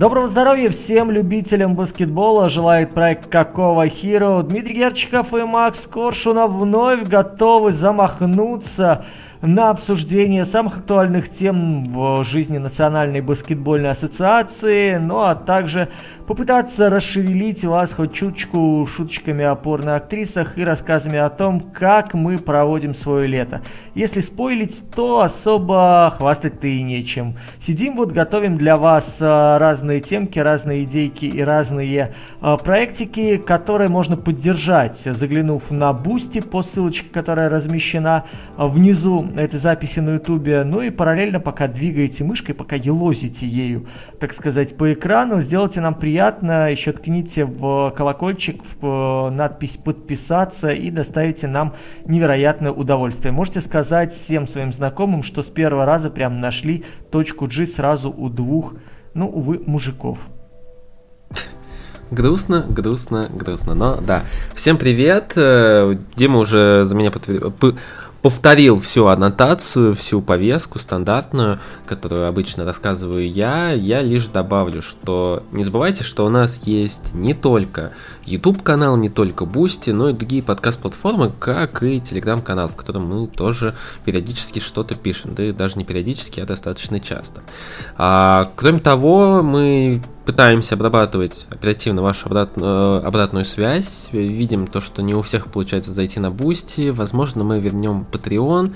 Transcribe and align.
Доброго 0.00 0.28
здоровья 0.28 0.70
всем 0.70 1.10
любителям 1.10 1.74
баскетбола. 1.74 2.48
Желает 2.48 2.94
проект 2.94 3.26
Какого 3.26 3.86
Хиро. 3.86 4.40
Дмитрий 4.42 4.76
Герчиков 4.76 5.34
и 5.34 5.42
Макс 5.42 5.86
Коршунов 5.86 6.52
вновь 6.52 7.02
готовы 7.06 7.74
замахнуться 7.74 9.04
на 9.42 9.68
обсуждение 9.68 10.46
самых 10.46 10.78
актуальных 10.78 11.28
тем 11.30 11.92
в 11.92 12.24
жизни 12.24 12.56
Национальной 12.56 13.20
баскетбольной 13.20 13.90
ассоциации, 13.90 14.96
ну 14.96 15.18
а 15.18 15.34
также 15.34 15.90
попытаться 16.30 16.88
расшевелить 16.90 17.64
вас 17.64 17.92
хоть 17.92 18.12
чуточку 18.12 18.86
шуточками 18.86 19.44
о 19.44 19.56
порно-актрисах 19.56 20.58
и 20.58 20.62
рассказами 20.62 21.18
о 21.18 21.28
том, 21.28 21.58
как 21.58 22.14
мы 22.14 22.38
проводим 22.38 22.94
свое 22.94 23.26
лето. 23.26 23.62
Если 23.96 24.20
спойлить, 24.20 24.80
то 24.94 25.22
особо 25.22 26.14
хвастать-то 26.16 26.68
и 26.68 26.82
нечем. 26.82 27.34
Сидим 27.66 27.96
вот, 27.96 28.12
готовим 28.12 28.58
для 28.58 28.76
вас 28.76 29.16
а, 29.20 29.58
разные 29.58 30.00
темки, 30.00 30.38
разные 30.38 30.84
идейки 30.84 31.24
и 31.24 31.42
разные 31.42 32.14
а, 32.40 32.56
проектики, 32.58 33.36
которые 33.36 33.88
можно 33.88 34.16
поддержать, 34.16 35.00
заглянув 35.00 35.72
на 35.72 35.92
Бусти 35.92 36.40
по 36.40 36.62
ссылочке, 36.62 37.08
которая 37.12 37.48
размещена 37.48 38.22
а, 38.56 38.68
внизу 38.68 39.26
этой 39.34 39.58
записи 39.58 39.98
на 39.98 40.10
ютубе. 40.10 40.62
Ну 40.62 40.80
и 40.80 40.90
параллельно, 40.90 41.40
пока 41.40 41.66
двигаете 41.66 42.22
мышкой, 42.22 42.54
пока 42.54 42.76
елозите 42.76 43.48
ею, 43.48 43.88
так 44.20 44.32
сказать, 44.32 44.76
по 44.76 44.92
экрану, 44.92 45.40
сделайте 45.40 45.80
нам 45.80 45.96
приятно 45.96 46.19
приятно, 46.20 46.70
еще 46.70 46.92
ткните 46.92 47.46
в 47.46 47.94
колокольчик, 47.96 48.62
в 48.78 48.86
э, 48.86 49.30
надпись 49.30 49.78
«Подписаться» 49.82 50.68
и 50.68 50.90
доставите 50.90 51.46
нам 51.46 51.76
невероятное 52.04 52.72
удовольствие. 52.72 53.32
Можете 53.32 53.62
сказать 53.62 54.14
всем 54.14 54.46
своим 54.46 54.74
знакомым, 54.74 55.22
что 55.22 55.42
с 55.42 55.46
первого 55.46 55.86
раза 55.86 56.10
прям 56.10 56.42
нашли 56.42 56.84
точку 57.10 57.46
G 57.46 57.66
сразу 57.66 58.10
у 58.10 58.28
двух, 58.28 58.74
ну, 59.14 59.30
увы, 59.30 59.62
мужиков. 59.64 60.18
Грустно, 62.10 62.66
грустно, 62.68 63.30
грустно. 63.32 63.74
Но 63.74 63.98
да. 64.02 64.24
Всем 64.54 64.76
привет. 64.76 65.32
Э, 65.36 65.94
Дима 66.16 66.36
уже 66.36 66.84
за 66.84 66.94
меня 66.96 67.10
подтвердил 67.10 67.50
повторил 68.22 68.80
всю 68.80 69.06
аннотацию, 69.06 69.94
всю 69.94 70.20
повестку 70.20 70.78
стандартную, 70.78 71.58
которую 71.86 72.28
обычно 72.28 72.64
рассказываю 72.64 73.30
я. 73.30 73.72
Я 73.72 74.02
лишь 74.02 74.28
добавлю, 74.28 74.82
что 74.82 75.42
не 75.52 75.64
забывайте, 75.64 76.04
что 76.04 76.26
у 76.26 76.28
нас 76.28 76.60
есть 76.64 77.14
не 77.14 77.34
только 77.34 77.92
YouTube 78.24 78.62
канал, 78.62 78.96
не 78.96 79.08
только 79.08 79.44
Boosty, 79.44 79.92
но 79.92 80.10
и 80.10 80.12
другие 80.12 80.42
подкаст-платформы, 80.42 81.32
как 81.38 81.82
и 81.82 81.96
Telegram 81.96 82.42
канал, 82.42 82.68
в 82.68 82.76
котором 82.76 83.06
мы 83.06 83.26
тоже 83.26 83.74
периодически 84.04 84.58
что-то 84.58 84.94
пишем, 84.94 85.34
да 85.34 85.44
и 85.44 85.52
даже 85.52 85.78
не 85.78 85.84
периодически, 85.84 86.40
а 86.40 86.46
достаточно 86.46 87.00
часто. 87.00 87.42
А, 87.96 88.52
кроме 88.56 88.80
того, 88.80 89.42
мы 89.42 90.02
пытаемся 90.24 90.74
обрабатывать 90.74 91.46
оперативно 91.50 92.02
вашу 92.02 92.26
обратную, 92.26 93.00
э, 93.00 93.04
обратную 93.04 93.44
связь. 93.44 94.08
Видим 94.12 94.66
то, 94.66 94.80
что 94.80 95.02
не 95.02 95.14
у 95.14 95.22
всех 95.22 95.48
получается 95.48 95.92
зайти 95.92 96.20
на 96.20 96.30
Бусти. 96.30 96.90
Возможно, 96.90 97.42
мы 97.42 97.58
вернем 97.58 98.06
Patreon 98.10 98.74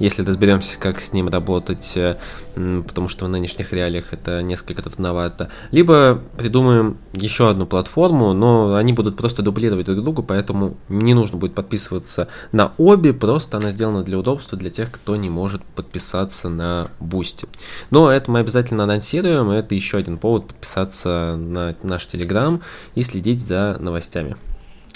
если 0.00 0.24
разберемся, 0.24 0.78
как 0.78 1.00
с 1.00 1.12
ним 1.12 1.28
работать, 1.28 1.96
э, 1.96 2.16
потому 2.54 3.08
что 3.08 3.26
в 3.26 3.28
нынешних 3.28 3.72
реалиях 3.72 4.12
это 4.12 4.42
несколько 4.42 4.82
трудновато. 4.82 5.50
Либо 5.70 6.20
придумаем 6.36 6.96
еще 7.12 7.50
одну 7.50 7.66
платформу, 7.66 8.32
но 8.32 8.74
они 8.74 8.92
будут 8.92 9.16
просто 9.16 9.42
дублировать 9.42 9.86
друг 9.86 10.02
другу, 10.02 10.22
поэтому 10.22 10.76
не 10.88 11.14
нужно 11.14 11.38
будет 11.38 11.54
подписываться 11.54 12.28
на 12.50 12.72
обе, 12.78 13.12
просто 13.12 13.58
она 13.58 13.70
сделана 13.70 14.02
для 14.02 14.18
удобства 14.18 14.58
для 14.58 14.70
тех, 14.70 14.90
кто 14.90 15.14
не 15.16 15.28
может 15.28 15.62
подписаться 15.62 16.48
на 16.48 16.88
Бусти. 16.98 17.46
Но 17.90 18.10
это 18.10 18.30
мы 18.30 18.40
обязательно 18.40 18.84
анонсируем, 18.84 19.50
это 19.50 19.74
еще 19.74 19.98
один 19.98 20.16
повод 20.16 20.46
подписаться 20.46 21.36
на 21.36 21.74
наш 21.82 22.06
Телеграм 22.06 22.62
и 22.94 23.02
следить 23.02 23.40
за 23.40 23.76
новостями. 23.78 24.34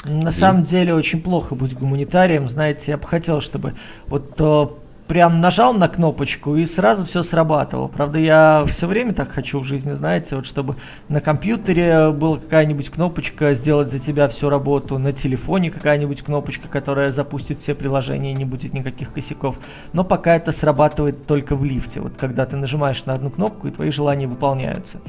На 0.04 0.30
и... 0.30 0.32
самом 0.32 0.64
деле 0.64 0.94
очень 0.94 1.20
плохо 1.20 1.54
быть 1.54 1.74
гуманитарием, 1.74 2.48
знаете, 2.48 2.92
я 2.92 2.96
бы 2.96 3.06
хотел, 3.06 3.40
чтобы 3.40 3.74
вот 4.06 4.32
э, 4.38 4.66
прям 5.06 5.40
нажал 5.40 5.74
на 5.74 5.88
кнопочку 5.88 6.56
и 6.56 6.64
сразу 6.66 7.04
все 7.04 7.22
срабатывало. 7.22 7.88
Правда, 7.88 8.18
я 8.18 8.64
все 8.68 8.86
время 8.86 9.12
так 9.12 9.30
хочу 9.30 9.60
в 9.60 9.64
жизни, 9.64 9.92
знаете, 9.92 10.36
вот 10.36 10.46
чтобы 10.46 10.76
на 11.08 11.20
компьютере 11.20 12.10
была 12.10 12.38
какая-нибудь 12.38 12.90
кнопочка 12.90 13.54
сделать 13.54 13.90
за 13.90 13.98
тебя 13.98 14.28
всю 14.28 14.48
работу, 14.48 14.98
на 14.98 15.12
телефоне 15.12 15.70
какая-нибудь 15.70 16.22
кнопочка, 16.22 16.68
которая 16.68 17.12
запустит 17.12 17.60
все 17.60 17.74
приложения 17.74 18.32
и 18.32 18.36
не 18.36 18.44
будет 18.44 18.72
никаких 18.72 19.12
косяков. 19.12 19.56
Но 19.92 20.04
пока 20.04 20.36
это 20.36 20.52
срабатывает 20.52 21.26
только 21.26 21.54
в 21.54 21.64
лифте, 21.64 22.00
вот 22.00 22.14
когда 22.16 22.46
ты 22.46 22.56
нажимаешь 22.56 23.04
на 23.04 23.14
одну 23.14 23.30
кнопку 23.30 23.68
и 23.68 23.70
твои 23.70 23.90
желания 23.90 24.26
выполняются. 24.26 25.00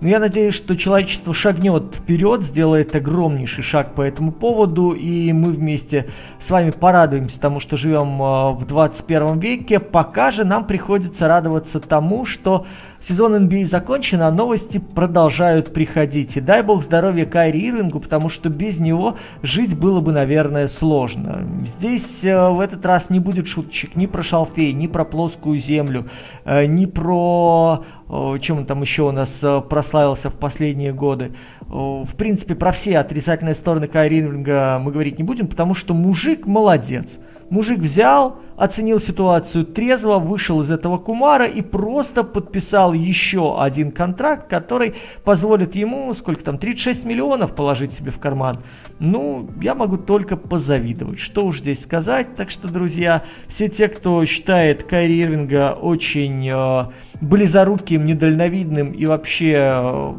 Но 0.00 0.08
я 0.08 0.18
надеюсь, 0.18 0.54
что 0.54 0.76
человечество 0.76 1.32
шагнет 1.32 1.94
вперед, 1.94 2.42
сделает 2.42 2.94
огромнейший 2.94 3.64
шаг 3.64 3.94
по 3.94 4.02
этому 4.02 4.30
поводу, 4.30 4.92
и 4.92 5.32
мы 5.32 5.52
вместе 5.52 6.06
с 6.38 6.50
вами 6.50 6.70
порадуемся 6.70 7.40
тому, 7.40 7.60
что 7.60 7.78
живем 7.78 8.20
а, 8.20 8.52
в 8.52 8.66
21 8.66 9.38
веке, 9.38 9.80
пока 9.80 10.30
же 10.30 10.44
нам 10.44 10.66
приходится 10.66 11.28
радоваться 11.28 11.80
тому, 11.80 12.26
что 12.26 12.66
Сезон 13.08 13.36
NBA 13.36 13.66
закончен, 13.66 14.22
а 14.22 14.32
новости 14.32 14.78
продолжают 14.78 15.72
приходить. 15.72 16.36
И 16.36 16.40
дай 16.40 16.62
бог 16.62 16.82
здоровья 16.82 17.24
Кайри 17.24 17.68
Ирвингу, 17.68 18.00
потому 18.00 18.28
что 18.28 18.48
без 18.48 18.80
него 18.80 19.16
жить 19.42 19.78
было 19.78 20.00
бы, 20.00 20.10
наверное, 20.12 20.66
сложно. 20.66 21.46
Здесь 21.78 22.24
э, 22.24 22.48
в 22.48 22.58
этот 22.58 22.84
раз 22.84 23.08
не 23.08 23.20
будет 23.20 23.46
шуточек 23.46 23.94
ни 23.94 24.06
про 24.06 24.24
шалфей, 24.24 24.72
ни 24.72 24.88
про 24.88 25.04
плоскую 25.04 25.60
землю, 25.60 26.06
э, 26.44 26.66
ни 26.66 26.86
про... 26.86 27.84
Э, 28.08 28.38
чем 28.40 28.58
он 28.58 28.66
там 28.66 28.82
еще 28.82 29.02
у 29.02 29.12
нас 29.12 29.38
э, 29.42 29.60
прославился 29.68 30.30
в 30.30 30.34
последние 30.34 30.92
годы. 30.92 31.32
Э, 31.62 31.66
в 31.68 32.14
принципе, 32.16 32.54
про 32.54 32.72
все 32.72 32.98
отрицательные 32.98 33.54
стороны 33.54 33.88
Кайри 33.88 34.20
Ирвинга 34.20 34.78
мы 34.80 34.92
говорить 34.92 35.18
не 35.18 35.24
будем, 35.24 35.48
потому 35.48 35.74
что 35.74 35.94
мужик 35.94 36.46
молодец. 36.46 37.08
Мужик 37.50 37.78
взял, 37.78 38.40
оценил 38.56 39.00
ситуацию 39.00 39.64
трезво, 39.64 40.18
вышел 40.18 40.62
из 40.62 40.70
этого 40.70 40.98
кумара 40.98 41.46
и 41.46 41.62
просто 41.62 42.24
подписал 42.24 42.92
еще 42.92 43.60
один 43.60 43.92
контракт, 43.92 44.48
который 44.48 44.94
позволит 45.24 45.74
ему, 45.74 46.12
сколько 46.14 46.42
там, 46.42 46.58
36 46.58 47.04
миллионов 47.04 47.54
положить 47.54 47.92
себе 47.92 48.10
в 48.10 48.18
карман. 48.18 48.62
Ну, 48.98 49.48
я 49.60 49.74
могу 49.74 49.98
только 49.98 50.36
позавидовать. 50.36 51.18
Что 51.18 51.44
уж 51.46 51.60
здесь 51.60 51.82
сказать. 51.82 52.34
Так 52.34 52.50
что, 52.50 52.68
друзья, 52.68 53.22
все 53.48 53.68
те, 53.68 53.88
кто 53.88 54.24
считает 54.24 54.84
Кайри 54.84 55.22
Ирвинга 55.22 55.74
очень 55.74 56.48
э, 56.48 56.86
близоруким, 57.20 58.06
недальновидным 58.06 58.92
и 58.92 59.04
вообще 59.04 59.52
э, 59.54 60.14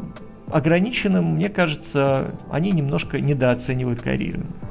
ограниченным, 0.50 1.34
мне 1.34 1.48
кажется, 1.48 2.34
они 2.50 2.70
немножко 2.70 3.20
недооценивают 3.20 4.00
Кайри 4.00 4.28
Ирвинга. 4.28 4.68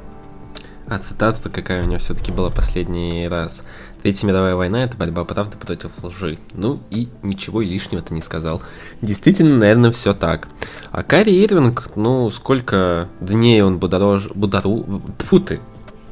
А 0.87 0.97
цитата-то 0.99 1.49
какая 1.49 1.83
у 1.83 1.85
него 1.85 1.99
все-таки 1.99 2.31
была 2.31 2.49
последний 2.49 3.27
раз. 3.27 3.63
Третья 4.01 4.25
мировая 4.25 4.55
война— 4.55 4.83
это 4.85 4.95
борьба 4.95 5.25
правды 5.25 5.57
против 5.57 5.91
лжи. 6.01 6.39
Ну 6.53 6.79
и 6.89 7.09
ничего 7.23 7.61
лишнего-то 7.61 8.13
не 8.13 8.21
сказал. 8.21 8.61
Действительно, 9.01 9.57
наверное, 9.57 9.91
все 9.91 10.13
так. 10.13 10.47
А 10.91 11.03
Карри 11.03 11.43
Ирвинг, 11.43 11.89
ну, 11.95 12.29
сколько 12.31 13.09
дней 13.19 13.61
он 13.61 13.79
будорож... 13.79 14.29
Будару... 14.33 15.01
Тьфу 15.17 15.41
ты! 15.41 15.59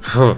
Фу. 0.02 0.38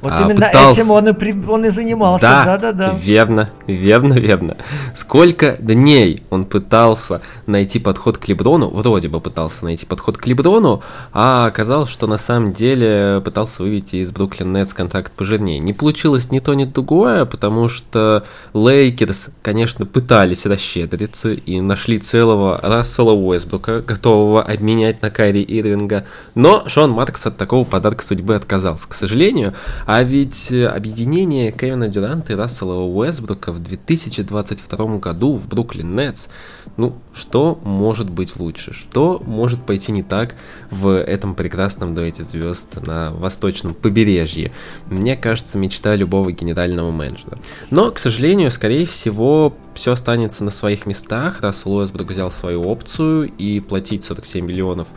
Вот 0.00 0.12
а, 0.12 0.22
именно 0.22 0.46
пытался... 0.46 0.80
этим 0.80 0.90
он 0.90 1.08
и, 1.08 1.12
при... 1.12 1.32
он 1.48 1.64
и 1.64 1.70
занимался. 1.70 2.22
Да, 2.26 2.44
да, 2.44 2.58
да, 2.58 2.72
да. 2.72 2.98
Верно, 2.98 3.50
верно, 3.66 4.14
верно. 4.14 4.56
Сколько 4.94 5.56
дней 5.58 6.22
он 6.30 6.44
пытался 6.44 7.20
найти 7.46 7.78
подход 7.78 8.18
к 8.18 8.28
Леброну, 8.28 8.70
вроде 8.70 9.08
бы 9.08 9.20
пытался 9.20 9.64
найти 9.64 9.86
подход 9.86 10.18
к 10.18 10.26
Леброну, 10.26 10.82
а 11.12 11.46
оказалось, 11.46 11.88
что 11.88 12.06
на 12.06 12.18
самом 12.18 12.52
деле 12.52 13.20
пытался 13.24 13.62
вывести 13.62 13.96
из 13.96 14.10
Бруклин 14.10 14.52
Нетс 14.52 14.74
контракт 14.74 15.12
пожирнее. 15.12 15.58
Не 15.58 15.72
получилось 15.72 16.30
ни 16.30 16.40
то, 16.40 16.54
ни 16.54 16.64
другое, 16.64 17.24
потому 17.24 17.68
что 17.68 18.24
Лейкерс, 18.54 19.28
конечно, 19.42 19.86
пытались 19.86 20.46
расщедриться 20.46 21.30
и 21.30 21.60
нашли 21.60 21.98
целого 21.98 22.60
Рассела 22.62 23.12
Уэсбрука, 23.12 23.80
готового 23.80 24.42
обменять 24.42 25.02
на 25.02 25.10
Кайри 25.10 25.42
Ирвинга, 25.42 26.06
но 26.34 26.64
Шон 26.66 26.90
Маркс 26.90 27.26
от 27.26 27.36
такого 27.36 27.64
подарка 27.64 28.02
судьбы 28.02 28.34
отказался. 28.34 28.88
К 28.88 28.94
сожалению, 28.94 29.54
а 29.86 30.02
ведь 30.02 30.50
э, 30.50 30.66
объединение 30.66 31.52
Кевина 31.52 31.86
Дюранта 31.86 32.32
и 32.32 32.36
Рассела 32.36 32.80
Уэсбрука 32.80 33.52
в 33.52 33.60
2022 33.60 34.98
году 34.98 35.36
в 35.36 35.48
Бруклин 35.48 35.94
Нетс, 35.94 36.28
ну, 36.76 36.96
что 37.14 37.60
может 37.62 38.10
быть 38.10 38.36
лучше? 38.36 38.72
Что 38.72 39.22
может 39.24 39.64
пойти 39.64 39.92
не 39.92 40.02
так 40.02 40.34
в 40.70 40.88
этом 41.00 41.36
прекрасном 41.36 41.94
дуэте 41.94 42.24
звезд 42.24 42.84
на 42.84 43.12
восточном 43.12 43.74
побережье? 43.74 44.52
Мне 44.90 45.16
кажется, 45.16 45.56
мечта 45.56 45.94
любого 45.94 46.32
генерального 46.32 46.90
менеджера. 46.90 47.38
Но, 47.70 47.92
к 47.92 48.00
сожалению, 48.00 48.50
скорее 48.50 48.86
всего, 48.86 49.56
все 49.76 49.92
останется 49.92 50.42
на 50.42 50.50
своих 50.50 50.86
местах. 50.86 51.40
Рассел 51.40 51.76
Уэсбрук 51.76 52.10
взял 52.10 52.30
свою 52.30 52.62
опцию 52.62 53.30
и 53.38 53.60
платить 53.60 54.02
47 54.02 54.44
миллионов 54.44 54.88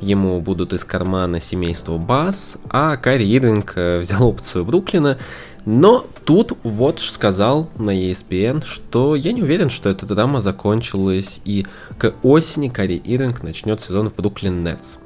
ему 0.00 0.40
будут 0.40 0.72
из 0.72 0.84
кармана 0.84 1.40
семейства 1.40 1.98
Бас, 1.98 2.58
а 2.68 2.96
Карри 2.96 3.24
Ирвинг 3.24 3.72
э, 3.76 3.98
взял 3.98 4.28
опцию 4.28 4.64
Бруклина. 4.64 5.18
Но 5.64 6.06
тут 6.24 6.52
Watch 6.62 7.10
сказал 7.10 7.70
на 7.76 7.90
ESPN, 7.90 8.64
что 8.64 9.16
я 9.16 9.32
не 9.32 9.42
уверен, 9.42 9.68
что 9.68 9.88
эта 9.88 10.06
драма 10.06 10.40
закончилась, 10.40 11.40
и 11.44 11.66
к 11.98 12.14
осени 12.22 12.68
Кари 12.68 13.02
Иринг 13.04 13.42
начнет 13.42 13.80
сезон 13.80 14.10
в 14.10 14.14
Бруклин 14.14 14.62
Нетс. 14.62 14.98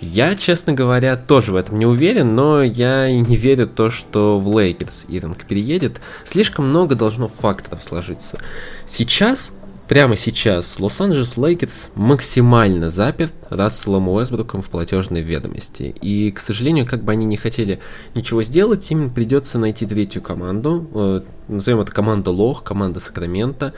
Я, 0.00 0.34
честно 0.36 0.72
говоря, 0.72 1.16
тоже 1.16 1.52
в 1.52 1.56
этом 1.56 1.78
не 1.78 1.86
уверен, 1.86 2.34
но 2.34 2.62
я 2.62 3.08
и 3.08 3.18
не 3.18 3.36
верю 3.36 3.66
в 3.66 3.70
то, 3.70 3.90
что 3.90 4.38
в 4.38 4.58
Лейкерс 4.58 5.06
Ирвинг 5.08 5.44
переедет. 5.44 6.00
Слишком 6.24 6.68
много 6.68 6.94
должно 6.94 7.28
факторов 7.28 7.82
сложиться. 7.82 8.38
Сейчас 8.86 9.52
Прямо 9.88 10.16
сейчас 10.16 10.78
Лос-Анджелес 10.78 11.38
Лейкерс 11.38 11.88
максимально 11.94 12.90
заперт 12.90 13.32
Расселом 13.48 14.10
Уэсбруком 14.10 14.60
в 14.60 14.68
платежной 14.68 15.22
ведомости. 15.22 15.94
И, 16.02 16.30
к 16.30 16.40
сожалению, 16.40 16.86
как 16.86 17.04
бы 17.04 17.12
они 17.12 17.24
не 17.24 17.38
хотели 17.38 17.80
ничего 18.14 18.42
сделать, 18.42 18.90
им 18.90 19.08
придется 19.08 19.58
найти 19.58 19.86
третью 19.86 20.20
команду. 20.20 20.90
Э, 20.94 21.20
назовем 21.48 21.80
это 21.80 21.90
команда 21.90 22.30
Лох, 22.30 22.64
команда 22.64 23.00
Сакрамента. 23.00 23.72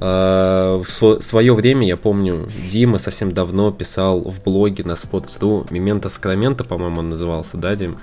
Э, 0.00 0.82
в 0.82 1.20
свое 1.20 1.54
время, 1.54 1.86
я 1.86 1.96
помню, 1.96 2.48
Дима 2.68 2.98
совсем 2.98 3.32
давно 3.32 3.70
писал 3.70 4.22
в 4.22 4.42
блоге 4.42 4.82
на 4.84 4.92
Sports.ru 4.92 5.66
Мементо 5.70 6.08
Сакраменто, 6.08 6.64
по-моему, 6.64 7.00
он 7.00 7.10
назывался, 7.10 7.58
да, 7.58 7.76
Дим? 7.76 7.98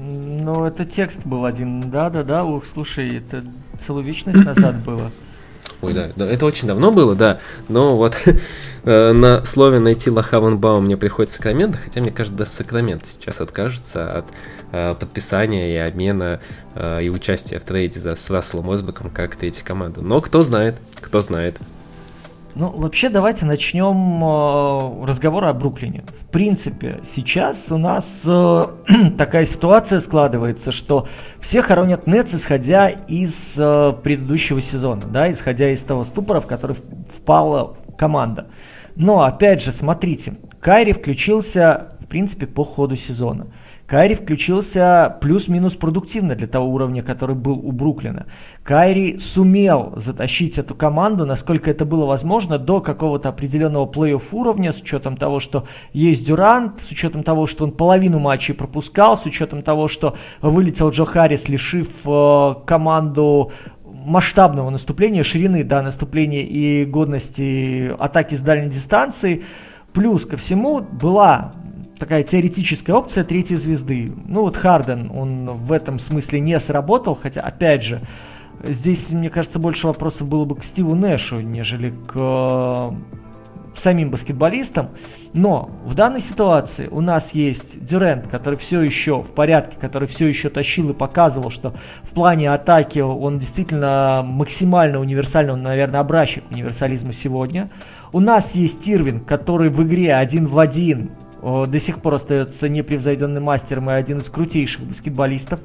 Ну, 0.00 0.64
это 0.64 0.84
текст 0.84 1.20
был 1.24 1.44
один, 1.44 1.90
да-да-да, 1.90 2.44
ух, 2.44 2.64
слушай, 2.72 3.18
это 3.18 3.44
целую 3.86 4.04
вечность 4.04 4.44
назад 4.44 4.82
было. 4.84 5.10
Ой, 5.82 5.92
да, 5.92 6.10
да, 6.16 6.26
это 6.26 6.46
очень 6.46 6.68
давно 6.68 6.90
было, 6.90 7.14
да, 7.14 7.38
но 7.68 7.96
вот 7.96 8.16
э, 8.84 9.12
на 9.12 9.44
слове 9.44 9.78
найти 9.78 10.10
Лохавенбаум 10.10 10.84
мне 10.84 10.96
приходится 10.96 11.36
Сакраменто, 11.36 11.78
хотя 11.78 12.00
мне 12.00 12.10
кажется, 12.10 12.38
даже 12.38 12.50
Сакраменто 12.50 13.06
сейчас 13.06 13.40
откажется 13.40 14.18
от 14.18 14.24
э, 14.72 14.94
подписания 14.94 15.72
и 15.72 15.76
обмена 15.76 16.40
э, 16.74 17.04
и 17.04 17.08
участия 17.08 17.58
в 17.58 17.64
трейде 17.64 18.00
за, 18.00 18.16
с 18.16 18.30
Расселом 18.30 18.70
Осбеком 18.70 19.10
как 19.10 19.36
третья 19.36 19.64
команда. 19.64 20.02
Но 20.02 20.20
кто 20.20 20.42
знает, 20.42 20.76
кто 21.00 21.20
знает. 21.20 21.58
Ну, 22.56 22.68
вообще, 22.70 23.08
давайте 23.08 23.46
начнем 23.46 24.22
э, 24.22 25.06
разговор 25.06 25.44
о 25.44 25.52
Бруклине. 25.52 26.04
В 26.20 26.30
принципе, 26.30 27.00
сейчас 27.16 27.66
у 27.70 27.78
нас 27.78 28.04
э, 28.24 28.66
такая 29.18 29.44
ситуация 29.44 29.98
складывается, 29.98 30.70
что 30.70 31.08
все 31.40 31.62
хоронят 31.62 32.06
Нетс, 32.06 32.32
исходя 32.32 32.88
из 32.88 33.34
э, 33.56 33.92
предыдущего 34.04 34.62
сезона, 34.62 35.02
да, 35.04 35.32
исходя 35.32 35.68
из 35.70 35.80
того 35.80 36.04
ступора, 36.04 36.40
в 36.40 36.46
который 36.46 36.76
впала 37.16 37.76
команда. 37.98 38.46
Но, 38.96 39.22
опять 39.22 39.62
же, 39.62 39.72
смотрите, 39.72 40.34
Кайри 40.60 40.92
включился, 40.92 41.96
в 42.00 42.06
принципе, 42.06 42.46
по 42.46 42.64
ходу 42.64 42.96
сезона. 42.96 43.48
Кайри 43.86 44.14
включился 44.14 45.18
плюс-минус 45.20 45.74
продуктивно 45.74 46.34
для 46.34 46.46
того 46.46 46.68
уровня, 46.68 47.02
который 47.02 47.36
был 47.36 47.58
у 47.58 47.70
Бруклина. 47.70 48.26
Кайри 48.62 49.18
сумел 49.18 49.92
затащить 49.96 50.56
эту 50.56 50.74
команду, 50.74 51.26
насколько 51.26 51.70
это 51.70 51.84
было 51.84 52.06
возможно, 52.06 52.58
до 52.58 52.80
какого-то 52.80 53.28
определенного 53.28 53.84
плей-офф 53.84 54.22
уровня, 54.32 54.72
с 54.72 54.80
учетом 54.80 55.18
того, 55.18 55.38
что 55.38 55.66
есть 55.92 56.24
Дюрант, 56.24 56.80
с 56.80 56.90
учетом 56.90 57.22
того, 57.22 57.46
что 57.46 57.64
он 57.64 57.72
половину 57.72 58.18
матчей 58.18 58.54
пропускал, 58.54 59.18
с 59.18 59.26
учетом 59.26 59.62
того, 59.62 59.88
что 59.88 60.16
вылетел 60.40 60.88
Джо 60.88 61.04
Харрис, 61.04 61.46
лишив 61.50 61.88
э, 62.06 62.54
команду 62.64 63.52
масштабного 64.04 64.70
наступления, 64.70 65.22
ширины 65.22 65.64
да, 65.64 65.82
наступления 65.82 66.42
и 66.42 66.84
годности 66.84 67.92
атаки 67.98 68.34
с 68.34 68.40
дальней 68.40 68.70
дистанции. 68.70 69.44
Плюс 69.92 70.26
ко 70.26 70.36
всему 70.36 70.80
была 70.80 71.52
такая 71.98 72.22
теоретическая 72.22 72.92
опция 72.92 73.24
третьей 73.24 73.56
звезды. 73.56 74.12
Ну 74.26 74.42
вот 74.42 74.56
Харден, 74.56 75.10
он 75.14 75.50
в 75.50 75.72
этом 75.72 75.98
смысле 75.98 76.40
не 76.40 76.58
сработал, 76.60 77.18
хотя, 77.20 77.40
опять 77.40 77.84
же, 77.84 78.00
здесь, 78.62 79.10
мне 79.10 79.30
кажется, 79.30 79.58
больше 79.58 79.86
вопросов 79.86 80.28
было 80.28 80.44
бы 80.44 80.56
к 80.56 80.64
Стиву 80.64 80.94
Нэшу, 80.94 81.40
нежели 81.40 81.90
к 82.06 82.12
э, 82.14 82.90
самим 83.76 84.10
баскетболистам. 84.10 84.90
Но 85.34 85.68
в 85.84 85.94
данной 85.94 86.20
ситуации 86.20 86.86
у 86.86 87.00
нас 87.00 87.32
есть 87.34 87.84
Дюрент, 87.84 88.28
который 88.28 88.56
все 88.56 88.82
еще 88.82 89.20
в 89.20 89.32
порядке, 89.32 89.76
который 89.80 90.06
все 90.06 90.28
еще 90.28 90.48
тащил 90.48 90.90
и 90.90 90.94
показывал, 90.94 91.50
что 91.50 91.74
в 92.04 92.10
плане 92.10 92.52
атаки 92.52 93.00
он 93.00 93.40
действительно 93.40 94.22
максимально 94.24 95.00
универсальный, 95.00 95.52
он, 95.52 95.62
наверное, 95.62 96.00
образчик 96.00 96.44
универсализма 96.52 97.12
сегодня. 97.12 97.68
У 98.12 98.20
нас 98.20 98.54
есть 98.54 98.88
Ирвин, 98.88 99.24
который 99.24 99.70
в 99.70 99.82
игре 99.82 100.14
один 100.14 100.46
в 100.46 100.56
один 100.56 101.10
до 101.42 101.80
сих 101.80 102.00
пор 102.00 102.14
остается 102.14 102.68
непревзойденным 102.68 103.42
мастером 103.42 103.90
и 103.90 103.94
один 103.94 104.18
из 104.18 104.30
крутейших 104.30 104.84
баскетболистов. 104.84 105.58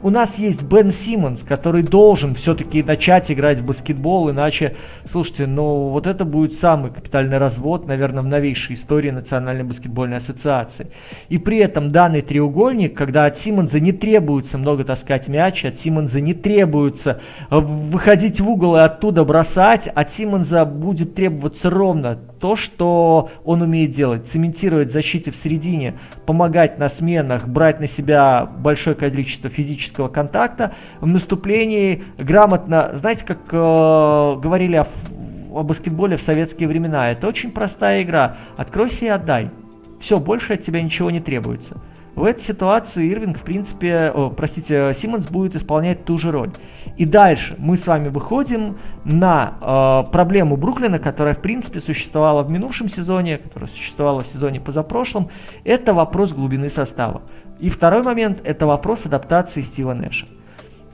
У 0.00 0.10
нас 0.10 0.38
есть 0.38 0.62
Бен 0.62 0.92
Симмонс, 0.92 1.42
который 1.42 1.82
должен 1.82 2.36
все-таки 2.36 2.84
начать 2.84 3.32
играть 3.32 3.58
в 3.58 3.66
баскетбол, 3.66 4.30
иначе, 4.30 4.76
слушайте, 5.10 5.46
ну 5.46 5.88
вот 5.88 6.06
это 6.06 6.24
будет 6.24 6.54
самый 6.54 6.92
капитальный 6.92 7.38
развод, 7.38 7.88
наверное, 7.88 8.22
в 8.22 8.26
новейшей 8.26 8.76
истории 8.76 9.10
Национальной 9.10 9.64
баскетбольной 9.64 10.18
ассоциации. 10.18 10.92
И 11.28 11.38
при 11.38 11.58
этом 11.58 11.90
данный 11.90 12.22
треугольник, 12.22 12.96
когда 12.96 13.26
от 13.26 13.38
Симмонса 13.38 13.80
не 13.80 13.90
требуется 13.90 14.56
много 14.56 14.84
таскать 14.84 15.26
мяч, 15.26 15.64
от 15.64 15.80
Симмонса 15.80 16.20
не 16.20 16.34
требуется 16.34 17.20
э, 17.50 17.58
выходить 17.58 18.40
в 18.40 18.48
угол 18.48 18.76
и 18.76 18.80
оттуда 18.80 19.24
бросать, 19.24 19.88
от 19.88 20.12
Симмонса 20.12 20.64
будет 20.64 21.16
требоваться 21.16 21.70
ровно 21.70 22.16
то, 22.38 22.54
что 22.54 23.30
он 23.44 23.62
умеет 23.62 23.90
делать. 23.90 24.28
Цементировать 24.28 24.90
в 24.90 24.92
защите 24.92 25.32
в 25.32 25.36
середине, 25.36 25.94
помогать 26.24 26.78
на 26.78 26.88
сменах, 26.88 27.48
брать 27.48 27.80
на 27.80 27.88
себя 27.88 28.46
большое 28.46 28.94
количество 28.94 29.50
физических 29.50 29.77
физического 29.78 30.08
контакта 30.08 30.74
в 31.00 31.06
наступлении 31.06 32.04
грамотно, 32.18 32.90
знаете, 32.94 33.24
как 33.24 33.38
э, 33.50 33.56
говорили 34.40 34.76
о, 34.76 34.86
о 35.52 35.62
баскетболе 35.62 36.16
в 36.16 36.22
советские 36.22 36.68
времена, 36.68 37.12
это 37.12 37.28
очень 37.28 37.52
простая 37.52 38.02
игра. 38.02 38.36
Откройся 38.56 39.04
и 39.04 39.08
отдай. 39.08 39.50
Все, 40.00 40.18
больше 40.18 40.54
от 40.54 40.62
тебя 40.62 40.82
ничего 40.82 41.10
не 41.10 41.20
требуется. 41.20 41.78
В 42.14 42.24
этой 42.24 42.42
ситуации 42.42 43.08
Ирвинг, 43.12 43.38
в 43.38 43.42
принципе, 43.42 44.10
о, 44.12 44.30
простите, 44.30 44.92
Симмонс 44.94 45.26
будет 45.28 45.54
исполнять 45.54 46.04
ту 46.04 46.18
же 46.18 46.32
роль. 46.32 46.50
И 46.96 47.04
дальше 47.04 47.54
мы 47.58 47.76
с 47.76 47.86
вами 47.86 48.08
выходим 48.08 48.78
на 49.04 49.54
э, 49.60 50.10
проблему 50.10 50.56
Бруклина, 50.56 50.98
которая, 50.98 51.34
в 51.34 51.40
принципе, 51.40 51.78
существовала 51.78 52.42
в 52.42 52.50
минувшем 52.50 52.88
сезоне, 52.88 53.38
которая 53.38 53.70
существовала 53.70 54.22
в 54.22 54.26
сезоне 54.26 54.60
позапрошлом. 54.60 55.28
Это 55.62 55.94
вопрос 55.94 56.32
глубины 56.32 56.68
состава. 56.70 57.22
И 57.60 57.70
второй 57.70 58.02
момент– 58.02 58.40
это 58.44 58.66
вопрос 58.66 59.04
адаптации 59.04 59.62
Стива 59.62 59.92
Нэша. 59.92 60.26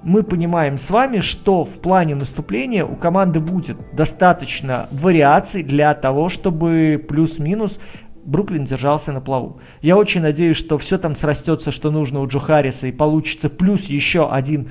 Мы 0.03 0.23
понимаем 0.23 0.79
с 0.79 0.91
вами, 0.91 1.21
что 1.21 1.65
в 1.65 1.81
плане 1.81 2.15
наступления 2.15 2.85
у 2.85 2.95
команды 2.95 3.41
будет 3.41 3.77
достаточно 3.95 4.89
вариаций 4.91 5.63
для 5.63 5.95
того, 5.95 6.29
чтобы 6.29 7.03
плюс-минус 7.09 7.81
Бруклин 8.25 8.65
держался 8.65 9.13
на 9.13 9.21
плаву. 9.21 9.61
Я 9.83 9.97
очень 9.97 10.23
надеюсь, 10.23 10.57
что 10.57 10.79
все 10.79 10.99
там 10.99 11.17
срастется, 11.17 11.71
что 11.71 11.91
нужно 11.91 12.21
у 12.21 12.27
Джо 12.27 12.39
Харриса, 12.39 12.87
и 12.87 12.93
получится 12.93 13.51
плюс 13.51 13.85
еще 13.85 14.31
один 14.31 14.71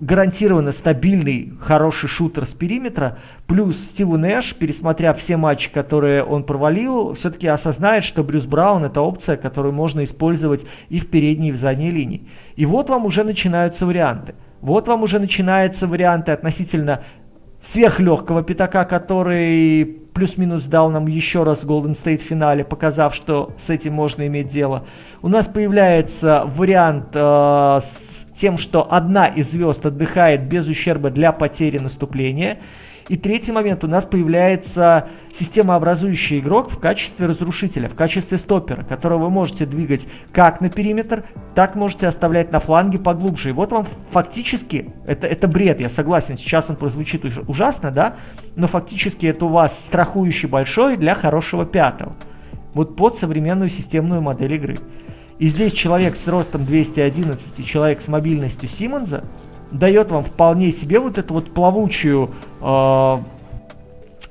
гарантированно 0.00 0.72
стабильный, 0.72 1.52
хороший 1.60 2.08
шутер 2.08 2.46
с 2.46 2.52
периметра, 2.52 3.18
плюс 3.46 3.76
Стиву 3.78 4.16
Нэш, 4.16 4.54
пересмотря 4.54 5.12
все 5.12 5.36
матчи, 5.36 5.70
которые 5.70 6.24
он 6.24 6.44
провалил, 6.44 7.14
все-таки 7.14 7.46
осознает, 7.46 8.04
что 8.04 8.24
Брюс 8.24 8.46
Браун 8.46 8.84
это 8.84 9.02
опция, 9.02 9.36
которую 9.36 9.74
можно 9.74 10.02
использовать 10.02 10.64
и 10.88 11.00
в 11.00 11.08
передней, 11.08 11.50
и 11.50 11.52
в 11.52 11.56
задней 11.56 11.90
линии. 11.90 12.26
И 12.56 12.64
вот 12.64 12.88
вам 12.88 13.04
уже 13.04 13.24
начинаются 13.24 13.84
варианты. 13.84 14.34
Вот 14.62 14.88
вам 14.88 15.02
уже 15.02 15.18
начинаются 15.18 15.86
варианты 15.86 16.32
относительно 16.32 17.02
сверхлегкого 17.62 18.42
пятака, 18.42 18.84
который 18.84 19.84
плюс-минус 20.14 20.64
дал 20.64 20.90
нам 20.90 21.06
еще 21.06 21.42
раз 21.42 21.64
Golden 21.64 21.96
State 21.96 22.18
в 22.18 22.22
финале, 22.22 22.64
показав, 22.64 23.14
что 23.14 23.52
с 23.58 23.70
этим 23.70 23.92
можно 23.92 24.26
иметь 24.26 24.48
дело. 24.48 24.86
У 25.22 25.28
нас 25.28 25.46
появляется 25.46 26.44
вариант 26.46 27.08
э, 27.12 27.18
с 27.82 28.19
тем, 28.40 28.56
что 28.58 28.90
одна 28.90 29.26
из 29.26 29.50
звезд 29.50 29.84
отдыхает 29.84 30.48
без 30.48 30.66
ущерба 30.66 31.10
для 31.10 31.32
потери 31.32 31.78
наступления. 31.78 32.58
И 33.08 33.16
третий 33.16 33.50
момент, 33.50 33.82
у 33.82 33.88
нас 33.88 34.04
появляется 34.04 35.08
системообразующий 35.36 36.38
игрок 36.38 36.70
в 36.70 36.78
качестве 36.78 37.26
разрушителя, 37.26 37.88
в 37.88 37.94
качестве 37.94 38.38
стопера, 38.38 38.84
которого 38.84 39.24
вы 39.24 39.30
можете 39.30 39.66
двигать 39.66 40.06
как 40.32 40.60
на 40.60 40.70
периметр, 40.70 41.24
так 41.56 41.74
можете 41.74 42.06
оставлять 42.06 42.52
на 42.52 42.60
фланге 42.60 42.98
поглубже. 42.98 43.48
И 43.48 43.52
вот 43.52 43.72
вам 43.72 43.86
фактически, 44.12 44.92
это, 45.06 45.26
это 45.26 45.48
бред, 45.48 45.80
я 45.80 45.88
согласен, 45.88 46.38
сейчас 46.38 46.70
он 46.70 46.76
прозвучит 46.76 47.24
ужасно, 47.48 47.90
да, 47.90 48.14
но 48.54 48.68
фактически 48.68 49.26
это 49.26 49.44
у 49.46 49.48
вас 49.48 49.76
страхующий 49.86 50.48
большой 50.48 50.96
для 50.96 51.16
хорошего 51.16 51.66
пятого. 51.66 52.14
Вот 52.74 52.94
под 52.94 53.16
современную 53.16 53.70
системную 53.70 54.22
модель 54.22 54.54
игры. 54.54 54.78
И 55.40 55.48
здесь 55.48 55.72
человек 55.72 56.16
с 56.16 56.28
ростом 56.28 56.66
211 56.66 57.58
и 57.58 57.64
человек 57.64 58.02
с 58.02 58.08
мобильностью 58.08 58.68
Симмонса 58.68 59.24
дает 59.70 60.10
вам 60.10 60.22
вполне 60.22 60.70
себе 60.70 61.00
вот 61.00 61.16
эту 61.16 61.32
вот 61.32 61.54
плавучую, 61.54 62.34
э, 62.60 63.16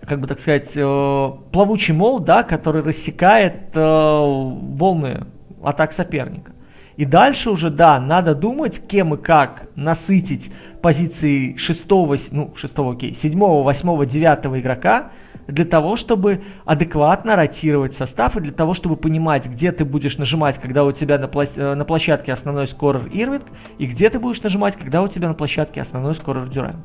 как 0.05 0.19
бы 0.19 0.27
так 0.27 0.39
сказать, 0.39 0.69
э, 0.75 1.31
плавучий 1.51 1.95
мол, 1.95 2.19
да, 2.19 2.43
который 2.43 2.83
рассекает 2.83 3.71
э, 3.73 3.79
волны 3.79 5.25
атак 5.63 5.93
соперника. 5.93 6.51
И 6.95 7.05
дальше 7.05 7.49
уже, 7.49 7.71
да, 7.71 7.99
надо 7.99 8.35
думать, 8.35 8.79
кем 8.87 9.15
и 9.15 9.17
как 9.17 9.67
насытить 9.75 10.51
позиции 10.79 11.55
6, 11.55 11.89
ну, 12.31 12.53
6, 12.55 12.73
окей, 12.77 13.15
7, 13.19 13.39
8, 13.39 14.05
9 14.05 14.59
игрока, 14.61 15.09
для 15.51 15.65
того, 15.65 15.95
чтобы 15.95 16.43
адекватно 16.65 17.35
ротировать 17.35 17.95
состав 17.95 18.37
и 18.37 18.39
для 18.39 18.51
того, 18.51 18.73
чтобы 18.73 18.95
понимать, 18.95 19.45
где 19.45 19.71
ты 19.71 19.85
будешь 19.85 20.17
нажимать, 20.17 20.59
когда 20.59 20.83
у 20.83 20.91
тебя 20.91 21.17
на, 21.17 21.29
э, 21.33 21.85
площадке 21.85 22.33
основной 22.33 22.67
скорер 22.67 23.07
Ирвинг, 23.11 23.45
и 23.77 23.85
где 23.85 24.09
ты 24.09 24.19
будешь 24.19 24.41
нажимать, 24.41 24.75
когда 24.75 25.01
у 25.01 25.07
тебя 25.07 25.27
на 25.27 25.33
площадке 25.33 25.81
основной 25.81 26.15
скорер 26.15 26.47
Дюран. 26.47 26.75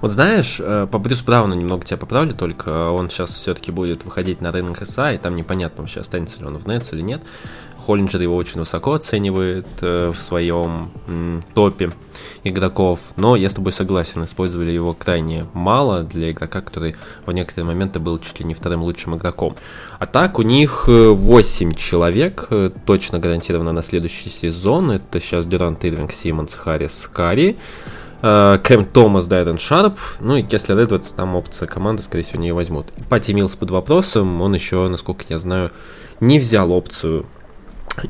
Вот 0.00 0.12
знаешь, 0.12 0.58
э, 0.60 0.86
по 0.90 0.98
Брюсу 0.98 1.24
Брауну 1.24 1.54
немного 1.54 1.84
тебя 1.84 1.96
поправлю, 1.96 2.34
только 2.34 2.90
он 2.90 3.08
сейчас 3.08 3.30
все-таки 3.30 3.72
будет 3.72 4.04
выходить 4.04 4.40
на 4.40 4.52
рынок 4.52 4.86
СА, 4.86 5.12
и 5.12 5.18
там 5.18 5.34
непонятно 5.34 5.82
вообще, 5.82 6.00
останется 6.00 6.40
ли 6.40 6.46
он 6.46 6.58
в 6.58 6.66
Нетс 6.66 6.92
или 6.92 7.00
нет. 7.00 7.22
Холлинджер 7.86 8.20
его 8.20 8.34
очень 8.34 8.58
высоко 8.58 8.94
оценивает 8.94 9.68
э, 9.80 10.10
в 10.12 10.20
своем 10.20 10.90
топе 11.54 11.92
игроков, 12.42 13.12
но 13.16 13.36
я 13.36 13.48
с 13.48 13.54
тобой 13.54 13.70
согласен, 13.70 14.24
использовали 14.24 14.72
его 14.72 14.92
крайне 14.92 15.46
мало 15.52 16.02
для 16.02 16.32
игрока, 16.32 16.60
который 16.62 16.96
в 17.24 17.32
некоторые 17.32 17.66
моменты 17.66 18.00
был 18.00 18.18
чуть 18.18 18.40
ли 18.40 18.46
не 18.46 18.54
вторым 18.54 18.82
лучшим 18.82 19.14
игроком. 19.16 19.54
А 20.00 20.06
так 20.06 20.40
у 20.40 20.42
них 20.42 20.88
8 20.88 21.70
э, 21.70 21.74
человек, 21.74 22.48
э, 22.50 22.70
точно 22.84 23.20
гарантированно 23.20 23.70
на 23.70 23.82
следующий 23.82 24.30
сезон. 24.30 24.90
Это 24.90 25.20
сейчас 25.20 25.46
Дюрант, 25.46 25.84
Ирвинг, 25.84 26.12
Симмонс, 26.12 26.54
Харрис, 26.54 27.08
Карри. 27.12 27.56
Кэм 28.22 28.86
Томас, 28.86 29.26
Дайрен 29.26 29.58
Шарп, 29.58 29.98
ну 30.20 30.36
и 30.36 30.42
Кеслер 30.42 30.78
Эдвардс, 30.78 31.12
там 31.12 31.36
опция 31.36 31.68
команды, 31.68 32.02
скорее 32.02 32.24
всего, 32.24 32.40
не 32.40 32.50
возьмут. 32.50 32.86
Пати 33.10 33.32
Милс 33.32 33.54
под 33.54 33.70
вопросом, 33.70 34.40
он 34.40 34.54
еще, 34.54 34.88
насколько 34.88 35.24
я 35.28 35.38
знаю, 35.38 35.70
не 36.18 36.38
взял 36.38 36.72
опцию 36.72 37.26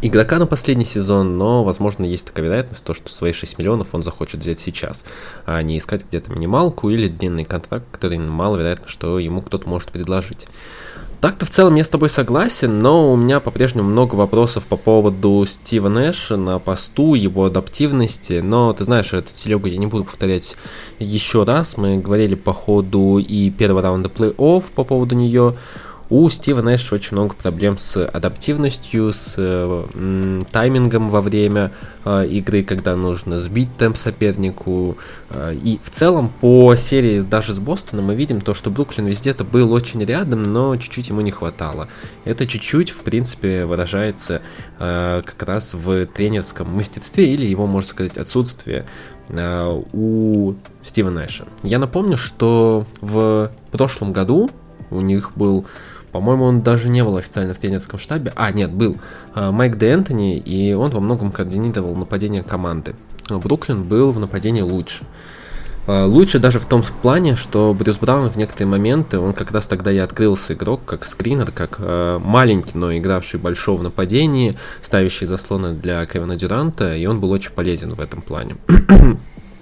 игрока 0.03 0.39
на 0.39 0.47
последний 0.47 0.85
сезон, 0.85 1.37
но, 1.37 1.65
возможно, 1.65 2.05
есть 2.05 2.27
такая 2.27 2.47
вероятность, 2.47 2.85
то, 2.85 2.95
что 2.95 3.13
свои 3.13 3.33
6 3.33 3.59
миллионов 3.59 3.95
он 3.95 4.03
захочет 4.03 4.41
взять 4.41 4.59
сейчас, 4.59 5.05
а 5.45 5.61
не 5.63 5.79
искать 5.79 6.05
где-то 6.09 6.33
минималку 6.33 6.91
или 6.91 7.09
длинный 7.09 7.45
контракт, 7.45 7.87
который 7.91 8.19
маловероятно, 8.19 8.89
что 8.89 9.19
ему 9.19 9.43
кто-то 9.43 9.69
может 9.69 9.91
предложить. 9.91 10.49
Так-то 11.21 11.47
в 11.47 11.51
целом 11.51 11.75
я 11.77 11.85
с 11.85 11.89
тобой 11.89 12.11
согласен, 12.11 12.79
но 12.79 13.13
у 13.13 13.17
меня 13.17 13.41
по-прежнему 13.41 13.89
много 13.89 14.15
вопросов 14.15 14.67
по 14.67 14.77
поводу 14.77 15.45
Стива 15.47 15.89
Нэша 15.89 16.37
на 16.37 16.59
посту, 16.59 17.15
его 17.15 17.47
адаптивности, 17.47 18.41
но 18.45 18.73
ты 18.75 18.85
знаешь, 18.85 19.13
эту 19.15 19.33
телегу 19.35 19.67
я 19.67 19.79
не 19.79 19.87
буду 19.87 20.05
повторять 20.05 20.57
еще 20.99 21.45
раз, 21.45 21.79
мы 21.79 21.97
говорили 21.97 22.35
по 22.35 22.53
ходу 22.53 23.19
и 23.19 23.51
первого 23.51 23.81
раунда 23.81 24.11
плей-офф 24.11 24.65
по 24.75 24.85
поводу 24.85 25.17
нее, 25.17 25.57
у 26.09 26.29
Стива 26.29 26.63
Нэша 26.63 26.95
очень 26.95 27.17
много 27.17 27.35
проблем 27.35 27.79
с 27.79 28.05
адаптивностью, 28.07 29.13
с 29.13 29.35
э, 29.37 30.43
таймингом 30.53 31.11
во 31.11 31.21
время 31.21 31.73
э, 32.05 32.27
игры, 32.29 32.63
когда 32.63 32.95
нужно 32.95 33.41
сбить 33.41 33.77
темп 33.77 33.97
сопернику. 33.97 34.99
Э, 35.31 35.53
и 35.53 35.81
в 35.83 35.91
целом 35.91 36.29
по 36.29 36.77
серии 36.77 37.21
даже 37.23 37.55
с 37.55 37.59
Бостоном 37.59 38.07
мы 38.07 38.15
видим 38.15 38.41
то, 38.41 38.55
что 38.55 38.71
Бруклин 38.71 39.07
везде-то 39.07 39.43
был 39.43 39.73
очень 39.73 40.05
рядом, 40.05 40.45
но 40.45 40.77
чуть-чуть 40.77 41.09
ему 41.09 41.23
не 41.23 41.33
хватало. 41.33 41.89
Это 42.25 42.47
чуть-чуть, 42.47 42.91
в 42.91 43.01
принципе, 43.01 43.65
выражается 43.65 44.43
э, 44.79 45.23
как 45.25 45.43
раз 45.43 45.75
в 45.75 46.07
тренерском 46.07 46.73
мастерстве 46.73 47.35
или 47.35 47.47
его, 47.47 47.67
можно 47.67 47.91
сказать, 47.91 48.17
отсутствие 48.17 48.87
э, 49.29 49.83
у 49.93 50.55
Стива 50.83 51.11
Нэша. 51.11 51.47
Я 51.65 51.81
напомню, 51.81 52.17
что 52.17 52.87
в 53.01 53.51
прошлом 53.73 54.13
году 54.13 54.51
у 54.91 55.01
них 55.01 55.33
был 55.35 55.67
по-моему, 56.17 56.45
он 56.45 56.63
даже 56.63 56.89
не 56.89 57.05
был 57.05 57.17
официально 57.17 57.55
в 57.55 57.59
тренерском 57.59 57.99
штабе. 57.99 58.33
А, 58.37 58.51
нет, 58.53 58.71
был 58.71 58.97
э, 59.35 59.51
Майк 59.51 59.77
Де 59.77 59.89
Энтони, 59.89 60.39
и 60.39 60.73
он 60.73 60.91
во 60.91 61.01
многом 61.01 61.31
координировал 61.31 61.95
нападение 61.95 62.43
команды. 62.43 62.95
Бруклин 63.29 63.85
был 63.85 64.13
в 64.13 64.19
нападении 64.19 64.63
лучше. 64.63 65.05
Э, 65.87 66.05
лучше 66.05 66.39
даже 66.39 66.59
в 66.59 66.67
том 66.67 66.83
плане, 67.03 67.37
что 67.37 67.75
Брюс 67.75 67.99
Браун 67.99 68.29
в 68.29 68.37
некоторые 68.37 68.69
моменты, 68.69 69.19
он 69.19 69.33
как 69.33 69.51
раз 69.51 69.69
тогда 69.69 69.93
и 69.93 69.99
открылся 69.99 70.55
игрок, 70.55 70.81
как 70.85 71.05
скринер, 71.05 71.53
как 71.53 71.77
э, 71.79 72.19
маленький, 72.23 72.73
но 72.75 72.97
игравший 72.97 73.39
большого 73.39 73.79
в 73.79 73.83
нападении, 73.83 74.57
ставящий 74.83 75.27
заслоны 75.27 75.75
для 75.75 76.05
Кевина 76.07 76.37
Дюранта, 76.37 76.97
и 76.97 77.07
он 77.07 77.21
был 77.21 77.31
очень 77.31 77.53
полезен 77.53 77.95
в 77.95 78.01
этом 78.01 78.23
плане. 78.23 78.57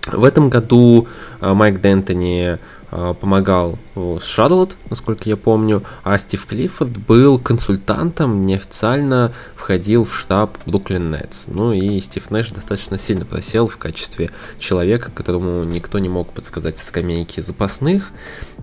В 0.07 0.25
этом 0.25 0.49
году 0.49 1.09
э, 1.41 1.53
Майк 1.53 1.81
Дентони 1.81 2.59
Э, 2.97 3.13
помогал 3.21 3.77
с 3.97 4.23
Шарлот, 4.23 4.77
насколько 4.89 5.29
я 5.29 5.37
помню, 5.37 5.83
а 6.05 6.17
Стив 6.17 6.47
Клиффорд 6.47 6.97
был 6.97 7.41
консультантом, 7.41 8.47
неофициально 8.47 9.33
входил 9.57 10.05
в 10.05 10.15
штаб 10.15 10.57
Бруклин 10.65 11.11
Нетс. 11.11 11.47
Ну 11.49 11.73
и 11.73 11.99
Стив 11.99 12.31
Нэш 12.31 12.51
достаточно 12.51 12.97
сильно 12.97 13.25
просел 13.25 13.67
в 13.67 13.79
качестве 13.79 14.31
человека, 14.61 15.11
которому 15.13 15.65
никто 15.65 15.99
не 15.99 16.09
мог 16.09 16.33
подсказать 16.33 16.77
со 16.77 16.85
скамейки 16.85 17.41
запасных, 17.41 18.13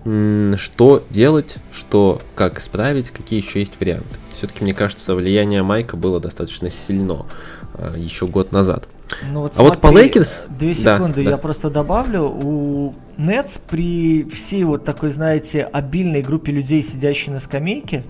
что 0.02 1.04
делать, 1.10 1.56
что, 1.70 2.22
как 2.34 2.58
исправить, 2.58 3.10
какие 3.10 3.42
еще 3.42 3.60
есть 3.60 3.78
варианты. 3.80 4.18
Все-таки, 4.34 4.64
мне 4.64 4.72
кажется, 4.72 5.14
влияние 5.14 5.62
Майка 5.62 5.98
было 5.98 6.20
достаточно 6.20 6.70
сильно 6.70 7.26
э, 7.74 7.96
еще 7.98 8.26
год 8.26 8.50
назад. 8.50 8.88
Ну, 9.30 9.40
вот 9.42 9.52
а 9.52 9.54
смотри, 9.56 9.70
вот 9.70 9.80
по 9.80 9.86
Лейкерс... 9.88 10.46
Две 10.58 10.74
секунды, 10.74 11.16
да, 11.16 11.22
я 11.22 11.30
да. 11.30 11.38
просто 11.38 11.70
добавлю. 11.70 12.24
У 12.24 12.94
Нетс 13.16 13.58
при 13.68 14.24
всей 14.24 14.64
вот 14.64 14.84
такой, 14.84 15.10
знаете, 15.10 15.62
обильной 15.64 16.22
группе 16.22 16.52
людей, 16.52 16.82
сидящей 16.82 17.32
на 17.32 17.40
скамейке, 17.40 18.04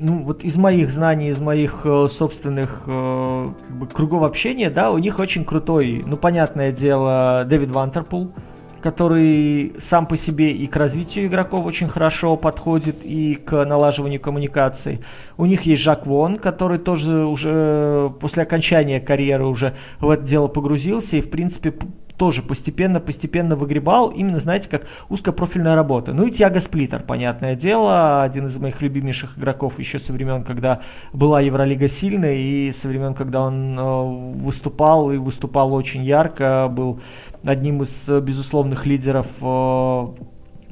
ну, 0.00 0.22
вот 0.22 0.44
из 0.44 0.56
моих 0.56 0.90
знаний, 0.90 1.28
из 1.28 1.38
моих 1.38 1.80
э, 1.84 2.08
собственных 2.10 2.82
э, 2.86 3.52
как 3.68 3.76
бы, 3.76 3.86
кругов 3.86 4.22
общения, 4.22 4.70
да, 4.70 4.90
у 4.90 4.98
них 4.98 5.18
очень 5.18 5.44
крутой, 5.44 6.02
ну, 6.06 6.16
понятное 6.16 6.72
дело, 6.72 7.44
Дэвид 7.46 7.70
Вантерпул, 7.70 8.32
который 8.80 9.74
сам 9.78 10.06
по 10.06 10.16
себе 10.16 10.52
и 10.52 10.66
к 10.66 10.76
развитию 10.76 11.26
игроков 11.26 11.66
очень 11.66 11.88
хорошо 11.88 12.36
подходит, 12.36 12.96
и 13.04 13.34
к 13.34 13.64
налаживанию 13.64 14.20
коммуникаций. 14.20 15.00
У 15.36 15.46
них 15.46 15.62
есть 15.62 15.82
Жак 15.82 16.06
Вон, 16.06 16.38
который 16.38 16.78
тоже 16.78 17.24
уже 17.24 18.12
после 18.20 18.42
окончания 18.42 19.00
карьеры 19.00 19.46
уже 19.46 19.74
в 20.00 20.10
это 20.10 20.22
дело 20.22 20.48
погрузился 20.48 21.16
и, 21.16 21.20
в 21.20 21.30
принципе, 21.30 21.74
тоже 22.20 22.42
постепенно-постепенно 22.42 23.56
выгребал, 23.56 24.10
именно, 24.10 24.40
знаете, 24.40 24.68
как 24.68 24.82
узкопрофильная 25.08 25.74
работа. 25.74 26.12
Ну 26.12 26.26
и 26.26 26.30
Тиаго 26.30 26.60
Сплитер, 26.60 27.02
понятное 27.02 27.56
дело, 27.56 28.22
один 28.22 28.48
из 28.48 28.58
моих 28.58 28.82
любимейших 28.82 29.38
игроков 29.38 29.78
еще 29.78 29.98
со 29.98 30.12
времен, 30.12 30.44
когда 30.44 30.82
была 31.14 31.40
Евролига 31.40 31.88
сильная, 31.88 32.34
и 32.34 32.72
со 32.72 32.88
времен, 32.88 33.14
когда 33.14 33.40
он 33.40 33.78
э, 33.78 34.42
выступал, 34.44 35.10
и 35.10 35.16
выступал 35.16 35.72
очень 35.72 36.04
ярко, 36.04 36.68
был 36.70 37.00
одним 37.44 37.82
из 37.82 38.08
э, 38.08 38.20
безусловных 38.20 38.86
лидеров 38.86 39.26
э, 39.40 39.44
в 39.44 40.16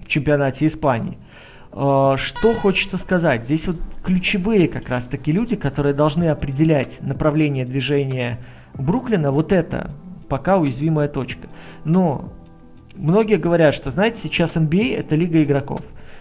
чемпионате 0.06 0.66
Испании. 0.66 1.18
Э, 1.72 2.16
что 2.16 2.54
хочется 2.54 2.98
сказать? 2.98 3.44
Здесь 3.44 3.66
вот 3.66 3.76
ключевые 4.04 4.68
как 4.68 4.88
раз 4.88 5.04
таки 5.04 5.32
люди, 5.32 5.56
которые 5.56 5.94
должны 5.94 6.28
определять 6.28 7.00
направление 7.00 7.64
движения 7.64 8.40
Бруклина, 8.74 9.30
вот 9.32 9.52
это 9.52 9.90
пока 10.28 10.58
уязвимая 10.58 11.08
точка. 11.08 11.48
Но 11.84 12.32
многие 12.94 13.36
говорят, 13.36 13.74
что, 13.74 13.90
знаете, 13.90 14.20
сейчас 14.22 14.56
NBA 14.56 14.96
это 14.96 15.16
лига 15.16 15.42
игроков. 15.42 15.80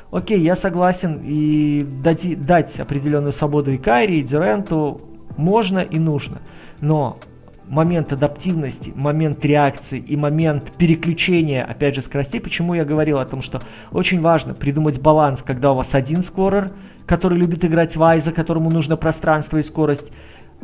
Окей, 0.10 0.40
я 0.40 0.56
согласен 0.56 1.22
и 1.24 1.84
дать, 1.84 2.46
дать 2.46 2.80
определенную 2.80 3.34
свободу 3.34 3.72
и 3.72 3.78
Кайри, 3.78 4.22
и 4.22 4.24
Дюренту 4.24 5.02
можно 5.36 5.80
и 5.80 6.00
нужно. 6.00 6.40
Но 6.80 7.20
момент 7.68 8.14
адаптивности, 8.14 8.92
момент 8.96 9.44
реакции 9.44 10.00
и 10.00 10.16
момент 10.16 10.72
переключения, 10.78 11.64
опять 11.64 11.96
же, 11.96 12.02
скоростей. 12.02 12.40
Почему 12.40 12.74
я 12.74 12.86
говорил 12.86 13.20
о 13.20 13.26
том, 13.26 13.42
что 13.42 13.62
очень 13.92 14.22
важно 14.22 14.54
придумать 14.54 15.02
баланс, 15.02 15.42
когда 15.42 15.72
у 15.72 15.76
вас 15.76 15.94
один 15.94 16.24
скорер, 16.24 16.72
который 17.06 17.38
любит 17.38 17.64
играть 17.66 17.96
вайза, 17.96 18.32
которому 18.32 18.70
нужно 18.70 18.98
пространство 18.98 19.58
и 19.58 19.64
скорость, 19.64 20.12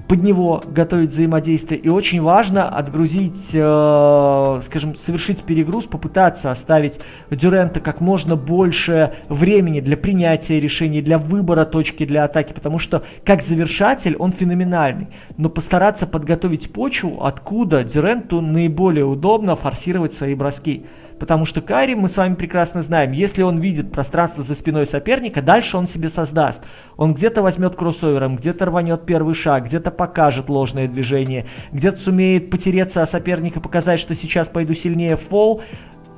под 0.07 0.21
него 0.21 0.61
готовить 0.67 1.11
взаимодействие. 1.11 1.79
И 1.79 1.89
очень 1.89 2.21
важно 2.21 2.67
отгрузить, 2.67 3.49
э, 3.53 4.61
скажем, 4.65 4.95
совершить 4.95 5.43
перегруз, 5.43 5.85
попытаться 5.85 6.51
оставить 6.51 6.99
Дюрента 7.31 7.79
как 7.79 8.01
можно 8.01 8.35
больше 8.35 9.13
времени 9.29 9.79
для 9.79 9.95
принятия 9.97 10.59
решений, 10.59 11.01
для 11.01 11.17
выбора 11.17 11.65
точки 11.65 12.05
для 12.05 12.25
атаки, 12.25 12.53
потому 12.53 12.79
что 12.79 13.03
как 13.23 13.41
завершатель 13.41 14.15
он 14.17 14.33
феноменальный. 14.33 15.07
Но 15.37 15.49
постараться 15.49 16.05
подготовить 16.05 16.71
почву, 16.71 17.23
откуда 17.23 17.83
Дюренту 17.83 18.41
наиболее 18.41 19.05
удобно 19.05 19.55
форсировать 19.55 20.13
свои 20.13 20.35
броски. 20.35 20.85
Потому 21.23 21.45
что 21.45 21.61
Карри, 21.61 21.93
мы 21.93 22.09
с 22.09 22.17
вами 22.17 22.35
прекрасно 22.35 22.81
знаем, 22.81 23.13
если 23.13 23.43
он 23.43 23.59
видит 23.59 23.93
пространство 23.93 24.43
за 24.43 24.55
спиной 24.55 24.85
соперника, 24.85 25.41
дальше 25.41 25.77
он 25.77 25.87
себе 25.87 26.09
создаст. 26.09 26.59
Он 26.97 27.13
где-то 27.13 27.41
возьмет 27.41 27.77
кроссовером, 27.77 28.35
где-то 28.35 28.65
рванет 28.65 29.05
первый 29.05 29.33
шаг, 29.33 29.67
где-то 29.67 29.89
покажет 29.89 30.49
ложное 30.49 30.89
движение, 30.89 31.45
где-то 31.71 31.97
сумеет 31.97 32.49
потереться 32.49 33.01
о 33.01 33.07
соперника, 33.07 33.61
показать, 33.61 34.01
что 34.01 34.15
сейчас 34.15 34.49
пойду 34.49 34.73
сильнее 34.73 35.15
в 35.15 35.21
фол, 35.29 35.63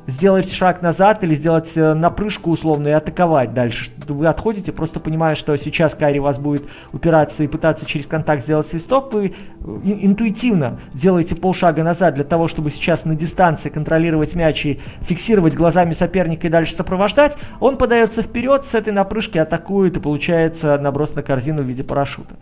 сделать 0.07 0.51
шаг 0.51 0.81
назад 0.81 1.23
или 1.23 1.35
сделать 1.35 1.69
э, 1.75 1.93
напрыжку 1.93 2.51
условно 2.51 2.89
и 2.89 2.91
атаковать 2.91 3.53
дальше. 3.53 3.89
Вы 4.07 4.27
отходите, 4.27 4.71
просто 4.71 4.99
понимая, 4.99 5.35
что 5.35 5.55
сейчас 5.57 5.95
Кайри 5.95 6.19
вас 6.19 6.37
будет 6.37 6.63
упираться 6.93 7.43
и 7.43 7.47
пытаться 7.47 7.85
через 7.85 8.05
контакт 8.05 8.43
сделать 8.43 8.67
свисток, 8.67 9.13
вы 9.13 9.27
э, 9.27 9.31
интуитивно 9.83 10.79
делаете 10.93 11.35
полшага 11.35 11.83
назад 11.83 12.15
для 12.15 12.23
того, 12.23 12.47
чтобы 12.47 12.69
сейчас 12.69 13.05
на 13.05 13.15
дистанции 13.15 13.69
контролировать 13.69 14.35
мяч 14.35 14.65
и 14.65 14.79
фиксировать 15.07 15.55
глазами 15.55 15.93
соперника 15.93 16.47
и 16.47 16.49
дальше 16.49 16.75
сопровождать. 16.75 17.35
Он 17.59 17.77
подается 17.77 18.21
вперед, 18.21 18.65
с 18.65 18.73
этой 18.73 18.93
напрыжки 18.93 19.37
атакует 19.37 19.97
и 19.97 19.99
получается 19.99 20.77
наброс 20.77 21.15
на 21.15 21.23
корзину 21.23 21.63
в 21.63 21.65
виде 21.65 21.83
парашюта. 21.83 22.35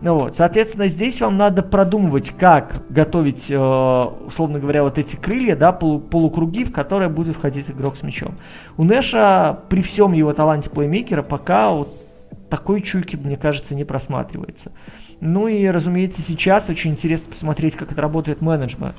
Ну 0.00 0.14
вот, 0.14 0.36
соответственно, 0.36 0.86
здесь 0.86 1.20
вам 1.20 1.36
надо 1.36 1.62
продумывать, 1.62 2.30
как 2.30 2.82
готовить, 2.88 3.46
э, 3.48 3.56
условно 3.56 4.60
говоря, 4.60 4.84
вот 4.84 4.96
эти 4.96 5.16
крылья, 5.16 5.56
да, 5.56 5.72
полу, 5.72 5.98
полукруги, 5.98 6.62
в 6.62 6.72
которые 6.72 7.08
будет 7.08 7.34
входить 7.34 7.68
игрок 7.68 7.96
с 7.96 8.04
мячом. 8.04 8.36
У 8.76 8.84
Нэша 8.84 9.58
при 9.68 9.82
всем 9.82 10.12
его 10.12 10.32
таланте 10.32 10.70
плеймейкера 10.70 11.22
пока 11.22 11.70
вот 11.70 11.88
такой 12.48 12.82
чуйки, 12.82 13.16
мне 13.16 13.36
кажется, 13.36 13.74
не 13.74 13.84
просматривается. 13.84 14.70
Ну 15.20 15.48
и, 15.48 15.66
разумеется, 15.66 16.22
сейчас 16.22 16.68
очень 16.68 16.92
интересно 16.92 17.32
посмотреть, 17.32 17.74
как 17.74 17.90
это 17.90 18.00
работает 18.00 18.40
менеджмент. 18.40 18.96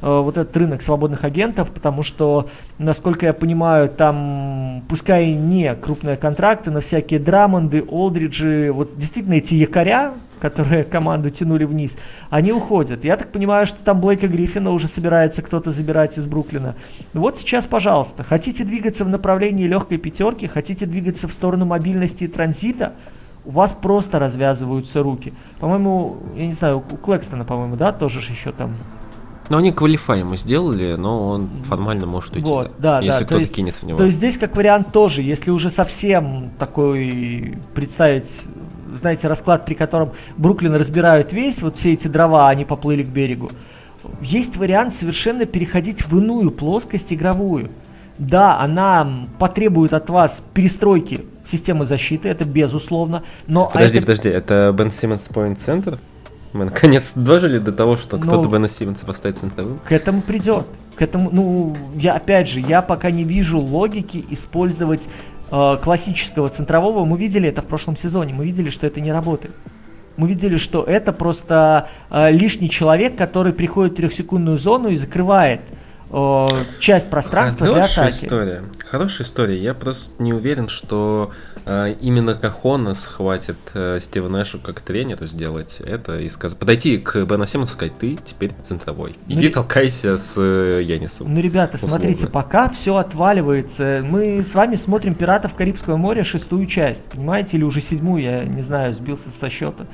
Э, 0.00 0.20
вот 0.20 0.36
этот 0.36 0.56
рынок 0.56 0.82
свободных 0.82 1.24
агентов, 1.24 1.70
потому 1.70 2.02
что, 2.02 2.48
насколько 2.78 3.26
я 3.26 3.32
понимаю, 3.32 3.88
там, 3.88 4.84
пускай 4.88 5.32
не 5.32 5.74
крупные 5.74 6.16
контракты, 6.16 6.70
но 6.70 6.80
всякие 6.80 7.18
Драмонды, 7.18 7.82
Олдриджи, 7.82 8.70
вот 8.72 8.96
действительно 8.96 9.34
эти 9.34 9.54
якоря, 9.54 10.12
которые 10.38 10.84
команду 10.84 11.30
тянули 11.30 11.64
вниз, 11.64 11.96
они 12.30 12.52
уходят. 12.52 13.02
Я 13.02 13.16
так 13.16 13.32
понимаю, 13.32 13.66
что 13.66 13.82
там 13.82 14.00
Блейка 14.00 14.28
Гриффина 14.28 14.70
уже 14.70 14.86
собирается 14.86 15.42
кто-то 15.42 15.72
забирать 15.72 16.16
из 16.16 16.26
Бруклина. 16.26 16.76
Вот 17.12 17.38
сейчас, 17.38 17.66
пожалуйста, 17.66 18.22
хотите 18.22 18.62
двигаться 18.62 19.04
в 19.04 19.08
направлении 19.08 19.66
легкой 19.66 19.98
пятерки, 19.98 20.46
хотите 20.46 20.86
двигаться 20.86 21.26
в 21.26 21.32
сторону 21.32 21.64
мобильности 21.64 22.24
и 22.24 22.28
транзита, 22.28 22.92
у 23.44 23.50
вас 23.50 23.72
просто 23.72 24.20
развязываются 24.20 25.02
руки. 25.02 25.32
По-моему, 25.58 26.18
я 26.36 26.46
не 26.46 26.52
знаю, 26.52 26.78
у 26.78 26.96
Клэкстона, 26.96 27.44
по-моему, 27.44 27.74
да, 27.74 27.90
тоже 27.92 28.20
же 28.20 28.32
еще 28.32 28.52
там 28.52 28.74
но 29.50 29.58
они 29.58 29.72
квалифай 29.72 30.20
ему 30.20 30.36
сделали, 30.36 30.94
но 30.94 31.30
он 31.30 31.48
формально 31.64 32.06
может 32.06 32.36
уйти, 32.36 32.48
вот, 32.48 32.72
да, 32.78 33.00
да, 33.00 33.06
если 33.06 33.20
да, 33.20 33.26
кто-то 33.26 33.40
есть, 33.40 33.54
кинет 33.54 33.74
в 33.74 33.82
него. 33.82 33.98
То 33.98 34.04
есть 34.04 34.18
здесь 34.18 34.36
как 34.36 34.56
вариант 34.56 34.92
тоже, 34.92 35.22
если 35.22 35.50
уже 35.50 35.70
совсем 35.70 36.50
такой 36.58 37.58
представить, 37.74 38.26
знаете, 39.00 39.28
расклад, 39.28 39.64
при 39.64 39.74
котором 39.74 40.12
Бруклин 40.36 40.74
разбирают 40.74 41.32
весь, 41.32 41.62
вот 41.62 41.78
все 41.78 41.94
эти 41.94 42.08
дрова, 42.08 42.48
они 42.48 42.64
поплыли 42.64 43.02
к 43.02 43.08
берегу, 43.08 43.50
есть 44.20 44.56
вариант 44.56 44.94
совершенно 44.94 45.46
переходить 45.46 46.06
в 46.06 46.16
иную 46.16 46.50
плоскость 46.50 47.12
игровую. 47.12 47.70
Да, 48.18 48.58
она 48.58 49.28
потребует 49.38 49.92
от 49.92 50.10
вас 50.10 50.44
перестройки 50.52 51.24
системы 51.50 51.84
защиты, 51.84 52.28
это 52.28 52.44
безусловно, 52.44 53.22
но... 53.46 53.70
Подожди, 53.72 53.98
а 53.98 54.00
это... 54.00 54.06
подожди, 54.06 54.28
это 54.28 54.74
Бен 54.76 54.90
Симмонс 54.90 55.28
Point 55.30 55.56
Center? 55.56 55.98
Мы 56.52 56.64
наконец 56.64 57.12
дожили 57.14 57.58
до 57.58 57.72
того, 57.72 57.96
что 57.96 58.18
кто-то 58.18 58.48
ну, 58.48 58.48
Бена 58.48 58.68
Симмонса 58.68 59.06
поставит 59.06 59.36
центровым. 59.36 59.80
К 59.84 59.92
этому 59.92 60.22
придет. 60.22 60.66
К 60.96 61.02
этому, 61.02 61.30
ну, 61.30 61.76
я 61.94 62.14
опять 62.14 62.48
же, 62.48 62.60
я 62.60 62.82
пока 62.82 63.10
не 63.10 63.24
вижу 63.24 63.58
логики 63.60 64.24
использовать 64.30 65.02
э, 65.50 65.76
классического 65.82 66.48
центрового. 66.48 67.04
Мы 67.04 67.18
видели 67.18 67.48
это 67.48 67.62
в 67.62 67.66
прошлом 67.66 67.96
сезоне, 67.96 68.32
мы 68.34 68.44
видели, 68.44 68.70
что 68.70 68.86
это 68.86 69.00
не 69.00 69.12
работает. 69.12 69.54
Мы 70.16 70.26
видели, 70.28 70.56
что 70.56 70.82
это 70.82 71.12
просто 71.12 71.88
э, 72.10 72.32
лишний 72.32 72.70
человек, 72.70 73.16
который 73.16 73.52
приходит 73.52 73.92
в 73.92 73.96
трехсекундную 73.96 74.58
зону 74.58 74.88
и 74.88 74.96
закрывает 74.96 75.60
э, 75.60 75.74
часть 76.80 77.10
пространства 77.10 77.66
Хорошая 77.66 77.94
для 77.94 78.04
атаки. 78.04 78.24
история. 78.24 78.64
Хорошая 78.86 79.26
история. 79.26 79.58
Я 79.58 79.74
просто 79.74 80.22
не 80.22 80.32
уверен, 80.32 80.68
что 80.68 81.32
э, 81.66 81.94
именно 82.00 82.34
Кахонас 82.34 83.06
хватит 83.06 83.56
э, 83.74 83.98
Стива 84.00 84.28
Нэшу 84.28 84.58
как 84.58 84.80
тренеру 84.80 85.26
сделать 85.26 85.82
это 85.84 86.18
и 86.18 86.28
сказать, 86.28 86.58
подойти 86.58 86.96
к 86.96 87.24
Бену 87.24 87.46
Симмонсу 87.46 87.72
и 87.72 87.76
сказать, 87.76 87.98
ты 87.98 88.18
теперь 88.24 88.52
центровой. 88.62 89.16
Ну, 89.26 89.34
Иди 89.34 89.48
ну, 89.48 89.52
толкайся 89.54 90.16
с 90.16 90.34
э, 90.38 90.82
Янисом. 90.82 91.34
Ну, 91.34 91.40
ребята, 91.40 91.76
условно. 91.76 91.98
смотрите, 91.98 92.26
пока 92.26 92.70
все 92.70 92.96
отваливается. 92.96 94.02
Мы 94.02 94.42
с 94.42 94.54
вами 94.54 94.76
смотрим 94.76 95.14
«Пиратов 95.14 95.54
Карибского 95.54 95.96
моря» 95.96 96.24
шестую 96.24 96.66
часть, 96.66 97.04
понимаете, 97.04 97.58
или 97.58 97.64
уже 97.64 97.82
седьмую, 97.82 98.22
я 98.22 98.44
не 98.44 98.62
знаю, 98.62 98.94
сбился 98.94 99.28
со 99.38 99.50
счета. 99.50 99.86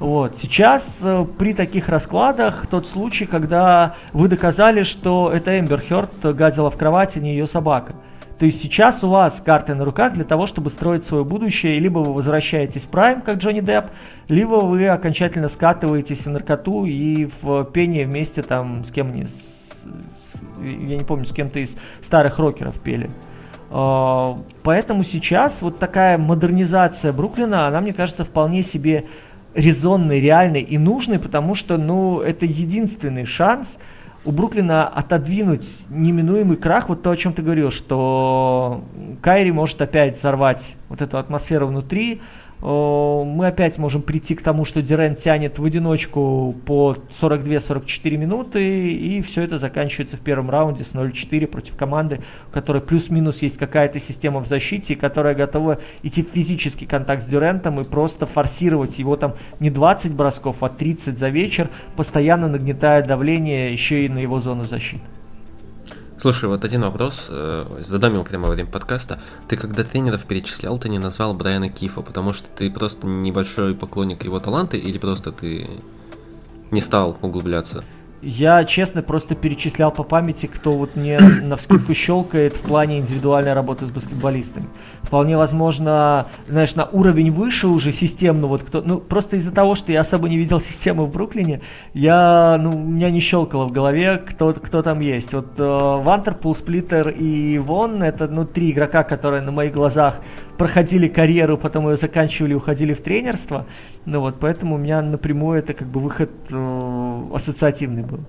Вот. 0.00 0.38
Сейчас 0.38 0.96
э, 1.02 1.26
при 1.38 1.52
таких 1.52 1.90
раскладах 1.90 2.66
тот 2.68 2.88
случай, 2.88 3.26
когда 3.26 3.96
вы 4.14 4.28
доказали, 4.28 4.82
что 4.82 5.30
это 5.30 5.60
Эмбер 5.60 5.82
Хёрд 5.86 6.10
гадила 6.34 6.70
в 6.70 6.76
кровати, 6.78 7.18
не 7.18 7.32
ее 7.32 7.46
собака. 7.46 7.92
То 8.38 8.46
есть 8.46 8.62
сейчас 8.62 9.04
у 9.04 9.10
вас 9.10 9.42
карты 9.42 9.74
на 9.74 9.84
руках 9.84 10.14
для 10.14 10.24
того, 10.24 10.46
чтобы 10.46 10.70
строить 10.70 11.04
свое 11.04 11.22
будущее, 11.22 11.78
либо 11.78 11.98
вы 11.98 12.14
возвращаетесь 12.14 12.84
в 12.84 12.88
прайм, 12.88 13.20
как 13.20 13.36
Джонни 13.36 13.60
Депп, 13.60 13.90
либо 14.28 14.54
вы 14.54 14.88
окончательно 14.88 15.48
скатываетесь 15.48 16.24
в 16.24 16.30
наркоту 16.30 16.86
и 16.86 17.28
в 17.42 17.64
пение 17.64 18.06
вместе 18.06 18.40
там 18.40 18.86
с 18.86 18.90
кем 18.90 19.14
не, 19.14 19.26
с, 19.26 20.34
я 20.62 20.96
не 20.96 21.04
помню, 21.04 21.26
с 21.26 21.32
кем-то 21.32 21.58
из 21.58 21.76
старых 22.02 22.38
рокеров 22.38 22.80
пели. 22.80 23.10
Uh, 23.70 24.42
поэтому 24.64 25.04
сейчас 25.04 25.62
вот 25.62 25.78
такая 25.78 26.18
модернизация 26.18 27.12
Бруклина, 27.12 27.68
она, 27.68 27.80
мне 27.80 27.92
кажется, 27.92 28.24
вполне 28.24 28.64
себе 28.64 29.04
резонный, 29.54 30.20
реальный 30.20 30.62
и 30.62 30.78
нужный, 30.78 31.18
потому 31.18 31.54
что, 31.54 31.76
ну, 31.76 32.20
это 32.20 32.46
единственный 32.46 33.26
шанс 33.26 33.78
у 34.24 34.32
Бруклина 34.32 34.86
отодвинуть 34.86 35.66
неминуемый 35.88 36.56
крах, 36.56 36.88
вот 36.88 37.02
то, 37.02 37.10
о 37.10 37.16
чем 37.16 37.32
ты 37.32 37.42
говорил, 37.42 37.70
что 37.70 38.84
Кайри 39.22 39.50
может 39.50 39.80
опять 39.80 40.18
взорвать 40.18 40.74
вот 40.88 41.00
эту 41.00 41.16
атмосферу 41.16 41.68
внутри, 41.68 42.20
мы 42.62 43.46
опять 43.46 43.78
можем 43.78 44.02
прийти 44.02 44.34
к 44.34 44.42
тому, 44.42 44.64
что 44.64 44.82
Дирен 44.82 45.16
тянет 45.16 45.58
в 45.58 45.64
одиночку 45.64 46.54
по 46.66 46.96
42-44 47.20 48.16
минуты, 48.16 48.92
и 48.92 49.22
все 49.22 49.42
это 49.42 49.58
заканчивается 49.58 50.16
в 50.16 50.20
первом 50.20 50.50
раунде 50.50 50.84
с 50.84 50.94
0-4 50.94 51.46
против 51.46 51.76
команды, 51.76 52.20
у 52.50 52.52
которой 52.52 52.82
плюс-минус 52.82 53.40
есть 53.42 53.56
какая-то 53.56 53.98
система 53.98 54.40
в 54.40 54.46
защите, 54.46 54.94
которая 54.94 55.34
готова 55.34 55.78
идти 56.02 56.22
в 56.22 56.28
физический 56.34 56.86
контакт 56.86 57.22
с 57.22 57.26
Дюрентом 57.26 57.80
и 57.80 57.84
просто 57.84 58.26
форсировать 58.26 58.98
его 58.98 59.16
там 59.16 59.34
не 59.58 59.70
20 59.70 60.14
бросков, 60.14 60.62
а 60.62 60.68
30 60.68 61.18
за 61.18 61.28
вечер, 61.30 61.68
постоянно 61.96 62.48
нагнетая 62.48 63.02
давление 63.02 63.72
еще 63.72 64.04
и 64.04 64.08
на 64.08 64.18
его 64.18 64.40
зону 64.40 64.64
защиты. 64.64 65.02
Слушай, 66.20 66.50
вот 66.50 66.66
один 66.66 66.82
вопрос, 66.82 67.28
э, 67.30 67.80
задам 67.80 68.12
его 68.12 68.24
прямо 68.24 68.48
во 68.48 68.52
время 68.52 68.68
подкаста. 68.70 69.18
Ты 69.48 69.56
когда 69.56 69.84
тренеров 69.84 70.26
перечислял, 70.26 70.78
ты 70.78 70.90
не 70.90 70.98
назвал 70.98 71.32
Брайана 71.32 71.70
Кифа, 71.70 72.02
потому 72.02 72.34
что 72.34 72.46
ты 72.54 72.70
просто 72.70 73.06
небольшой 73.06 73.74
поклонник 73.74 74.22
его 74.22 74.38
таланта 74.38 74.76
или 74.76 74.98
просто 74.98 75.32
ты 75.32 75.66
не 76.70 76.82
стал 76.82 77.16
углубляться? 77.22 77.84
Я, 78.22 78.64
честно, 78.64 79.00
просто 79.00 79.34
перечислял 79.34 79.90
по 79.90 80.02
памяти, 80.02 80.44
кто 80.44 80.72
вот 80.72 80.94
мне 80.94 81.18
на 81.42 81.56
вскидку 81.56 81.94
щелкает 81.94 82.54
в 82.54 82.60
плане 82.60 82.98
индивидуальной 82.98 83.54
работы 83.54 83.86
с 83.86 83.90
баскетболистами. 83.90 84.66
Вполне 85.02 85.38
возможно, 85.38 86.26
знаешь, 86.46 86.74
на 86.74 86.84
уровень 86.84 87.30
выше 87.30 87.66
уже 87.66 87.92
системно, 87.92 88.46
вот 88.46 88.62
кто, 88.62 88.82
ну, 88.82 88.98
просто 88.98 89.36
из-за 89.36 89.52
того, 89.52 89.74
что 89.74 89.90
я 89.90 90.02
особо 90.02 90.28
не 90.28 90.36
видел 90.36 90.60
системы 90.60 91.06
в 91.06 91.10
Бруклине, 91.10 91.62
я, 91.94 92.58
ну, 92.60 92.70
у 92.70 92.78
меня 92.78 93.10
не 93.10 93.20
щелкало 93.20 93.64
в 93.64 93.72
голове, 93.72 94.18
кто, 94.18 94.52
кто 94.52 94.82
там 94.82 95.00
есть. 95.00 95.32
Вот 95.32 95.58
э, 95.58 95.62
Вантерпул, 95.62 96.54
Сплиттер 96.54 97.08
и 97.08 97.56
Вон, 97.58 98.02
это, 98.02 98.28
ну, 98.28 98.44
три 98.44 98.70
игрока, 98.70 99.02
которые 99.02 99.40
на 99.40 99.50
моих 99.50 99.72
глазах 99.72 100.20
проходили 100.58 101.08
карьеру, 101.08 101.56
потом 101.56 101.88
ее 101.88 101.96
заканчивали, 101.96 102.52
уходили 102.52 102.92
в 102.92 103.02
тренерство. 103.02 103.64
Ну 104.06 104.20
вот, 104.20 104.36
поэтому 104.40 104.76
у 104.76 104.78
меня 104.78 105.02
напрямую 105.02 105.58
это 105.58 105.74
как 105.74 105.88
бы 105.88 106.00
выход 106.00 106.30
э, 106.48 107.22
ассоциативный 107.34 108.02
был. 108.02 108.20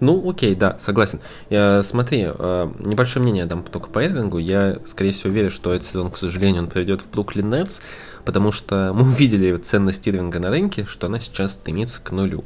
Ну, 0.00 0.28
окей, 0.28 0.54
да, 0.54 0.76
согласен. 0.78 1.20
Я, 1.48 1.82
смотри, 1.82 2.26
э, 2.28 2.70
небольшое 2.80 3.22
мнение 3.22 3.46
дам 3.46 3.62
только 3.62 3.88
по 3.88 4.04
Ирвингу. 4.04 4.38
Я, 4.38 4.78
скорее 4.84 5.12
всего, 5.12 5.32
верю, 5.32 5.50
что 5.50 5.72
этот 5.72 5.88
сезон, 5.88 6.10
к 6.10 6.18
сожалению, 6.18 6.64
он 6.64 6.68
проведет 6.68 7.00
в 7.00 7.10
Бруклин 7.10 7.48
Нетс, 7.48 7.80
потому 8.24 8.52
что 8.52 8.92
мы 8.94 9.02
увидели 9.04 9.56
ценность 9.56 10.06
Ирвинга 10.06 10.38
на 10.38 10.50
рынке, 10.50 10.84
что 10.84 11.06
она 11.06 11.18
сейчас 11.18 11.54
стремится 11.54 12.02
к 12.02 12.10
нулю. 12.10 12.44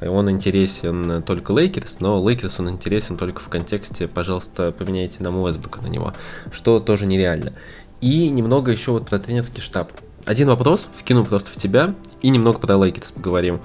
Он 0.00 0.30
интересен 0.30 1.22
только 1.22 1.52
Лейкерс, 1.52 2.00
но 2.00 2.26
Лейкерс 2.26 2.60
он 2.60 2.70
интересен 2.70 3.16
только 3.16 3.40
в 3.40 3.48
контексте, 3.48 4.06
пожалуйста, 4.06 4.72
поменяйте 4.72 5.22
нам 5.22 5.36
Уэсбрука 5.38 5.82
на 5.82 5.88
него, 5.88 6.14
что 6.52 6.78
тоже 6.80 7.06
нереально. 7.06 7.52
И 8.00 8.28
немного 8.28 8.70
еще 8.70 8.92
вот 8.92 9.08
про 9.08 9.18
тренерский 9.18 9.60
штаб. 9.60 9.92
Один 10.28 10.48
вопрос, 10.48 10.86
вкину 10.94 11.24
просто 11.24 11.50
в 11.50 11.56
тебя, 11.56 11.94
и 12.20 12.28
немного 12.28 12.58
про 12.58 12.76
Лейкерс 12.76 13.12
поговорим. 13.12 13.60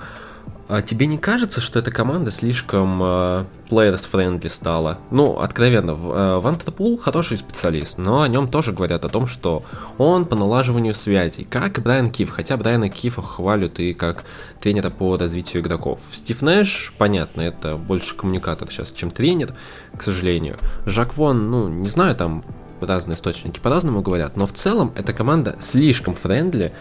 А 0.70 0.82
тебе 0.82 1.08
не 1.08 1.18
кажется, 1.18 1.60
что 1.60 1.80
эта 1.80 1.92
команда 1.92 2.32
слишком 2.32 3.04
э, 3.04 3.46
players-friendly 3.70 4.48
стала? 4.48 4.98
Ну, 5.12 5.40
откровенно, 5.40 5.92
э, 5.92 6.40
Вантерпул 6.40 6.98
хороший 6.98 7.36
специалист, 7.36 7.98
но 7.98 8.22
о 8.22 8.30
нем 8.30 8.48
тоже 8.48 8.72
говорят 8.72 9.04
о 9.04 9.10
том, 9.10 9.28
что 9.28 9.64
он 9.98 10.24
по 10.24 10.38
налаживанию 10.38 10.94
связей, 10.94 11.44
как 11.44 11.80
и 11.80 11.82
Брайан 11.82 12.10
Киф, 12.10 12.30
хотя 12.30 12.56
Брайана 12.56 12.88
Кифа 12.88 13.22
хвалят 13.22 13.82
и 13.82 13.94
как 13.94 14.24
тренера 14.62 14.90
по 14.90 15.18
развитию 15.18 15.62
игроков. 15.62 16.00
Стив 16.14 16.42
Нэш, 16.42 16.94
понятно, 16.98 17.42
это 17.42 17.76
больше 17.76 18.16
коммуникатор 18.16 18.72
сейчас, 18.72 18.94
чем 18.94 19.12
тренер, 19.12 19.54
к 19.98 20.02
сожалению. 20.02 20.58
Жак 20.86 21.18
Вон, 21.18 21.52
ну, 21.52 21.68
не 21.68 21.90
знаю, 21.90 22.16
там 22.16 22.46
разные 22.86 23.16
источники 23.16 23.60
по-разному 23.60 24.02
говорят, 24.02 24.38
но 24.38 24.46
в 24.46 24.54
целом 24.54 24.92
эта 24.96 25.14
команда 25.14 25.56
слишком 25.60 26.14
френдли, 26.14 26.74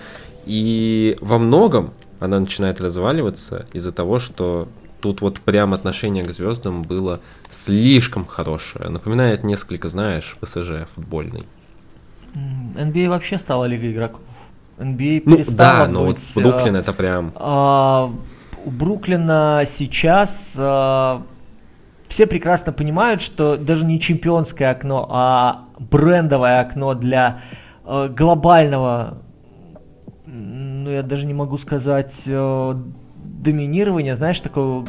и 0.46 1.16
во 1.20 1.38
многом 1.38 1.92
она 2.20 2.38
начинает 2.38 2.80
разваливаться 2.80 3.66
из-за 3.72 3.92
того, 3.92 4.18
что 4.18 4.68
тут 5.00 5.20
вот 5.20 5.40
прям 5.40 5.74
отношение 5.74 6.24
к 6.24 6.30
звездам 6.30 6.82
было 6.82 7.20
слишком 7.48 8.24
хорошее. 8.24 8.88
Напоминает 8.88 9.42
несколько, 9.44 9.88
знаешь, 9.88 10.36
ПСЖ 10.40 10.86
футбольный. 10.94 11.44
NBA 12.34 13.08
вообще 13.08 13.38
стала 13.38 13.64
лигой 13.64 13.92
игроков. 13.92 14.20
NBA 14.78 15.22
ну, 15.26 15.44
да, 15.48 15.86
но 15.88 16.06
быть, 16.06 16.18
вот 16.34 16.42
Бруклин 16.42 16.76
а, 16.76 16.78
это 16.78 16.92
прям... 16.92 17.32
А, 17.34 18.10
у 18.64 18.70
Бруклина 18.70 19.66
сейчас 19.76 20.52
а, 20.56 21.22
все 22.12 22.26
прекрасно 22.26 22.72
понимают, 22.72 23.22
что 23.22 23.56
даже 23.56 23.86
не 23.86 23.98
чемпионское 23.98 24.70
окно, 24.70 25.08
а 25.10 25.64
брендовое 25.78 26.60
окно 26.60 26.92
для 26.92 27.40
а, 27.84 28.08
глобального 28.08 29.22
ну, 30.26 30.90
я 30.90 31.02
даже 31.02 31.26
не 31.26 31.32
могу 31.32 31.56
сказать 31.56 32.14
э, 32.26 32.74
доминирование, 33.42 34.16
знаешь, 34.16 34.38
такое 34.40 34.84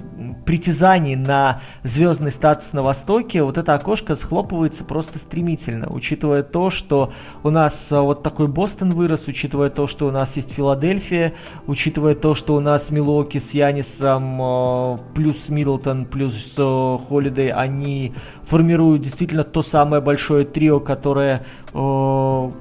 притязание 0.46 1.18
на 1.18 1.62
звездный 1.84 2.32
статус 2.32 2.72
на 2.74 2.84
Востоке, 2.84 3.42
вот 3.42 3.58
это 3.58 3.74
окошко 3.74 4.16
схлопывается 4.16 4.84
просто 4.84 5.18
стремительно, 5.18 5.90
учитывая 5.90 6.44
то, 6.44 6.70
что 6.70 7.12
у 7.42 7.50
нас 7.50 7.88
э, 7.92 8.00
вот 8.00 8.22
такой 8.22 8.48
Бостон 8.48 8.92
вырос, 8.92 9.28
учитывая 9.28 9.70
то, 9.70 9.88
что 9.88 10.08
у 10.08 10.12
нас 10.12 10.36
есть 10.36 10.52
Филадельфия, 10.54 11.34
учитывая 11.66 12.14
то, 12.14 12.36
что 12.36 12.56
у 12.56 12.60
нас 12.60 12.92
Милоки 12.92 13.40
с 13.40 13.52
Янисом 13.52 14.40
э, 14.40 14.98
плюс 15.16 15.50
Миддлтон 15.50 16.06
плюс 16.06 16.54
э, 16.56 16.98
Холидей, 17.10 17.52
они 17.52 18.14
формируют 18.44 19.02
действительно 19.02 19.44
то 19.44 19.64
самое 19.64 20.02
большое 20.02 20.46
трио, 20.46 20.80
которое 20.80 21.46
в 21.74 22.52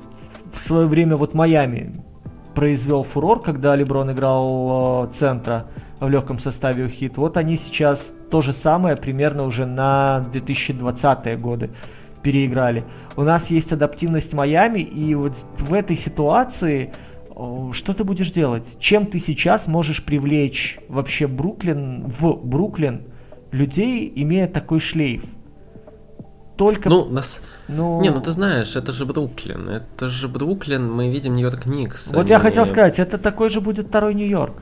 свое 0.61 0.87
время 0.87 1.17
вот 1.17 1.35
Майами 1.35 2.03
произвел 2.55 3.03
фурор, 3.03 3.41
когда 3.41 3.75
Леброн 3.75 4.13
играл 4.13 5.09
э, 5.11 5.15
центра 5.15 5.67
в 6.07 6.11
легком 6.11 6.39
составе 6.39 6.85
у 6.85 6.89
Хит. 6.89 7.17
Вот 7.17 7.37
они 7.37 7.57
сейчас 7.57 8.13
то 8.31 8.43
же 8.43 8.53
самое 8.53 8.97
примерно 8.97 9.45
уже 9.45 9.67
на 9.67 10.27
2020-е 10.33 11.37
годы 11.37 11.71
переиграли. 12.23 12.85
У 13.17 13.23
нас 13.23 13.51
есть 13.51 13.73
адаптивность 13.73 14.33
Майами, 14.33 14.81
и 14.81 15.15
вот 15.15 15.35
в 15.59 15.73
этой 15.75 15.97
ситуации 15.97 16.93
что 17.73 17.95
ты 17.95 18.05
будешь 18.05 18.31
делать? 18.31 18.65
Чем 18.79 19.07
ты 19.07 19.19
сейчас 19.19 19.67
можешь 19.67 20.05
привлечь 20.05 20.79
вообще 20.89 21.27
Бруклин, 21.27 22.05
в 22.07 22.35
Бруклин 22.35 23.03
людей, 23.53 24.13
имея 24.15 24.47
такой 24.47 24.81
шлейф? 24.81 25.23
только... 26.57 26.89
Ну, 26.89 27.07
нас... 27.07 27.43
Ну... 27.69 28.01
Не, 28.01 28.11
ну 28.11 28.21
ты 28.21 28.31
знаешь, 28.31 28.77
это 28.77 28.93
же 28.93 29.05
Бруклин. 29.05 29.69
Это 29.69 30.09
же 30.09 30.29
Бруклин, 30.29 30.93
мы 30.93 31.11
видим 31.11 31.35
Нью-Йорк 31.35 31.67
Никс. 31.67 32.09
Вот 32.09 32.21
они... 32.21 32.31
я 32.31 32.39
хотел 32.39 32.67
сказать, 32.67 32.99
это 32.99 33.19
такой 33.19 33.49
же 33.49 33.61
будет 33.61 33.89
второй 33.89 34.15
Нью-Йорк. 34.15 34.55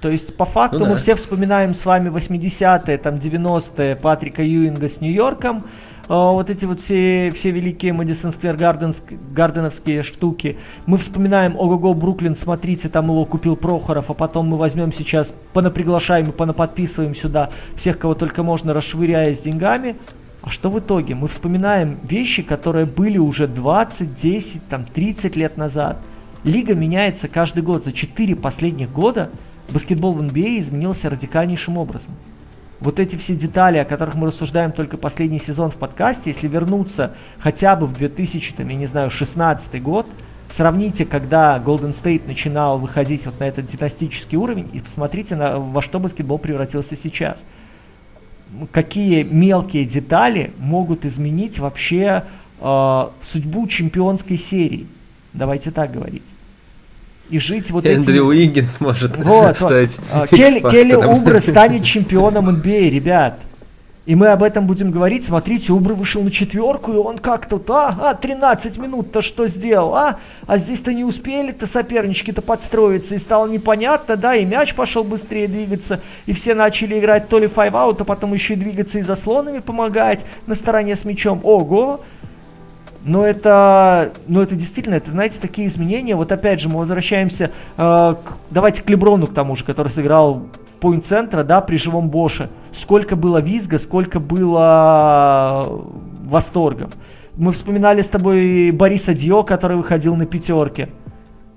То 0.00 0.10
есть, 0.10 0.36
по 0.36 0.44
факту, 0.44 0.80
ну, 0.80 0.86
мы 0.90 0.96
все 0.96 1.14
вспоминаем 1.14 1.74
с 1.74 1.84
вами 1.84 2.10
80-е, 2.10 2.98
там, 2.98 3.14
90-е 3.14 3.96
Патрика 3.96 4.42
Юинга 4.42 4.88
с 4.88 5.00
Нью-Йорком, 5.00 5.64
Uh, 6.08 6.34
вот 6.34 6.50
эти 6.50 6.64
вот 6.64 6.80
все, 6.80 7.32
все 7.34 7.50
великие 7.50 7.92
Мэдисон 7.92 8.30
Сквер 8.30 8.56
Гарденовские 8.56 10.04
штуки. 10.04 10.56
Мы 10.86 10.98
вспоминаем, 10.98 11.56
ого-го, 11.58 11.94
Бруклин, 11.94 12.36
смотрите, 12.36 12.88
там 12.88 13.06
его 13.06 13.24
купил 13.24 13.56
Прохоров, 13.56 14.08
а 14.08 14.14
потом 14.14 14.46
мы 14.48 14.56
возьмем 14.56 14.92
сейчас, 14.92 15.34
понаприглашаем 15.52 16.28
и 16.28 16.32
понаподписываем 16.32 17.16
сюда 17.16 17.50
всех, 17.74 17.98
кого 17.98 18.14
только 18.14 18.44
можно, 18.44 18.72
расшвыряя 18.72 19.34
с 19.34 19.40
деньгами. 19.40 19.96
А 20.42 20.50
что 20.50 20.70
в 20.70 20.78
итоге? 20.78 21.16
Мы 21.16 21.26
вспоминаем 21.26 21.98
вещи, 22.04 22.42
которые 22.42 22.86
были 22.86 23.18
уже 23.18 23.48
20, 23.48 24.20
10, 24.20 24.68
там, 24.68 24.84
30 24.84 25.34
лет 25.34 25.56
назад. 25.56 25.96
Лига 26.44 26.76
меняется 26.76 27.26
каждый 27.26 27.64
год. 27.64 27.84
За 27.84 27.92
4 27.92 28.36
последних 28.36 28.92
года 28.92 29.30
баскетбол 29.68 30.12
в 30.12 30.20
NBA 30.22 30.60
изменился 30.60 31.10
радикальнейшим 31.10 31.78
образом. 31.78 32.14
Вот 32.80 33.00
эти 33.00 33.16
все 33.16 33.34
детали, 33.34 33.78
о 33.78 33.84
которых 33.84 34.14
мы 34.14 34.26
рассуждаем 34.26 34.72
только 34.72 34.96
последний 34.96 35.38
сезон 35.38 35.70
в 35.70 35.76
подкасте, 35.76 36.30
если 36.30 36.46
вернуться 36.46 37.14
хотя 37.38 37.74
бы 37.74 37.86
в 37.86 37.94
2000, 37.94 38.54
там, 38.54 38.68
я 38.68 38.76
не 38.76 38.86
знаю, 38.86 39.10
16 39.10 39.82
год, 39.82 40.06
сравните, 40.50 41.06
когда 41.06 41.56
Golden 41.58 41.94
State 41.94 42.26
начинал 42.26 42.78
выходить 42.78 43.24
вот 43.24 43.40
на 43.40 43.44
этот 43.44 43.66
династический 43.66 44.36
уровень, 44.36 44.68
и 44.72 44.80
посмотрите, 44.80 45.36
на, 45.36 45.58
во 45.58 45.80
что 45.80 45.98
баскетбол 45.98 46.38
превратился 46.38 46.96
сейчас– 46.96 47.38
какие 48.72 49.22
мелкие 49.22 49.84
детали 49.84 50.52
могут 50.58 51.04
изменить 51.04 51.58
вообще 51.58 52.24
э, 52.60 53.08
судьбу 53.22 53.66
чемпионской 53.66 54.38
серии. 54.38 54.86
Давайте 55.32 55.70
так 55.70 55.92
говорить. 55.92 56.22
И 57.30 57.38
жить 57.40 57.70
вот 57.70 57.84
этим... 57.86 58.00
Эндрю 58.00 58.24
Уиггинс 58.24 58.80
может 58.80 59.16
вот, 59.16 59.56
стать 59.56 59.98
вот. 60.12 60.28
Келли, 60.28 60.60
Келли 60.70 60.94
Убра 60.94 61.40
станет 61.40 61.84
чемпионом 61.84 62.48
NBA, 62.48 62.90
ребят. 62.90 63.38
И 64.06 64.14
мы 64.14 64.28
об 64.28 64.44
этом 64.44 64.68
будем 64.68 64.92
говорить. 64.92 65.24
Смотрите, 65.26 65.72
Убр 65.72 65.94
вышел 65.94 66.22
на 66.22 66.30
четверку, 66.30 66.92
и 66.92 66.96
он 66.96 67.18
как-то, 67.18 67.60
а, 67.68 68.10
а 68.10 68.14
13 68.14 68.78
минут-то 68.78 69.20
что 69.20 69.48
сделал, 69.48 69.96
а? 69.96 70.20
А 70.46 70.58
здесь-то 70.58 70.94
не 70.94 71.02
успели-то 71.02 71.66
сопернички-то 71.66 72.40
подстроиться, 72.40 73.16
и 73.16 73.18
стало 73.18 73.48
непонятно, 73.48 74.16
да, 74.16 74.36
и 74.36 74.44
мяч 74.44 74.74
пошел 74.74 75.02
быстрее 75.02 75.48
двигаться, 75.48 76.00
и 76.26 76.32
все 76.32 76.54
начали 76.54 77.00
играть 77.00 77.28
то 77.28 77.40
ли 77.40 77.48
five-out, 77.48 78.00
а 78.00 78.04
потом 78.04 78.32
еще 78.32 78.54
и 78.54 78.56
двигаться 78.56 79.00
и 79.00 79.02
заслонами 79.02 79.58
помогать 79.58 80.24
на 80.46 80.54
стороне 80.54 80.94
с 80.94 81.04
мячом. 81.04 81.40
Ого! 81.42 82.00
Но 83.06 83.24
это, 83.24 84.14
но 84.26 84.42
это 84.42 84.56
действительно, 84.56 84.94
это, 84.96 85.12
знаете, 85.12 85.38
такие 85.40 85.68
изменения. 85.68 86.16
Вот 86.16 86.32
опять 86.32 86.60
же, 86.60 86.68
мы 86.68 86.80
возвращаемся, 86.80 87.52
э, 87.76 87.78
к, 87.78 88.20
давайте 88.50 88.82
к 88.82 88.90
Леброну, 88.90 89.28
к 89.28 89.32
тому 89.32 89.54
же, 89.54 89.64
который 89.64 89.92
сыграл 89.92 90.48
point 90.80 91.05
центра, 91.05 91.44
да, 91.44 91.60
при 91.60 91.76
живом 91.76 92.10
Боше. 92.10 92.50
Сколько 92.72 93.14
было 93.14 93.38
визга, 93.38 93.78
сколько 93.78 94.18
было 94.18 95.84
восторгов. 96.24 96.90
Мы 97.36 97.52
вспоминали 97.52 98.02
с 98.02 98.08
тобой 98.08 98.72
Бориса 98.72 99.14
Диао, 99.14 99.44
который 99.44 99.76
выходил 99.76 100.16
на 100.16 100.26
пятерке, 100.26 100.88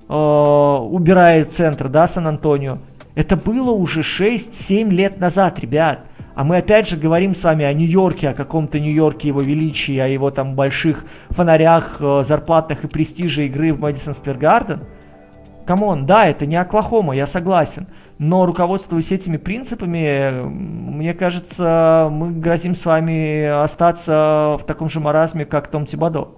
э, 0.08 0.14
убирая 0.14 1.46
центр, 1.46 1.90
да, 1.90 2.08
Сан-Антонио. 2.08 2.78
Это 3.16 3.36
было 3.36 3.72
уже 3.72 4.02
6-7 4.02 4.92
лет 4.92 5.20
назад, 5.20 5.58
ребят. 5.60 6.02
А 6.40 6.46
мы 6.46 6.56
опять 6.56 6.88
же 6.88 6.96
говорим 6.96 7.36
с 7.36 7.44
вами 7.44 7.66
о 7.66 7.74
Нью-Йорке, 7.74 8.30
о 8.30 8.34
каком-то 8.34 8.80
Нью-Йорке, 8.80 9.28
его 9.28 9.42
величии, 9.42 9.98
о 9.98 10.08
его 10.08 10.32
там 10.32 10.56
больших 10.56 11.04
фонарях, 11.32 11.98
э, 12.00 12.24
зарплатах 12.26 12.86
и 12.86 12.88
престиже 12.88 13.48
игры 13.48 13.74
в 13.74 13.82
Мэдисон 13.82 14.16
Сквер 14.16 14.38
Гарден. 14.38 14.86
Come 15.66 15.89
on, 15.89 16.06
да, 16.06 16.28
это 16.28 16.46
не 16.46 16.56
Оклахома, 16.56 17.14
я 17.14 17.28
согласен. 17.28 17.88
Но 18.20 18.46
руководствуясь 18.46 19.12
этими 19.12 19.36
принципами, 19.36 20.46
мне 20.46 21.14
кажется, 21.14 22.08
мы 22.10 22.32
грозим 22.32 22.74
с 22.74 22.86
вами 22.86 23.44
остаться 23.44 24.56
в 24.62 24.64
таком 24.66 24.88
же 24.88 25.02
маразме, 25.02 25.44
как 25.44 25.68
Том 25.68 25.86
Тибодо. 25.86 26.30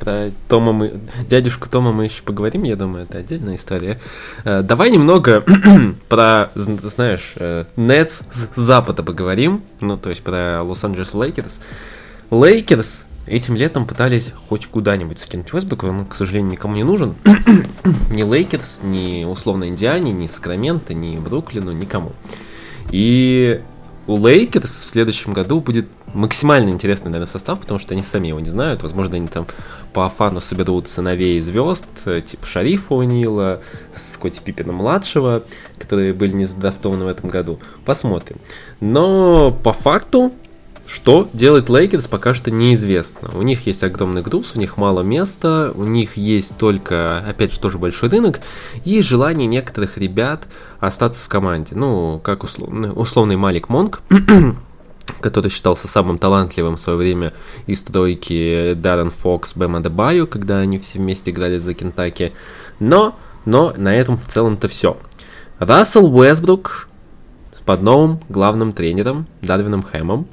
Про 0.00 0.30
Тома 0.48 0.72
мы... 0.72 1.00
Дядюшку 1.28 1.68
Тома 1.68 1.92
мы 1.92 2.04
еще 2.04 2.22
поговорим, 2.22 2.62
я 2.64 2.76
думаю, 2.76 3.04
это 3.04 3.18
отдельная 3.18 3.54
история. 3.56 3.98
Э, 4.44 4.62
давай 4.62 4.90
немного 4.90 5.44
про, 6.08 6.50
знаешь, 6.54 7.34
Нетс 7.76 8.22
с 8.30 8.48
запада 8.56 9.02
поговорим, 9.02 9.62
ну, 9.80 9.96
то 9.96 10.10
есть 10.10 10.22
про 10.22 10.62
Лос-Анджелес 10.62 11.14
Лейкерс. 11.14 11.60
Лейкерс 12.30 13.06
Этим 13.26 13.56
летом 13.56 13.86
пытались 13.86 14.32
хоть 14.48 14.66
куда-нибудь 14.66 15.18
скинуть 15.18 15.52
Вестбрука, 15.52 15.86
он, 15.86 16.06
к 16.06 16.14
сожалению, 16.14 16.52
никому 16.52 16.76
не 16.76 16.84
нужен. 16.84 17.16
ни 18.10 18.22
Лейкерс, 18.22 18.80
ни 18.84 19.24
условно 19.24 19.68
Индиане, 19.68 20.12
ни 20.12 20.28
Сакраменто, 20.28 20.94
ни 20.94 21.16
Бруклину, 21.16 21.72
никому. 21.72 22.12
И 22.92 23.62
у 24.06 24.24
Лейкерс 24.24 24.84
в 24.84 24.90
следующем 24.90 25.32
году 25.32 25.60
будет 25.60 25.88
максимально 26.16 26.70
интересный, 26.70 27.08
наверное, 27.08 27.26
состав, 27.26 27.60
потому 27.60 27.78
что 27.78 27.94
они 27.94 28.02
сами 28.02 28.28
его 28.28 28.40
не 28.40 28.50
знают. 28.50 28.82
Возможно, 28.82 29.16
они 29.16 29.28
там 29.28 29.46
по 29.92 30.08
фану 30.08 30.40
соберут 30.40 30.88
сыновей 30.88 31.40
звезд, 31.40 31.86
типа 32.04 32.46
Шарифа 32.46 32.94
О'Нила, 32.94 33.60
Скотти 33.94 34.40
Пиппина 34.40 34.72
младшего, 34.72 35.44
которые 35.78 36.12
были 36.12 36.32
не 36.32 36.44
задрафтованы 36.44 37.04
в 37.04 37.08
этом 37.08 37.30
году. 37.30 37.58
Посмотрим. 37.84 38.38
Но 38.80 39.50
по 39.50 39.72
факту 39.72 40.32
Что 40.86 41.28
делает 41.32 41.68
Лейкерс, 41.68 42.06
пока 42.06 42.32
что 42.32 42.52
неизвестно. 42.52 43.32
У 43.34 43.42
них 43.42 43.66
есть 43.66 43.82
огромный 43.82 44.22
груз, 44.22 44.52
у 44.54 44.60
них 44.60 44.76
мало 44.76 45.02
места, 45.02 45.72
у 45.74 45.84
них 45.84 46.16
есть 46.16 46.56
только, 46.56 47.18
опять 47.18 47.52
же, 47.52 47.58
тоже 47.58 47.78
большой 47.78 48.08
рынок, 48.08 48.40
и 48.84 49.02
желание 49.02 49.48
некоторых 49.48 49.98
ребят 49.98 50.46
остаться 50.78 51.24
в 51.24 51.28
команде. 51.28 51.74
Ну, 51.74 52.20
как 52.22 52.44
условный, 52.44 52.92
условный 52.94 53.36
Малик 53.36 53.68
Монк, 53.68 54.00
который 55.20 55.50
считался 55.50 55.88
самым 55.88 56.18
талантливым 56.18 56.76
в 56.76 56.80
свое 56.80 56.98
время 56.98 57.32
из 57.66 57.82
тройки 57.82 58.74
Даррен 58.74 59.10
Фокс, 59.10 59.54
Бэм 59.54 59.76
Адебаю, 59.76 60.26
когда 60.26 60.58
они 60.58 60.78
все 60.78 60.98
вместе 60.98 61.30
играли 61.30 61.58
за 61.58 61.74
Кентаки. 61.74 62.32
Но, 62.80 63.16
но 63.44 63.72
на 63.76 63.94
этом 63.94 64.16
в 64.16 64.26
целом-то 64.26 64.68
все. 64.68 64.96
Рассел 65.58 66.06
Уэсбрук 66.06 66.88
под 67.64 67.82
новым 67.82 68.20
главным 68.28 68.72
тренером 68.72 69.26
Дарвином 69.42 69.82
Хэмом, 69.82 70.28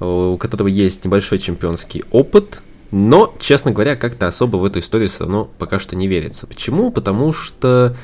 у 0.00 0.36
которого 0.36 0.68
есть 0.68 1.04
небольшой 1.04 1.38
чемпионский 1.38 2.04
опыт, 2.10 2.62
но, 2.90 3.34
честно 3.38 3.70
говоря, 3.70 3.96
как-то 3.96 4.26
особо 4.26 4.56
в 4.56 4.64
эту 4.64 4.78
историю 4.80 5.08
все 5.08 5.20
равно 5.20 5.50
пока 5.58 5.78
что 5.78 5.94
не 5.94 6.08
верится. 6.08 6.46
Почему? 6.46 6.90
Потому 6.90 7.32
что 7.32 7.96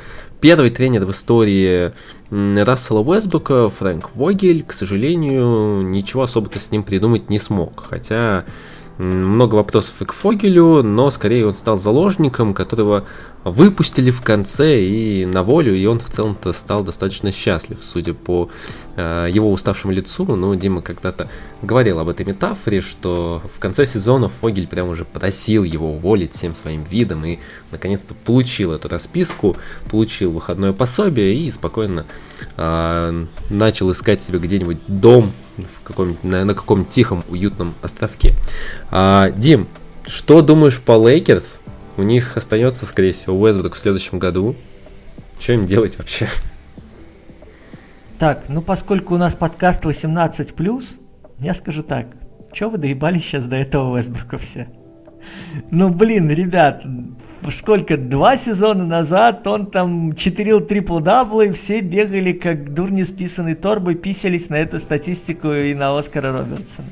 первый 0.45 0.69
тренер 0.69 1.07
в 1.07 1.11
истории 1.11 1.93
Рассела 2.29 3.01
Уэсбрука, 3.01 3.71
Фрэнк 3.71 4.15
Вогель, 4.15 4.63
к 4.63 4.75
сожалению, 4.75 5.81
ничего 5.81 6.25
особо-то 6.25 6.59
с 6.59 6.71
ним 6.71 6.83
придумать 6.83 7.31
не 7.31 7.39
смог. 7.39 7.87
Хотя 7.89 8.45
много 8.99 9.55
вопросов 9.55 10.03
и 10.03 10.05
к 10.05 10.13
Фогелю, 10.13 10.83
но 10.83 11.11
скорее 11.11 11.47
он 11.47 11.55
стал 11.55 11.79
заложником, 11.79 12.53
которого 12.53 13.07
выпустили 13.45 14.11
в 14.11 14.23
конце 14.23 14.81
и 14.81 15.27
на 15.27 15.43
волю, 15.43 15.75
и 15.77 15.85
он 15.87 15.99
в 15.99 16.09
целом-то 16.09 16.53
стал 16.53 16.83
достаточно 16.83 17.31
счастлив, 17.31 17.79
судя 17.83 18.15
по 18.15 18.51
э, 18.97 19.29
его 19.31 19.53
уставшему 19.53 19.93
лицу. 19.93 20.25
Ну, 20.25 20.55
Дима 20.55 20.83
когда-то 20.83 21.29
говорил 21.63 21.99
об 21.99 22.09
этой 22.09 22.25
метафоре, 22.25 22.81
что 22.81 23.43
в 23.55 23.59
конце 23.59 23.87
сезона 23.87 24.29
Фогель 24.29 24.67
прям 24.67 24.89
уже 24.89 25.05
просил 25.05 25.65
его 25.65 25.93
уволить 25.93 26.33
всем 26.33 26.55
своим 26.55 26.85
видом 26.85 27.25
и 27.25 27.39
наконец-то 27.71 28.15
получил 28.15 28.73
эту 28.73 28.89
расписку, 28.89 29.57
получил 29.91 30.33
выходное 30.33 30.73
пособие 30.73 31.35
и 31.35 31.51
спокойно 31.51 32.07
э, 32.57 33.27
начал 33.51 33.93
искать 33.93 34.21
себе 34.21 34.39
где-нибудь 34.39 34.79
дом 34.87 35.33
в 35.57 35.83
каком 35.85 36.17
на, 36.23 36.45
на 36.45 36.55
каком-нибудь 36.55 36.93
тихом, 36.93 37.25
уютном 37.29 37.75
островке. 37.83 38.35
А, 38.91 39.31
Дим, 39.31 39.69
что 40.07 40.43
думаешь 40.43 40.81
по 40.81 40.93
Лейкерс? 40.93 41.61
У 41.97 42.03
них 42.03 42.37
остается, 42.37 42.87
скорее 42.87 43.13
всего, 43.13 43.39
Уэсбрук 43.39 43.75
в 43.75 43.79
следующем 43.79 44.19
году. 44.19 44.57
Что 45.39 45.53
им 45.53 45.67
делать 45.67 45.97
вообще? 45.99 46.27
Так, 48.19 48.45
ну 48.49 48.63
поскольку 48.63 49.15
у 49.15 49.19
нас 49.19 49.35
подкаст 49.35 49.85
18+, 49.85 50.85
я 51.39 51.55
скажу 51.55 51.83
так. 51.83 52.07
Чё 52.53 52.71
вы 52.71 52.79
доебались 52.79 53.25
сейчас 53.25 53.45
до 53.45 53.57
этого 53.57 53.95
Уэсбрука 53.95 54.39
все? 54.39 54.69
Ну, 55.71 55.89
блин, 55.91 56.31
ребят, 56.31 56.85
сколько, 57.51 57.97
два 57.97 58.37
сезона 58.37 58.85
назад 58.85 59.47
он 59.47 59.67
там 59.67 60.15
читерил 60.17 60.61
трипл-даблы, 60.61 61.53
все 61.53 61.81
бегали 61.81 62.33
как 62.33 62.75
дурни 62.75 63.03
списанной 63.03 63.55
торбой, 63.55 63.95
писались 63.95 64.49
на 64.49 64.57
эту 64.57 64.79
статистику 64.79 65.53
и 65.53 65.75
на 65.75 65.99
Оскара 65.99 66.33
Робертсона. 66.33 66.89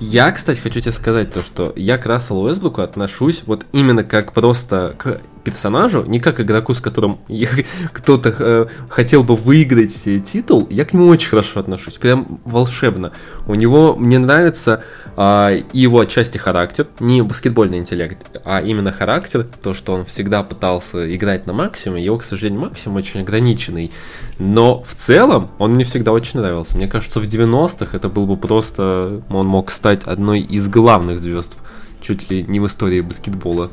Я, 0.00 0.30
кстати, 0.32 0.60
хочу 0.60 0.80
тебе 0.80 0.92
сказать 0.92 1.32
то, 1.32 1.42
что 1.42 1.72
я 1.76 1.98
к 1.98 2.06
Расселу 2.06 2.44
Уэсбруку 2.44 2.82
отношусь 2.82 3.42
вот 3.46 3.66
именно 3.72 4.04
как 4.04 4.32
просто 4.32 4.94
к 4.98 5.20
персонажу, 5.44 6.04
не 6.04 6.20
как 6.20 6.40
игроку, 6.40 6.74
с 6.74 6.80
которым 6.80 7.20
кто-то 7.92 8.34
э, 8.38 8.66
хотел 8.88 9.24
бы 9.24 9.34
выиграть 9.36 10.04
титул, 10.24 10.66
я 10.70 10.84
к 10.84 10.92
нему 10.92 11.06
очень 11.06 11.30
хорошо 11.30 11.60
отношусь, 11.60 11.94
прям 11.94 12.40
волшебно. 12.44 13.12
У 13.46 13.54
него, 13.54 13.96
мне 13.96 14.18
нравится 14.18 14.82
э, 15.18 15.62
его 15.72 16.00
отчасти 16.00 16.38
характер, 16.38 16.86
не 17.00 17.22
баскетбольный 17.22 17.78
интеллект, 17.78 18.18
а 18.44 18.62
именно 18.62 18.92
характер, 18.92 19.46
то, 19.62 19.74
что 19.74 19.92
он 19.92 20.04
всегда 20.04 20.42
пытался 20.42 21.14
играть 21.14 21.46
на 21.46 21.52
максимум, 21.52 21.98
его, 21.98 22.18
к 22.18 22.22
сожалению, 22.22 22.62
максимум 22.62 22.98
очень 22.98 23.20
ограниченный, 23.20 23.90
но 24.38 24.82
в 24.84 24.94
целом 24.94 25.50
он 25.58 25.72
мне 25.72 25.84
всегда 25.84 26.12
очень 26.12 26.40
нравился. 26.40 26.76
Мне 26.76 26.86
кажется, 26.86 27.20
в 27.20 27.24
90-х 27.24 27.96
это 27.96 28.08
был 28.08 28.26
бы 28.26 28.36
просто, 28.36 29.22
он 29.28 29.46
мог 29.46 29.70
стать 29.72 30.04
одной 30.04 30.40
из 30.40 30.68
главных 30.68 31.18
звезд 31.18 31.56
чуть 32.00 32.30
ли 32.30 32.44
не 32.44 32.60
в 32.60 32.66
истории 32.66 33.00
баскетбола. 33.00 33.70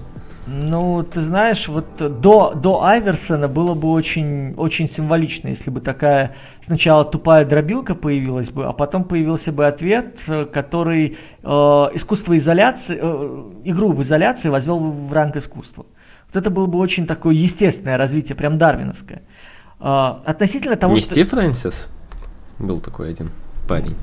Ну, 0.48 1.04
ты 1.04 1.22
знаешь, 1.22 1.68
вот 1.68 1.86
до, 1.98 2.54
до 2.54 2.84
Айверсона 2.84 3.48
было 3.48 3.74
бы 3.74 3.92
очень, 3.92 4.54
очень 4.58 4.88
символично, 4.88 5.48
если 5.48 5.72
бы 5.72 5.82
такая 5.82 6.36
сначала 6.66 7.06
тупая 7.06 7.46
дробилка 7.46 7.96
появилась 7.96 8.50
бы, 8.50 8.66
а 8.66 8.74
потом 8.74 9.04
появился 9.04 9.52
бы 9.52 9.68
ответ, 9.68 10.18
который 10.52 11.18
э, 11.44 11.48
искусство 11.48 12.38
изоляции, 12.38 12.98
э, 13.00 13.52
игру 13.66 13.92
в 13.92 14.02
изоляции 14.02 14.50
возвел 14.50 14.80
в 14.80 15.14
ранг 15.14 15.36
искусства. 15.36 15.86
Вот 16.28 16.36
это 16.36 16.50
было 16.50 16.66
бы 16.66 16.80
очень 16.80 17.08
такое 17.08 17.36
естественное 17.36 17.98
развитие, 17.98 18.36
прям 18.36 18.58
дарвиновское. 18.58 19.22
Э, 19.80 20.16
относительно 20.26 20.76
того, 20.76 20.96
Не 20.96 21.02
что... 21.02 21.12
Стив 21.12 21.30
Фрэнсис 21.30 21.90
был 22.60 22.80
такой 22.80 23.10
один 23.10 23.32
парень. 23.68 23.96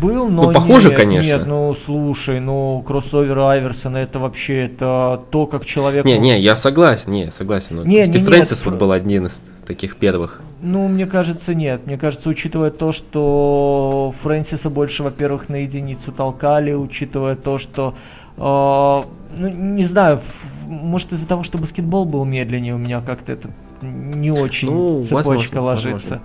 Был, 0.00 0.28
но 0.28 0.44
ну, 0.44 0.52
похоже, 0.52 0.88
нет, 0.88 0.96
конечно. 0.96 1.28
Нет, 1.28 1.46
ну 1.46 1.76
слушай, 1.84 2.40
ну 2.40 2.82
кроссовер 2.86 3.38
Айверсона 3.38 3.98
это 3.98 4.18
вообще 4.18 4.66
это 4.66 5.20
то, 5.30 5.46
как 5.46 5.66
человек. 5.66 6.04
Не, 6.04 6.18
не, 6.18 6.40
я 6.40 6.56
согласен, 6.56 7.12
не, 7.12 7.30
согласен. 7.30 7.76
Но 7.76 7.84
не, 7.84 8.04
Стив 8.06 8.22
не, 8.22 8.26
Фрэнсис 8.26 8.58
нет, 8.58 8.66
вот 8.66 8.74
был 8.78 8.92
один 8.92 9.26
из 9.26 9.42
таких 9.66 9.96
первых. 9.96 10.40
Ну, 10.60 10.88
мне 10.88 11.06
кажется, 11.06 11.54
нет. 11.54 11.86
Мне 11.86 11.98
кажется, 11.98 12.28
учитывая 12.28 12.70
то, 12.70 12.92
что 12.92 14.14
Фрэнсиса 14.22 14.70
больше, 14.70 15.02
во-первых, 15.02 15.48
на 15.48 15.56
единицу 15.56 16.10
толкали, 16.10 16.72
учитывая 16.72 17.36
то, 17.36 17.58
что 17.58 17.94
э, 18.36 18.40
ну, 18.40 19.48
не 19.48 19.84
знаю, 19.84 20.20
может 20.66 21.12
из-за 21.12 21.26
того, 21.26 21.44
что 21.44 21.58
баскетбол 21.58 22.04
был 22.04 22.24
медленнее, 22.24 22.74
у 22.74 22.78
меня 22.78 23.00
как-то 23.00 23.32
это 23.32 23.50
не 23.82 24.30
очень 24.30 24.68
ну, 24.68 25.02
цепочка 25.02 25.60
возможно, 25.60 25.62
ложится. 25.62 25.92
Возможно. 25.92 26.20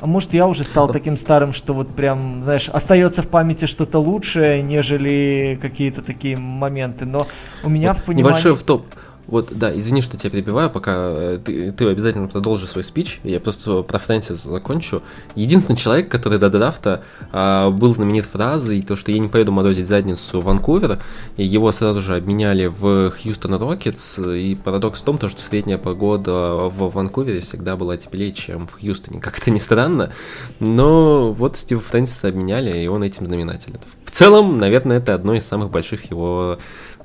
А 0.00 0.06
может, 0.06 0.32
я 0.32 0.46
уже 0.46 0.62
стал 0.62 0.88
таким 0.88 1.16
старым, 1.16 1.52
что 1.52 1.74
вот 1.74 1.88
прям, 1.88 2.44
знаешь, 2.44 2.68
остается 2.68 3.22
в 3.22 3.28
памяти 3.28 3.66
что-то 3.66 3.98
лучшее, 3.98 4.62
нежели 4.62 5.58
какие-то 5.60 6.02
такие 6.02 6.36
моменты. 6.36 7.04
Но 7.04 7.26
у 7.64 7.68
меня 7.68 7.94
вот 7.94 8.02
в 8.02 8.04
понимании... 8.04 8.30
Небольшой 8.30 8.54
в 8.54 8.62
топ. 8.62 8.86
Вот, 9.28 9.50
да, 9.52 9.76
извини, 9.76 10.00
что 10.00 10.16
тебя 10.16 10.30
перебиваю, 10.30 10.70
пока 10.70 10.94
э, 10.96 11.38
ты, 11.44 11.70
ты 11.70 11.86
обязательно 11.86 12.28
продолжишь 12.28 12.70
свой 12.70 12.82
спич, 12.82 13.20
я 13.24 13.40
просто 13.40 13.82
про 13.82 13.98
Фрэнсис 13.98 14.42
закончу. 14.42 15.02
Единственный 15.34 15.76
человек, 15.76 16.10
который 16.10 16.38
до 16.38 16.48
драфта 16.48 17.02
а, 17.30 17.68
был 17.68 17.94
знаменит 17.94 18.24
фразой, 18.24 18.80
то, 18.80 18.96
что 18.96 19.12
я 19.12 19.18
не 19.18 19.28
поеду 19.28 19.52
морозить 19.52 19.86
задницу 19.86 20.40
в 20.40 20.44
Ванкувер, 20.44 20.98
и 21.36 21.44
его 21.44 21.70
сразу 21.72 22.00
же 22.00 22.16
обменяли 22.16 22.66
в 22.66 23.10
Хьюстон 23.10 23.56
Рокетс, 23.56 24.18
и 24.18 24.54
парадокс 24.54 25.02
в 25.02 25.04
том, 25.04 25.18
то, 25.18 25.28
что 25.28 25.42
средняя 25.42 25.76
погода 25.76 26.70
в 26.70 26.88
Ванкувере 26.88 27.42
всегда 27.42 27.76
была 27.76 27.98
теплее, 27.98 28.32
чем 28.32 28.66
в 28.66 28.80
Хьюстоне, 28.80 29.20
как 29.20 29.38
это 29.38 29.50
ни 29.50 29.58
странно, 29.58 30.10
но 30.58 31.34
вот 31.34 31.58
Стива 31.58 31.82
Фрэнсиса 31.82 32.28
обменяли, 32.28 32.82
и 32.82 32.86
он 32.86 33.02
этим 33.02 33.26
знаменателен. 33.26 33.78
В 34.06 34.10
целом, 34.10 34.58
наверное, 34.58 34.98
это 34.98 35.12
одно 35.12 35.34
из 35.34 35.44
самых 35.44 35.70
больших 35.70 36.10
его 36.10 36.58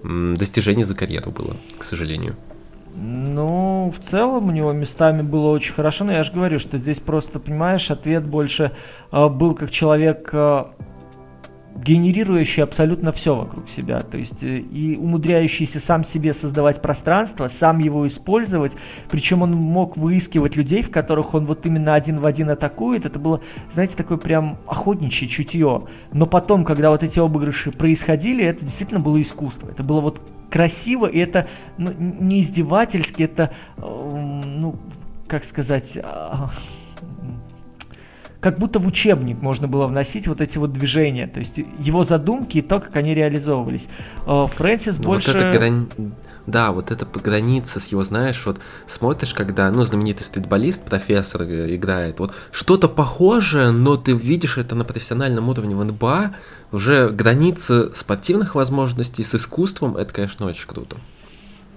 достижений 0.04 0.84
за 0.84 0.96
карьеру 0.96 1.32
было, 1.32 1.56
к 1.78 1.84
сожалению. 1.84 2.36
Ну, 2.96 3.92
в 3.92 4.08
целом 4.08 4.50
у 4.50 4.52
него 4.52 4.72
местами 4.72 5.24
было 5.24 5.50
очень 5.50 5.74
хорошо, 5.74 6.04
но 6.04 6.12
я 6.12 6.24
же 6.24 6.32
говорю, 6.32 6.60
что 6.60 6.78
здесь 6.78 7.00
просто, 7.00 7.40
понимаешь, 7.40 7.90
ответ 7.90 8.24
больше 8.24 8.72
э, 9.12 9.28
был 9.30 9.56
как 9.56 9.72
человек 9.72 10.30
э, 10.32 10.66
генерирующий 11.76 12.64
абсолютно 12.64 13.12
все 13.12 13.36
вокруг 13.36 13.70
себя, 13.70 14.02
то 14.02 14.18
есть 14.18 14.44
э, 14.44 14.60
и 14.60 14.96
умудряющийся 14.96 15.80
сам 15.80 16.04
себе 16.04 16.34
создавать 16.34 16.82
пространство, 16.82 17.48
сам 17.48 17.80
его 17.80 18.06
использовать, 18.08 18.74
причем 19.10 19.42
он 19.42 19.54
мог 19.54 19.98
выискивать 19.98 20.56
людей, 20.56 20.84
в 20.84 20.92
которых 20.92 21.34
он 21.34 21.46
вот 21.46 21.66
именно 21.66 21.96
один 21.96 22.20
в 22.20 22.26
один 22.26 22.50
атакует, 22.50 23.06
это 23.06 23.20
было, 23.20 23.42
знаете, 23.74 23.96
такое 23.96 24.18
прям 24.18 24.58
охотничье 24.68 25.28
чутье, 25.28 25.84
но 26.12 26.26
потом, 26.26 26.64
когда 26.64 26.92
вот 26.92 27.04
эти 27.04 27.20
обыгрыши 27.20 27.72
происходили, 27.72 28.46
это 28.46 28.64
действительно 28.64 29.00
было 29.00 29.22
искусство, 29.22 29.70
это 29.70 29.84
было 29.84 30.02
вот 30.02 30.22
красиво, 30.50 31.08
и 31.08 31.18
это 31.18 31.48
ну, 31.78 31.92
не 31.92 32.42
издевательски, 32.42 33.24
это, 33.24 33.52
э, 33.78 33.82
ну, 33.82 34.76
как 35.28 35.44
сказать, 35.44 35.98
а, 36.04 36.52
как 38.44 38.60
будто 38.60 38.78
в 38.80 38.86
учебник 38.86 39.42
можно 39.42 39.70
было 39.70 39.88
вносить 39.88 40.28
вот 40.28 40.42
эти 40.42 40.58
вот 40.58 40.74
движения, 40.74 41.28
то 41.28 41.40
есть 41.40 41.54
его 41.80 42.04
задумки 42.04 42.58
и 42.58 42.62
то, 42.62 42.82
как 42.82 42.94
они 42.98 43.16
реализовывались. 43.16 43.88
Э, 44.28 44.48
Фрэнсис 44.58 44.98
ну, 44.98 45.04
больше... 45.04 45.32
Вот 45.32 45.42
это 45.42 45.58
грани... 45.58 45.88
Да, 46.46 46.74
вот 46.74 46.92
это 46.92 47.06
граница 47.06 47.80
с 47.80 47.88
его, 47.88 48.04
знаешь, 48.04 48.46
вот 48.46 48.60
смотришь, 48.86 49.34
когда, 49.34 49.72
ну, 49.72 49.84
знаменитый 49.84 50.26
стритболист, 50.26 50.84
профессор 50.84 51.44
играет, 51.44 52.20
вот 52.20 52.34
что-то 52.52 52.90
похожее, 52.90 53.72
но 53.72 53.96
ты 53.96 54.12
видишь 54.12 54.58
это 54.58 54.76
на 54.76 54.84
профессиональном 54.84 55.48
уровне 55.48 55.74
в 55.74 55.84
НБА, 55.86 56.36
уже 56.74 57.12
граница 57.12 57.96
спортивных 57.96 58.56
возможностей 58.56 59.24
с 59.24 59.34
искусством, 59.36 59.96
это, 59.96 60.14
конечно, 60.14 60.46
очень 60.48 60.68
круто. 60.68 60.98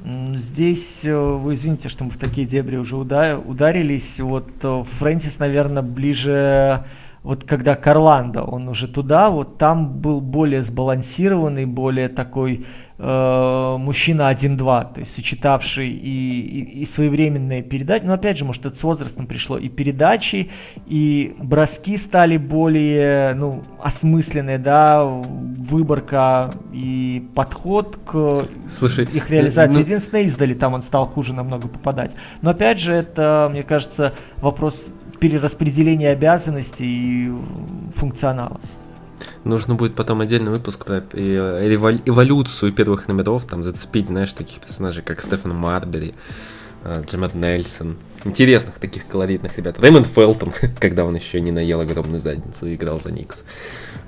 Здесь, 0.06 1.00
э, 1.02 1.16
вы 1.16 1.54
извините, 1.54 1.88
что 1.88 2.04
мы 2.04 2.10
в 2.10 2.16
такие 2.16 2.46
дебри 2.46 2.76
уже 2.76 2.96
ударились. 2.96 4.20
Вот 4.20 4.48
э, 4.62 4.84
Фрэнсис, 4.98 5.40
наверное, 5.40 5.82
ближе 5.82 6.84
вот 7.24 7.42
когда 7.42 7.74
Карландо, 7.74 8.44
он 8.44 8.68
уже 8.68 8.86
туда, 8.86 9.30
вот 9.30 9.58
там 9.58 9.98
был 9.98 10.20
более 10.20 10.62
сбалансированный, 10.62 11.66
более 11.66 12.08
такой 12.08 12.66
э, 12.98 13.76
мужчина 13.78 14.32
1-2, 14.32 14.94
то 14.94 15.00
есть 15.00 15.14
сочетавший 15.14 15.88
и, 15.88 16.40
и, 16.40 16.82
и 16.82 16.86
своевременные 16.86 17.62
передачи, 17.62 18.04
но 18.04 18.14
опять 18.14 18.38
же, 18.38 18.44
может, 18.44 18.64
это 18.66 18.76
с 18.76 18.82
возрастом 18.82 19.26
пришло, 19.26 19.58
и 19.58 19.68
передачи, 19.68 20.50
и 20.86 21.34
броски 21.38 21.96
стали 21.96 22.36
более, 22.36 23.34
ну, 23.34 23.62
осмысленные, 23.82 24.58
да, 24.58 25.04
выборка 25.04 26.54
и 26.72 27.28
подход 27.34 27.98
к 28.04 28.46
Слушай, 28.68 29.04
их 29.04 29.30
реализации. 29.30 29.74
Ну... 29.74 29.80
Единственное, 29.80 30.24
издали 30.24 30.54
там 30.54 30.74
он 30.74 30.82
стал 30.82 31.06
хуже 31.06 31.34
намного 31.34 31.68
попадать. 31.68 32.12
Но 32.42 32.50
опять 32.50 32.78
же, 32.78 32.92
это, 32.92 33.48
мне 33.50 33.62
кажется, 33.62 34.12
вопрос 34.38 34.88
перераспределения 35.18 36.10
обязанностей 36.10 36.86
и 36.86 37.32
функционала. 37.96 38.60
Нужно 39.46 39.76
будет 39.76 39.94
потом 39.94 40.22
отдельный 40.22 40.50
выпуск 40.50 40.84
про 40.84 41.04
эволюцию 41.12 42.72
первых 42.72 43.06
номеров, 43.06 43.44
там 43.44 43.62
зацепить, 43.62 44.08
знаешь, 44.08 44.32
таких 44.32 44.60
персонажей, 44.60 45.04
как 45.04 45.22
Стефан 45.22 45.54
Марбери, 45.54 46.08
э, 46.08 46.55
Джемер 47.06 47.34
Нельсон. 47.34 47.96
Интересных 48.24 48.78
таких 48.78 49.06
колоритных 49.06 49.56
ребят. 49.56 49.78
Рэймонд 49.78 50.06
Фелтон, 50.06 50.52
когда 50.80 51.04
он 51.04 51.14
еще 51.14 51.40
не 51.40 51.52
наел 51.52 51.80
огромную 51.80 52.20
задницу 52.20 52.66
и 52.66 52.74
играл 52.74 52.98
за 52.98 53.12
Никс. 53.12 53.44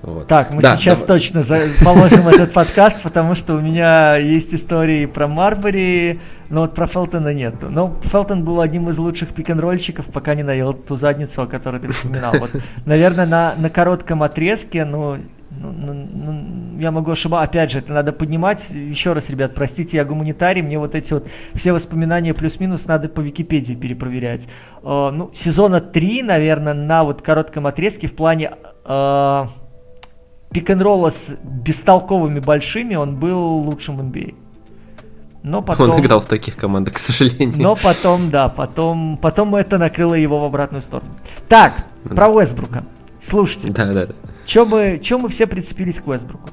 Вот. 0.03 0.27
Так, 0.29 0.51
мы 0.51 0.63
да, 0.63 0.77
сейчас 0.77 1.01
давай. 1.01 1.21
точно 1.21 1.45
положим 1.85 2.29
этот 2.29 2.53
подкаст, 2.53 3.03
потому 3.03 3.35
что 3.35 3.55
у 3.55 3.61
меня 3.61 4.17
есть 4.17 4.55
истории 4.55 5.07
про 5.07 5.27
Марбери, 5.27 6.21
но 6.51 6.63
вот 6.63 6.75
про 6.75 6.87
Фелтона 6.87 7.33
нет. 7.33 7.55
Но 7.61 7.99
Фелтон 8.05 8.45
был 8.45 8.61
одним 8.61 8.89
из 8.91 8.99
лучших 8.99 9.31
пик-н-ролльщиков, 9.31 10.07
пока 10.07 10.35
не 10.35 10.43
наел 10.43 10.73
ту 10.73 10.97
задницу, 10.97 11.43
о 11.43 11.47
которой 11.47 11.81
ты 11.81 11.89
вспоминал. 11.89 12.35
Вот, 12.39 12.51
наверное, 12.87 13.27
на, 13.27 13.55
на 13.57 13.71
коротком 13.71 14.23
отрезке, 14.23 14.85
ну, 14.85 15.19
ну, 15.51 15.73
ну, 15.73 15.95
ну, 15.95 16.79
я 16.79 16.91
могу 16.91 17.11
ошибаться, 17.11 17.49
опять 17.49 17.73
же, 17.73 17.79
это 17.79 17.93
надо 17.93 18.13
поднимать. 18.13 18.69
Еще 18.71 19.15
раз, 19.15 19.31
ребят, 19.31 19.55
простите, 19.55 19.97
я 19.97 20.05
гуманитарий, 20.05 20.61
мне 20.61 20.79
вот 20.79 20.95
эти 20.95 21.13
вот 21.15 21.27
все 21.55 21.73
воспоминания 21.73 22.35
плюс-минус 22.35 22.87
надо 22.87 23.09
по 23.09 23.21
Википедии 23.21 23.75
перепроверять. 23.75 24.43
Э, 24.83 25.11
ну, 25.11 25.31
сезона 25.35 25.81
3, 25.81 26.23
наверное, 26.23 26.75
на 26.75 27.03
вот 27.05 27.23
коротком 27.23 27.67
отрезке 27.67 28.09
в 28.09 28.15
плане 28.15 28.53
э, 28.85 29.47
пик-н-ролла 30.51 31.11
с 31.11 31.39
бестолковыми 31.43 32.41
большими 32.41 32.95
он 32.95 33.17
был 33.17 33.39
лучшим 33.39 33.97
в 33.97 34.01
NBA. 34.03 34.35
Но 35.43 35.63
потом... 35.63 35.91
Он 35.91 36.01
играл 36.01 36.21
в 36.21 36.27
таких 36.27 36.57
командах, 36.57 36.95
к 36.95 36.99
сожалению. 36.99 37.55
Но 37.57 37.75
потом, 37.75 38.29
да, 38.29 38.49
потом, 38.49 39.17
потом 39.17 39.55
это 39.55 39.79
накрыло 39.79 40.15
его 40.15 40.41
в 40.41 40.45
обратную 40.45 40.83
сторону. 40.83 41.11
Так, 41.49 41.73
про 42.05 42.29
Уэсбрука. 42.29 42.85
Слушайте. 43.23 43.73
Да, 43.73 43.93
да, 43.93 44.07
да. 44.07 44.15
Чем 44.49 44.69
мы, 44.69 44.99
чем 45.03 45.21
мы 45.21 45.29
все 45.29 45.47
прицепились 45.47 45.97
к 45.97 46.09
Уэсбруку? 46.09 46.49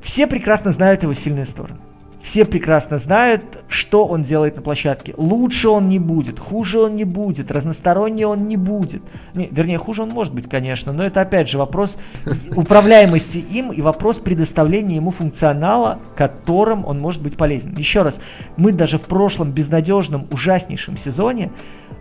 Все 0.00 0.28
прекрасно 0.28 0.70
знают 0.70 1.02
его 1.02 1.12
сильные 1.12 1.44
стороны. 1.44 1.80
Все 2.22 2.44
прекрасно 2.44 2.98
знают, 2.98 3.42
что 3.66 4.06
он 4.06 4.22
делает 4.22 4.54
на 4.54 4.62
площадке. 4.62 5.12
Лучше 5.16 5.68
он 5.68 5.88
не 5.88 5.98
будет, 5.98 6.38
хуже 6.38 6.78
он 6.78 6.94
не 6.94 7.02
будет, 7.02 7.50
разносторонний 7.50 8.24
он 8.24 8.46
не 8.46 8.56
будет. 8.56 9.02
Не, 9.34 9.48
вернее, 9.48 9.78
хуже 9.78 10.02
он 10.02 10.10
может 10.10 10.32
быть, 10.32 10.48
конечно, 10.48 10.92
но 10.92 11.02
это 11.02 11.20
опять 11.20 11.50
же 11.50 11.58
вопрос 11.58 11.96
управляемости 12.54 13.38
им 13.38 13.72
и 13.72 13.82
вопрос 13.82 14.18
предоставления 14.18 14.96
ему 14.96 15.10
функционала, 15.10 15.98
которым 16.14 16.86
он 16.86 17.00
может 17.00 17.24
быть 17.24 17.36
полезен. 17.36 17.74
Еще 17.74 18.02
раз, 18.02 18.20
мы 18.56 18.70
даже 18.70 18.98
в 18.98 19.02
прошлом 19.02 19.50
безнадежном, 19.50 20.28
ужаснейшем 20.30 20.96
сезоне 20.96 21.50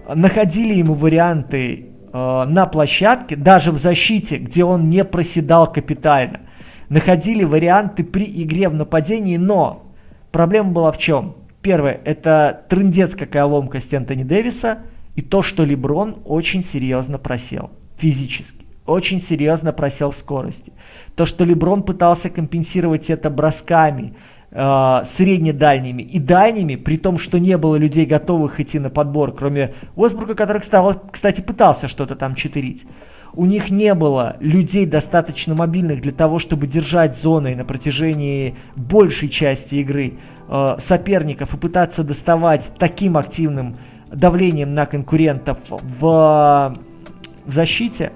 находили 0.08 0.76
ему 0.76 0.94
варианты 0.94 1.91
на 2.14 2.66
площадке, 2.66 3.36
даже 3.36 3.72
в 3.72 3.78
защите, 3.78 4.38
где 4.38 4.64
он 4.64 4.90
не 4.90 5.04
проседал 5.04 5.72
капитально. 5.72 6.42
Находили 6.90 7.44
варианты 7.44 8.04
при 8.04 8.26
игре 8.26 8.68
в 8.68 8.74
нападении, 8.74 9.38
но 9.38 9.92
Проблема 10.32 10.72
была 10.72 10.92
в 10.92 10.98
чем? 10.98 11.36
Первое, 11.62 12.00
это 12.06 12.64
трындец 12.70 13.16
какая 13.16 13.46
ломкость 13.46 13.94
Энтони 13.94 14.24
Дэвиса 14.24 14.80
и 15.16 15.22
то, 15.22 15.44
что 15.44 15.64
Леброн 15.64 16.20
очень 16.26 16.64
серьезно 16.64 17.18
просел 17.18 17.70
физически. 17.98 18.66
Очень 18.86 19.22
серьезно 19.22 19.74
просел 19.74 20.12
в 20.12 20.18
скорости. 20.18 20.74
То, 21.16 21.26
что 21.26 21.44
Леброн 21.44 21.84
пытался 21.84 22.30
компенсировать 22.30 23.10
это 23.10 23.30
бросками, 23.30 24.06
э, 24.06 24.14
средне-дальними 24.54 26.02
и 26.02 26.20
дальними, 26.20 26.76
при 26.76 26.98
том, 26.98 27.18
что 27.18 27.40
не 27.40 27.58
было 27.58 27.78
людей, 27.78 28.06
готовых 28.06 28.60
идти 28.60 28.80
на 28.80 28.90
подбор, 28.90 29.34
кроме 29.34 29.76
Уэсбрука, 29.96 30.36
который, 30.36 30.62
кстати, 30.62 31.40
пытался 31.40 31.88
что-то 31.88 32.16
там 32.16 32.36
читерить 32.36 32.86
у 33.34 33.46
них 33.46 33.70
не 33.70 33.94
было 33.94 34.36
людей 34.40 34.86
достаточно 34.86 35.56
мобильных 35.56 36.02
для 36.02 36.12
того, 36.12 36.40
чтобы 36.40 36.68
держать 36.68 37.18
зоны 37.18 37.56
на 37.56 37.64
протяжении 37.64 38.56
большей 38.76 39.30
части 39.30 39.76
игры 39.76 40.14
э, 40.48 40.76
соперников 40.80 41.54
и 41.54 41.58
пытаться 41.58 42.04
доставать 42.04 42.70
таким 42.78 43.18
активным 43.18 43.78
давлением 44.12 44.74
на 44.74 44.86
конкурентов 44.86 45.58
в, 45.70 45.80
в 46.02 47.54
защите. 47.54 48.12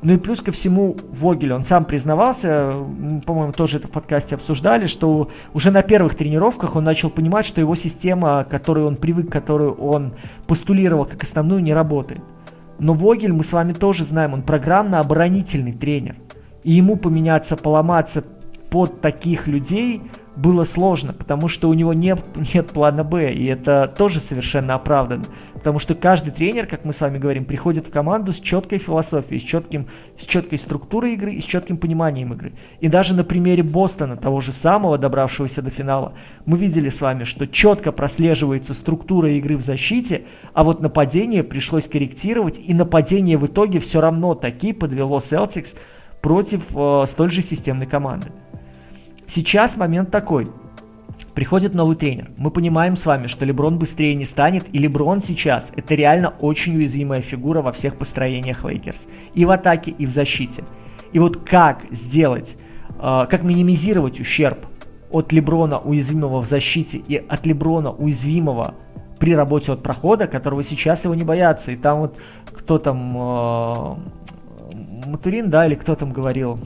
Ну 0.00 0.12
и 0.12 0.16
плюс 0.16 0.40
ко 0.40 0.52
всему 0.52 0.96
Вогель, 1.10 1.52
он 1.52 1.64
сам 1.64 1.84
признавался, 1.84 2.72
по-моему, 3.26 3.52
тоже 3.52 3.78
это 3.78 3.88
в 3.88 3.90
подкасте 3.90 4.36
обсуждали, 4.36 4.86
что 4.86 5.28
уже 5.54 5.72
на 5.72 5.82
первых 5.82 6.14
тренировках 6.14 6.76
он 6.76 6.84
начал 6.84 7.10
понимать, 7.10 7.46
что 7.46 7.60
его 7.60 7.74
система, 7.74 8.44
к 8.44 8.48
которой 8.48 8.84
он 8.84 8.94
привык, 8.94 9.28
которую 9.28 9.74
он 9.74 10.12
постулировал 10.46 11.04
как 11.04 11.24
основную, 11.24 11.62
не 11.62 11.74
работает. 11.74 12.20
Но 12.78 12.94
Вогель, 12.94 13.32
мы 13.32 13.42
с 13.42 13.52
вами 13.52 13.72
тоже 13.72 14.04
знаем, 14.04 14.34
он 14.34 14.42
программно-оборонительный 14.42 15.72
тренер. 15.72 16.14
И 16.62 16.72
ему 16.72 16.96
поменяться, 16.96 17.56
поломаться 17.56 18.24
под 18.70 19.00
таких 19.00 19.48
людей 19.48 20.02
было 20.38 20.62
сложно, 20.62 21.12
потому 21.12 21.48
что 21.48 21.68
у 21.68 21.74
него 21.74 21.92
нет, 21.92 22.20
нет 22.54 22.68
плана 22.68 23.02
Б, 23.02 23.32
и 23.32 23.44
это 23.46 23.92
тоже 23.98 24.20
совершенно 24.20 24.74
оправданно. 24.74 25.26
Потому 25.52 25.80
что 25.80 25.96
каждый 25.96 26.30
тренер, 26.30 26.66
как 26.66 26.84
мы 26.84 26.92
с 26.92 27.00
вами 27.00 27.18
говорим, 27.18 27.44
приходит 27.44 27.88
в 27.88 27.90
команду 27.90 28.32
с 28.32 28.38
четкой 28.38 28.78
философией, 28.78 29.40
с, 29.40 29.44
четким, 29.44 29.88
с 30.16 30.24
четкой 30.24 30.58
структурой 30.58 31.14
игры 31.14 31.34
и 31.34 31.40
с 31.40 31.44
четким 31.44 31.76
пониманием 31.76 32.32
игры. 32.32 32.52
И 32.78 32.86
даже 32.86 33.14
на 33.14 33.24
примере 33.24 33.64
Бостона, 33.64 34.16
того 34.16 34.40
же 34.40 34.52
самого, 34.52 34.96
добравшегося 34.96 35.60
до 35.60 35.70
финала, 35.70 36.12
мы 36.46 36.56
видели 36.56 36.88
с 36.88 37.00
вами, 37.00 37.24
что 37.24 37.48
четко 37.48 37.90
прослеживается 37.90 38.74
структура 38.74 39.32
игры 39.32 39.56
в 39.56 39.62
защите, 39.62 40.22
а 40.54 40.62
вот 40.62 40.80
нападение 40.80 41.42
пришлось 41.42 41.88
корректировать, 41.88 42.60
и 42.64 42.72
нападение 42.74 43.36
в 43.38 43.46
итоге 43.46 43.80
все 43.80 44.00
равно 44.00 44.36
таки 44.36 44.72
подвело 44.72 45.18
Celtics 45.18 45.76
против 46.20 46.62
э, 46.74 47.04
столь 47.08 47.32
же 47.32 47.42
системной 47.42 47.86
команды. 47.86 48.28
Сейчас 49.28 49.76
момент 49.76 50.10
такой. 50.10 50.48
Приходит 51.34 51.74
новый 51.74 51.96
тренер. 51.96 52.30
Мы 52.38 52.50
понимаем 52.50 52.96
с 52.96 53.04
вами, 53.04 53.26
что 53.26 53.44
Леброн 53.44 53.78
быстрее 53.78 54.14
не 54.14 54.24
станет, 54.24 54.64
и 54.72 54.78
Леброн 54.78 55.20
сейчас 55.20 55.70
это 55.76 55.94
реально 55.94 56.30
очень 56.40 56.76
уязвимая 56.76 57.20
фигура 57.20 57.60
во 57.60 57.72
всех 57.72 57.96
построениях 57.96 58.64
Лейкерс. 58.64 59.06
И 59.34 59.44
в 59.44 59.50
атаке, 59.50 59.90
и 59.90 60.06
в 60.06 60.10
защите. 60.10 60.64
И 61.12 61.18
вот 61.18 61.36
как 61.44 61.82
сделать, 61.90 62.56
э, 62.98 63.26
как 63.28 63.42
минимизировать 63.42 64.18
ущерб 64.18 64.66
от 65.10 65.30
Леброна 65.30 65.78
уязвимого 65.78 66.40
в 66.40 66.48
защите 66.48 66.96
и 66.96 67.16
от 67.16 67.44
Леброна 67.44 67.90
уязвимого 67.92 68.74
при 69.18 69.34
работе 69.34 69.72
от 69.72 69.82
прохода, 69.82 70.26
которого 70.26 70.64
сейчас 70.64 71.04
его 71.04 71.14
не 71.14 71.24
боятся. 71.24 71.70
И 71.70 71.76
там 71.76 72.00
вот 72.00 72.16
кто 72.46 72.78
там, 72.78 73.16
э, 73.16 73.96
Матурин, 75.06 75.50
да, 75.50 75.66
или 75.66 75.74
кто 75.74 75.94
там 75.96 76.12
говорил, 76.12 76.58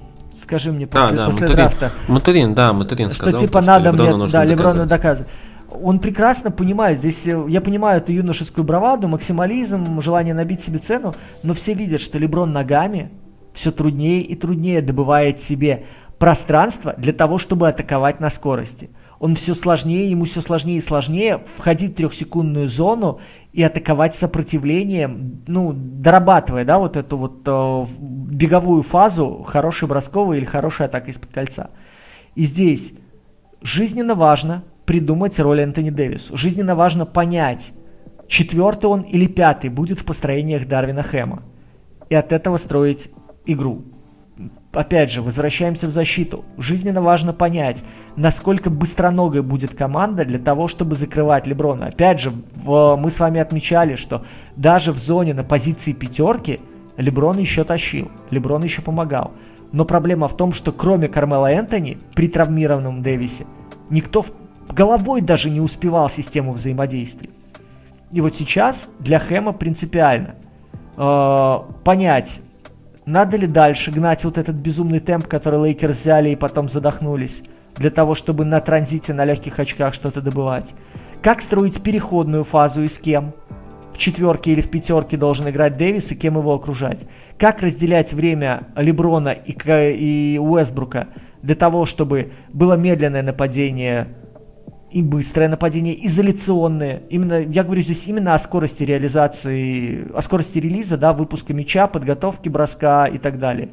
скажи 0.42 0.72
мне 0.72 0.86
после, 0.86 1.08
а, 1.08 1.12
да, 1.12 1.26
после 1.26 1.42
Матурин, 1.42 1.56
драфта. 1.56 1.90
Матурин, 2.08 2.54
да, 2.54 2.72
Матурин 2.72 3.10
что 3.10 3.18
сказал, 3.18 3.40
типа 3.40 3.60
надо 3.62 3.92
что 3.92 4.16
мне, 4.16 4.26
да, 4.28 4.44
Леброну 4.44 4.86
доказывать. 4.86 5.30
Он 5.70 6.00
прекрасно 6.00 6.50
понимает, 6.50 6.98
здесь 6.98 7.26
э, 7.26 7.44
я 7.48 7.60
понимаю 7.62 7.98
эту 8.02 8.12
юношескую 8.12 8.64
браваду, 8.64 9.08
максимализм, 9.08 10.02
желание 10.02 10.34
набить 10.34 10.60
себе 10.60 10.78
цену, 10.78 11.14
но 11.42 11.54
все 11.54 11.72
видят, 11.72 12.02
что 12.02 12.18
Леброн 12.18 12.52
ногами 12.52 13.10
все 13.54 13.70
труднее 13.70 14.22
и 14.22 14.34
труднее 14.34 14.82
добывает 14.82 15.40
себе 15.40 15.84
пространство 16.18 16.94
для 16.96 17.12
того, 17.12 17.38
чтобы 17.38 17.68
атаковать 17.68 18.20
на 18.20 18.30
скорости. 18.30 18.90
Он 19.18 19.34
все 19.34 19.54
сложнее, 19.54 20.10
ему 20.10 20.24
все 20.24 20.40
сложнее 20.40 20.78
и 20.78 20.80
сложнее 20.80 21.42
входить 21.56 21.92
в 21.92 21.94
трехсекундную 21.94 22.68
зону 22.68 23.20
и 23.52 23.62
атаковать 23.62 24.14
сопротивлением, 24.14 25.42
ну, 25.46 25.72
дорабатывая, 25.74 26.64
да, 26.64 26.78
вот 26.78 26.96
эту 26.96 27.18
вот 27.18 27.42
э, 27.44 27.86
беговую 27.98 28.82
фазу, 28.82 29.44
хорошей 29.46 29.88
бросковой 29.88 30.38
или 30.38 30.44
хорошей 30.44 30.86
атакой 30.86 31.10
из-под 31.10 31.30
кольца. 31.30 31.70
И 32.34 32.44
здесь 32.44 32.94
жизненно 33.60 34.14
важно 34.14 34.64
придумать 34.86 35.38
роль 35.38 35.60
Энтони 35.60 35.90
Дэвису. 35.90 36.36
Жизненно 36.36 36.74
важно 36.74 37.04
понять, 37.04 37.72
четвертый 38.26 38.86
он 38.86 39.02
или 39.02 39.26
пятый 39.26 39.68
будет 39.68 40.00
в 40.00 40.04
построениях 40.04 40.66
Дарвина 40.66 41.02
Хэма. 41.02 41.42
И 42.08 42.14
от 42.14 42.32
этого 42.32 42.56
строить 42.56 43.10
игру 43.44 43.82
опять 44.72 45.10
же, 45.10 45.22
возвращаемся 45.22 45.86
в 45.86 45.90
защиту. 45.90 46.44
Жизненно 46.58 47.00
важно 47.00 47.32
понять, 47.32 47.78
насколько 48.16 48.70
быстроногой 48.70 49.42
будет 49.42 49.74
команда 49.74 50.24
для 50.24 50.38
того, 50.38 50.68
чтобы 50.68 50.96
закрывать 50.96 51.46
Леброна. 51.46 51.86
Опять 51.86 52.20
же, 52.20 52.32
в, 52.56 52.96
мы 52.96 53.10
с 53.10 53.18
вами 53.18 53.40
отмечали, 53.40 53.96
что 53.96 54.24
даже 54.56 54.92
в 54.92 54.98
зоне 54.98 55.34
на 55.34 55.44
позиции 55.44 55.92
пятерки 55.92 56.60
Леброн 56.96 57.38
еще 57.38 57.64
тащил, 57.64 58.10
Леброн 58.30 58.64
еще 58.64 58.82
помогал. 58.82 59.32
Но 59.72 59.84
проблема 59.84 60.28
в 60.28 60.36
том, 60.36 60.52
что 60.52 60.72
кроме 60.72 61.08
Кармела 61.08 61.50
Энтони 61.50 61.98
при 62.14 62.28
травмированном 62.28 63.02
Дэвисе, 63.02 63.46
никто 63.88 64.24
головой 64.68 65.22
даже 65.22 65.48
не 65.48 65.60
успевал 65.60 66.10
систему 66.10 66.52
взаимодействия. 66.52 67.30
И 68.10 68.20
вот 68.20 68.36
сейчас 68.36 68.86
для 68.98 69.18
Хэма 69.18 69.54
принципиально 69.54 70.34
э, 70.96 71.58
понять, 71.82 72.30
надо 73.04 73.36
ли 73.36 73.46
дальше 73.46 73.90
гнать 73.90 74.24
вот 74.24 74.38
этот 74.38 74.56
безумный 74.56 75.00
темп, 75.00 75.26
который 75.26 75.60
Лейкерс 75.68 76.00
взяли 76.00 76.30
и 76.30 76.36
потом 76.36 76.68
задохнулись, 76.68 77.42
для 77.76 77.90
того, 77.90 78.14
чтобы 78.14 78.44
на 78.44 78.60
транзите 78.60 79.12
на 79.12 79.24
легких 79.24 79.58
очках 79.58 79.94
что-то 79.94 80.20
добывать. 80.20 80.66
Как 81.22 81.40
строить 81.40 81.82
переходную 81.82 82.44
фазу 82.44 82.82
и 82.82 82.88
с 82.88 82.98
кем? 82.98 83.32
В 83.92 83.98
четверке 83.98 84.52
или 84.52 84.60
в 84.60 84.70
пятерке 84.70 85.16
должен 85.16 85.48
играть 85.48 85.76
Дэвис 85.76 86.10
и 86.10 86.16
кем 86.16 86.38
его 86.38 86.54
окружать? 86.54 87.00
Как 87.38 87.60
разделять 87.60 88.12
время 88.12 88.68
Леброна 88.76 89.30
и, 89.30 89.52
и 89.52 90.38
Уэсбрука 90.38 91.08
для 91.42 91.54
того, 91.54 91.86
чтобы 91.86 92.32
было 92.52 92.74
медленное 92.74 93.22
нападение 93.22 94.08
и 94.92 95.02
быстрое 95.02 95.48
нападение, 95.48 96.06
изоляционное. 96.06 97.02
Именно, 97.08 97.40
я 97.40 97.64
говорю 97.64 97.82
здесь 97.82 98.04
именно 98.06 98.34
о 98.34 98.38
скорости 98.38 98.82
реализации, 98.82 100.06
о 100.14 100.20
скорости 100.22 100.58
релиза, 100.58 100.96
да, 100.96 101.12
выпуска 101.12 101.54
мяча, 101.54 101.86
подготовки 101.86 102.48
броска 102.48 103.06
и 103.06 103.18
так 103.18 103.38
далее. 103.38 103.70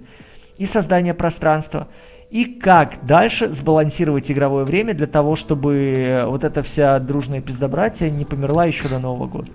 И 0.57 0.65
создание 0.65 1.13
пространства. 1.13 1.87
И 2.29 2.45
как 2.45 3.05
дальше 3.05 3.49
сбалансировать 3.49 4.29
игровое 4.31 4.63
время 4.63 4.93
для 4.93 5.07
того, 5.07 5.35
чтобы 5.35 6.23
вот 6.27 6.43
эта 6.43 6.61
вся 6.63 6.99
дружная 6.99 7.41
пиздобратья 7.41 8.09
не 8.09 8.23
померла 8.23 8.65
еще 8.65 8.87
до 8.87 8.99
Нового 8.99 9.27
года. 9.27 9.49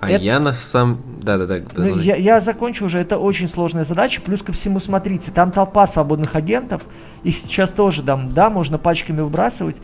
А 0.00 0.10
это... 0.10 0.24
я 0.24 0.38
на 0.38 0.52
самом... 0.52 1.02
Да-да-да. 1.22 1.60
Ну, 1.76 1.98
я, 1.98 2.16
я 2.16 2.40
закончу 2.40 2.84
уже. 2.84 2.98
Это 2.98 3.18
очень 3.18 3.48
сложная 3.48 3.84
задача. 3.84 4.20
Плюс 4.20 4.42
ко 4.42 4.52
всему, 4.52 4.78
смотрите, 4.78 5.30
там 5.30 5.50
толпа 5.50 5.86
свободных 5.86 6.36
агентов. 6.36 6.82
Их 7.24 7.36
сейчас 7.36 7.70
тоже 7.70 8.02
там, 8.02 8.28
да, 8.28 8.50
можно 8.50 8.78
пачками 8.78 9.20
выбрасывать 9.20 9.76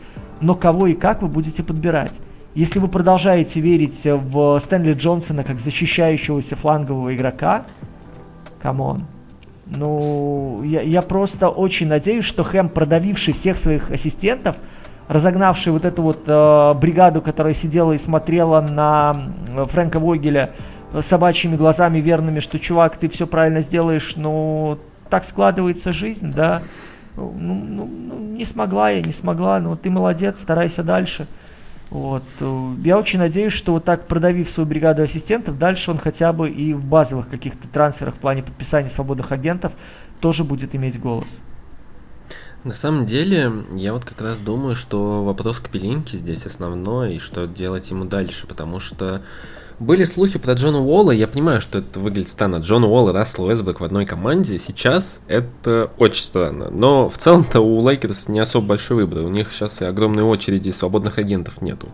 но 0.43 0.55
кого 0.55 0.87
и 0.87 0.93
как 0.93 1.21
вы 1.21 1.29
будете 1.29 1.63
подбирать. 1.63 2.11
Если 2.53 2.77
вы 2.77 2.87
продолжаете 2.87 3.59
верить 3.59 3.99
в 4.03 4.59
Стэнли 4.63 4.93
Джонсона 4.93 5.43
как 5.43 5.59
защищающегося 5.59 6.55
флангового 6.55 7.15
игрока, 7.15 7.63
come 8.61 8.86
on. 8.86 9.05
Ну, 9.65 10.61
я, 10.63 10.81
я 10.81 11.01
просто 11.01 11.49
очень 11.49 11.87
надеюсь, 11.87 12.25
что 12.25 12.43
Хэм, 12.43 12.69
продавивший 12.69 13.33
всех 13.33 13.57
своих 13.57 13.89
ассистентов, 13.89 14.57
разогнавший 15.07 15.71
вот 15.71 15.85
эту 15.85 16.01
вот 16.01 16.23
э, 16.27 16.73
бригаду, 16.75 17.21
которая 17.21 17.53
сидела 17.53 17.93
и 17.93 17.97
смотрела 17.97 18.61
на 18.61 19.15
Фрэнка 19.71 19.99
Вогеля 19.99 20.51
собачьими 21.01 21.55
глазами 21.55 21.99
верными, 21.99 22.39
что, 22.39 22.59
чувак, 22.59 22.97
ты 22.97 23.09
все 23.09 23.25
правильно 23.25 23.61
сделаешь, 23.61 24.13
ну, 24.15 24.77
так 25.09 25.25
складывается 25.25 25.91
жизнь, 25.91 26.31
да, 26.35 26.61
ну, 27.15 27.33
ну, 27.37 27.85
ну, 27.85 28.19
не 28.19 28.45
смогла 28.45 28.89
я, 28.89 29.01
не 29.01 29.13
смогла, 29.13 29.59
но 29.59 29.75
ты 29.75 29.89
молодец, 29.89 30.39
старайся 30.41 30.83
дальше. 30.83 31.27
Вот. 31.89 32.23
Я 32.83 32.97
очень 32.97 33.19
надеюсь, 33.19 33.53
что 33.53 33.73
вот 33.73 33.83
так 33.83 34.07
продавив 34.07 34.49
свою 34.49 34.67
бригаду 34.67 35.03
ассистентов, 35.03 35.59
дальше 35.59 35.91
он 35.91 35.99
хотя 35.99 36.33
бы 36.33 36.49
и 36.49 36.73
в 36.73 36.83
базовых 36.83 37.29
каких-то 37.29 37.67
трансферах 37.67 38.15
в 38.15 38.17
плане 38.17 38.41
подписания 38.41 38.89
свободных 38.89 39.31
агентов 39.31 39.73
тоже 40.19 40.43
будет 40.43 40.73
иметь 40.73 40.99
голос. 40.99 41.27
На 42.63 42.71
самом 42.71 43.05
деле, 43.05 43.51
я 43.73 43.93
вот 43.93 44.05
как 44.05 44.21
раз 44.21 44.39
думаю, 44.39 44.75
что 44.75 45.23
вопрос 45.23 45.59
Капелинки 45.59 46.15
здесь 46.15 46.45
основной, 46.45 47.15
и 47.15 47.19
что 47.19 47.45
делать 47.45 47.91
ему 47.91 48.05
дальше, 48.05 48.47
потому 48.47 48.79
что 48.79 49.21
были 49.79 50.03
слухи 50.03 50.39
про 50.39 50.53
Джона 50.53 50.79
Уолла, 50.79 51.11
я 51.11 51.27
понимаю, 51.27 51.61
что 51.61 51.79
это 51.79 51.99
выглядит 51.99 52.29
странно. 52.29 52.57
Джон 52.57 52.83
Уолл 52.83 53.09
и 53.09 53.13
Рассел 53.13 53.45
Уэсбрук 53.45 53.79
в 53.79 53.83
одной 53.83 54.05
команде, 54.05 54.57
сейчас 54.57 55.19
это 55.27 55.91
очень 55.97 56.23
странно. 56.23 56.69
Но 56.69 57.09
в 57.09 57.17
целом-то 57.17 57.61
у 57.61 57.87
Лейкерс 57.87 58.27
не 58.27 58.39
особо 58.39 58.67
большой 58.67 58.97
выбор, 58.97 59.23
у 59.23 59.29
них 59.29 59.51
сейчас 59.51 59.81
и 59.81 59.85
огромной 59.85 60.23
очереди 60.23 60.69
свободных 60.69 61.17
агентов 61.17 61.61
нету. 61.61 61.89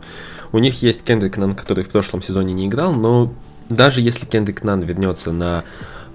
У 0.51 0.59
них 0.59 0.81
есть 0.81 1.03
Кендрик 1.03 1.37
Нан, 1.37 1.53
который 1.53 1.83
в 1.83 1.89
прошлом 1.89 2.21
сезоне 2.21 2.53
не 2.53 2.67
играл, 2.67 2.93
но 2.93 3.31
даже 3.69 4.01
если 4.01 4.25
Кендрик 4.25 4.63
Нан 4.63 4.81
вернется 4.81 5.31
на 5.31 5.63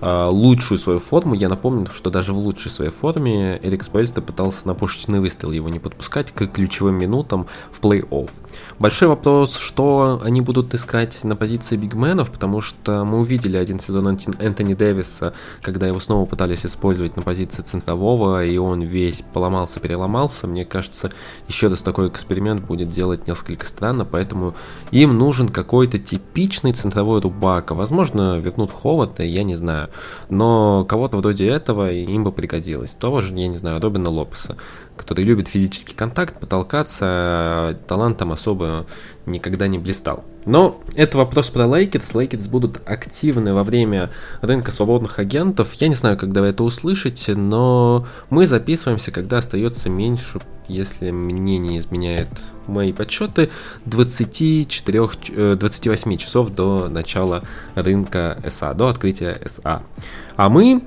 лучшую 0.05 0.79
свою 0.79 0.99
форму. 0.99 1.35
Я 1.35 1.49
напомню, 1.49 1.89
что 1.93 2.11
даже 2.11 2.33
в 2.33 2.39
лучшей 2.39 2.71
своей 2.71 2.91
форме 2.91 3.59
Эрик 3.63 3.83
Спольстра 3.83 4.21
пытался 4.21 4.67
на 4.67 4.75
пушечный 4.75 5.21
выстрел 5.21 5.51
его 5.53 5.69
не 5.69 5.79
подпускать 5.79 6.31
к 6.31 6.47
ключевым 6.47 6.97
минутам 6.97 7.47
в 7.73 7.81
плей-офф. 7.81 8.31
Большой 8.79 9.09
вопрос, 9.09 9.57
что 9.57 10.21
они 10.23 10.41
будут 10.41 10.75
искать 10.75 11.25
на 11.25 11.37
позиции 11.37 11.77
бигменов, 11.77 12.31
потому 12.31 12.61
что 12.61 13.05
мы 13.05 13.21
увидели 13.21 13.57
один 13.57 13.79
сезон 13.79 14.19
Энтони 14.39 14.75
Дэвиса, 14.75 15.33
когда 15.63 15.87
его 15.87 16.01
снова 16.01 16.27
пытались 16.27 16.67
использовать 16.67 17.17
на 17.17 17.23
позиции 17.23 17.63
центрового, 17.63 18.45
и 18.45 18.59
он 18.59 18.83
весь 18.83 19.23
поломался, 19.33 19.81
переломался. 19.81 20.47
Мне 20.47 20.65
кажется, 20.65 21.13
еще 21.49 21.69
раз 21.69 21.83
такой 21.83 22.09
эксперимент 22.09 22.65
будет 22.65 22.91
делать 22.91 23.27
несколько 23.27 23.67
странно, 23.67 24.05
поэтому 24.05 24.55
им 24.91 25.17
нужен 25.17 25.49
какой-то 25.49 25.99
типичный 25.99 26.73
центровой 26.73 27.21
рубака. 27.21 27.75
Возможно, 27.75 28.39
вернут 28.39 28.71
Ховарда, 28.71 29.23
я 29.23 29.43
не 29.43 29.55
знаю. 29.55 29.89
Но 30.29 30.85
кого-то 30.85 31.19
вроде 31.19 31.49
этого 31.49 31.91
им 31.91 32.25
бы 32.25 32.33
пригодилось. 32.33 32.95
Того 32.95 33.21
же, 33.21 33.35
я 33.35 33.49
не 33.49 33.57
знаю, 33.57 33.81
Робина 33.81 34.11
Лопеса 34.11 34.57
который 34.97 35.25
любит 35.25 35.49
физический 35.49 35.95
контакт, 35.95 36.39
потолкаться, 36.39 37.79
талантом 37.87 38.33
особо 38.33 38.87
никогда 39.27 39.69
не 39.69 39.79
блистал. 39.79 40.25
Но 40.47 40.81
это 40.95 41.17
вопрос 41.17 41.49
про 41.49 41.67
Лейкерс. 41.67 42.15
Лейкерс 42.15 42.49
будут 42.49 42.81
активны 42.85 43.55
во 43.55 43.63
время 43.63 44.11
рынка 44.43 44.71
свободных 44.71 45.19
агентов. 45.19 45.73
Я 45.75 45.89
не 45.89 45.95
знаю, 45.95 46.17
когда 46.17 46.43
вы 46.43 46.49
это 46.49 46.65
услышите, 46.65 47.35
но 47.35 48.07
мы 48.31 48.47
записываемся, 48.47 49.11
когда 49.11 49.39
остается 49.39 49.89
меньше, 49.89 50.41
если 50.69 51.11
мне 51.11 51.59
не 51.59 51.79
изменяет 51.79 52.29
мои 52.67 52.93
подсчеты, 52.93 53.51
24, 53.87 55.57
28 55.57 56.13
э, 56.13 56.17
часов 56.17 56.51
до 56.51 56.89
начала 56.89 57.45
рынка 57.75 58.39
СА, 58.47 58.75
до 58.75 58.89
открытия 58.89 59.41
СА. 59.45 59.83
А 60.37 60.49
мы 60.49 60.83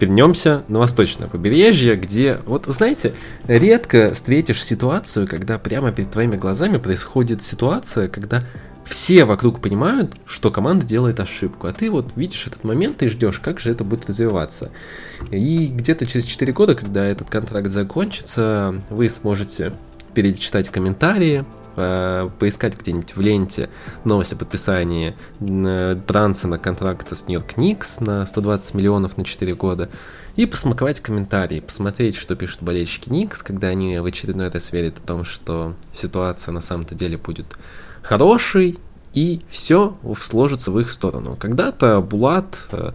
вернемся 0.00 0.64
на 0.68 0.78
восточное 0.78 1.28
побережье, 1.28 1.96
где, 1.96 2.40
вот 2.46 2.66
знаете, 2.66 3.14
редко 3.46 4.12
встретишь 4.14 4.64
ситуацию, 4.64 5.28
когда 5.28 5.58
прямо 5.58 5.92
перед 5.92 6.10
твоими 6.10 6.36
глазами 6.36 6.78
происходит 6.78 7.42
ситуация, 7.42 8.08
когда 8.08 8.42
все 8.84 9.24
вокруг 9.24 9.60
понимают, 9.60 10.16
что 10.26 10.50
команда 10.50 10.84
делает 10.84 11.20
ошибку, 11.20 11.68
а 11.68 11.72
ты 11.72 11.90
вот 11.90 12.12
видишь 12.16 12.46
этот 12.46 12.64
момент 12.64 13.02
и 13.02 13.08
ждешь, 13.08 13.38
как 13.38 13.60
же 13.60 13.70
это 13.70 13.84
будет 13.84 14.08
развиваться. 14.08 14.70
И 15.30 15.68
где-то 15.68 16.06
через 16.06 16.24
4 16.24 16.52
года, 16.52 16.74
когда 16.74 17.04
этот 17.04 17.30
контракт 17.30 17.70
закончится, 17.70 18.82
вы 18.90 19.08
сможете 19.08 19.72
перечитать 20.14 20.70
комментарии, 20.70 21.44
поискать 21.74 22.78
где-нибудь 22.78 23.14
в 23.16 23.20
ленте 23.20 23.70
новость 24.04 24.32
о 24.32 24.36
подписании 24.36 25.14
Брансона 25.40 26.58
контракта 26.58 27.14
с 27.14 27.26
Нью-Йорк 27.26 27.56
Никс 27.56 28.00
на 28.00 28.26
120 28.26 28.74
миллионов 28.74 29.16
на 29.16 29.24
4 29.24 29.54
года 29.54 29.88
и 30.36 30.46
посмаковать 30.46 31.00
комментарии, 31.00 31.60
посмотреть, 31.60 32.16
что 32.16 32.34
пишут 32.36 32.62
болельщики 32.62 33.08
Никс, 33.08 33.42
когда 33.42 33.68
они 33.68 33.98
в 33.98 34.06
очередной 34.06 34.48
раз 34.48 34.72
верят 34.72 34.98
о 34.98 35.06
том, 35.06 35.24
что 35.24 35.74
ситуация 35.92 36.52
на 36.52 36.60
самом-то 36.60 36.94
деле 36.94 37.18
будет 37.18 37.46
хорошей, 38.02 38.78
и 39.12 39.40
все 39.48 39.96
сложится 40.18 40.70
в 40.70 40.78
их 40.78 40.90
сторону. 40.90 41.36
Когда-то 41.36 42.00
Булат 42.00 42.66
э, 42.70 42.92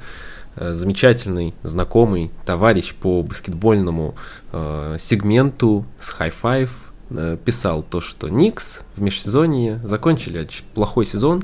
э, 0.55 0.73
замечательный 0.73 1.53
знакомый 1.63 2.31
товарищ 2.45 2.95
по 2.95 3.21
баскетбольному 3.21 4.15
э, 4.53 4.95
сегменту 4.97 5.85
с 5.99 6.09
Э, 6.11 6.84
писал 7.45 7.83
то, 7.83 8.01
что 8.01 8.29
Никс 8.29 8.81
в 8.95 9.01
межсезонье 9.01 9.79
закончили 9.83 10.47
плохой 10.73 11.05
сезон 11.05 11.43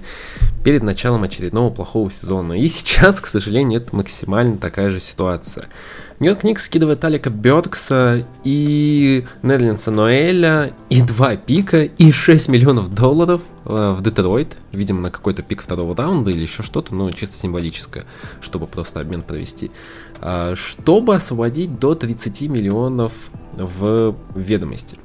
перед 0.64 0.84
началом 0.84 1.24
очередного 1.24 1.70
плохого 1.70 2.09
сезона. 2.12 2.53
И 2.53 2.68
сейчас, 2.68 3.20
к 3.22 3.28
сожалению, 3.28 3.82
это 3.82 3.95
максимально 3.95 4.57
такая 4.57 4.89
же 4.89 4.99
ситуация. 4.99 5.68
Нью-Йорк 6.22 6.43
Никс 6.43 6.66
скидывает 6.66 7.03
Алика 7.03 7.32
Бёркса 7.32 8.28
и 8.43 9.26
Нерлинса 9.41 9.89
Ноэля, 9.89 10.72
и 10.88 11.01
два 11.01 11.36
пика, 11.36 11.84
и 11.84 12.12
6 12.12 12.47
миллионов 12.47 12.93
долларов 12.93 13.41
э, 13.66 13.95
в 13.97 14.03
Детройт, 14.03 14.55
видимо, 14.72 15.01
на 15.01 15.09
какой-то 15.09 15.41
пик 15.41 15.64
второго 15.64 15.95
раунда 15.95 16.30
или 16.30 16.41
еще 16.41 16.62
что-то, 16.62 16.93
ну, 16.93 17.12
чисто 17.12 17.36
символическое, 17.36 18.03
чтобы 18.39 18.68
просто 18.68 18.99
обмен 18.99 19.24
провести, 19.24 19.72
э, 20.22 20.53
чтобы 20.55 21.16
освободить 21.16 21.80
до 21.80 21.95
30 21.95 22.41
миллионов 22.51 23.32
в 23.53 24.16
ведомости. 24.36 24.99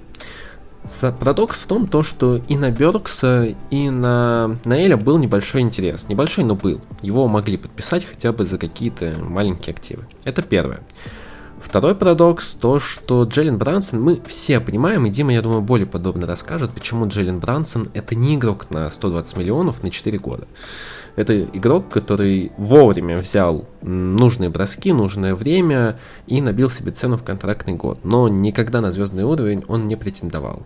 Парадокс 1.18 1.62
в 1.62 1.66
том, 1.66 1.86
то, 1.86 2.02
что 2.02 2.36
и 2.36 2.56
на 2.56 2.70
Бёркса, 2.70 3.54
и 3.70 3.90
на 3.90 4.56
Наэля 4.64 4.96
был 4.96 5.18
небольшой 5.18 5.60
интерес. 5.62 6.08
Небольшой, 6.08 6.44
но 6.44 6.54
был. 6.54 6.80
Его 7.02 7.26
могли 7.26 7.56
подписать 7.56 8.04
хотя 8.04 8.32
бы 8.32 8.44
за 8.44 8.58
какие-то 8.58 9.16
маленькие 9.20 9.74
активы. 9.74 10.04
Это 10.24 10.42
первое. 10.42 10.80
Второй 11.60 11.94
парадокс 11.94 12.54
то, 12.54 12.78
что 12.78 13.24
Джеллен 13.24 13.58
Брансон, 13.58 14.00
мы 14.00 14.20
все 14.26 14.60
понимаем, 14.60 15.06
и 15.06 15.10
Дима, 15.10 15.32
я 15.32 15.42
думаю, 15.42 15.62
более 15.62 15.86
подробно 15.86 16.26
расскажет, 16.26 16.72
почему 16.72 17.08
Джеллен 17.08 17.40
Брансон 17.40 17.88
это 17.94 18.14
не 18.14 18.36
игрок 18.36 18.70
на 18.70 18.90
120 18.90 19.36
миллионов 19.36 19.82
на 19.82 19.90
4 19.90 20.18
года. 20.18 20.46
Это 21.16 21.42
игрок, 21.44 21.88
который 21.88 22.52
вовремя 22.58 23.18
взял 23.18 23.64
нужные 23.82 24.50
броски, 24.50 24.92
нужное 24.92 25.34
время 25.34 25.98
и 26.26 26.40
набил 26.40 26.70
себе 26.70 26.92
цену 26.92 27.16
в 27.16 27.24
контрактный 27.24 27.74
год. 27.74 27.98
Но 28.04 28.28
никогда 28.28 28.80
на 28.80 28.92
звездный 28.92 29.24
уровень 29.24 29.64
он 29.66 29.88
не 29.88 29.96
претендовал. 29.96 30.62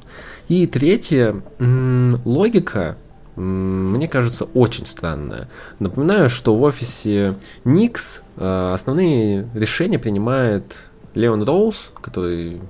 И 0.49 0.67
третье, 0.67 1.37
логика 1.59 2.97
мне 3.37 4.09
кажется, 4.09 4.45
очень 4.55 4.85
странная. 4.85 5.49
Напоминаю, 5.79 6.29
что 6.29 6.55
в 6.55 6.63
офисе 6.63 7.37
Никс 7.65 8.23
э, 8.37 8.73
основные 8.75 9.49
решения 9.55 9.99
принимает 9.99 10.77
Леон 11.15 11.45
Роуз, 11.45 11.93
который, 12.03 12.61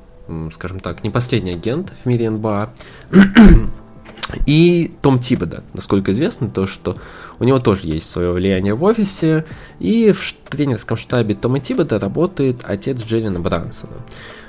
скажем 0.53 0.78
так, 0.78 1.03
не 1.03 1.11
последний 1.11 1.53
агент 1.53 1.93
в 2.03 2.07
мире 2.07 2.31
НБА. 2.31 2.72
И 4.47 4.93
Том 5.03 5.18
Тибода, 5.18 5.64
насколько 5.74 6.11
известно, 6.12 6.51
то, 6.51 6.66
что 6.66 6.97
у 7.39 7.45
него 7.45 7.59
тоже 7.59 7.87
есть 7.87 8.09
свое 8.09 8.33
влияние 8.33 8.74
в 8.74 8.83
офисе, 8.85 9.45
и 9.78 10.12
в 10.12 10.35
тренерском 10.49 10.97
штабе 10.97 11.35
Тома 11.35 11.61
Тибода 11.61 11.99
работает 11.99 12.62
отец 12.64 13.05
Джеррина 13.05 13.41
Брансона. 13.41 13.97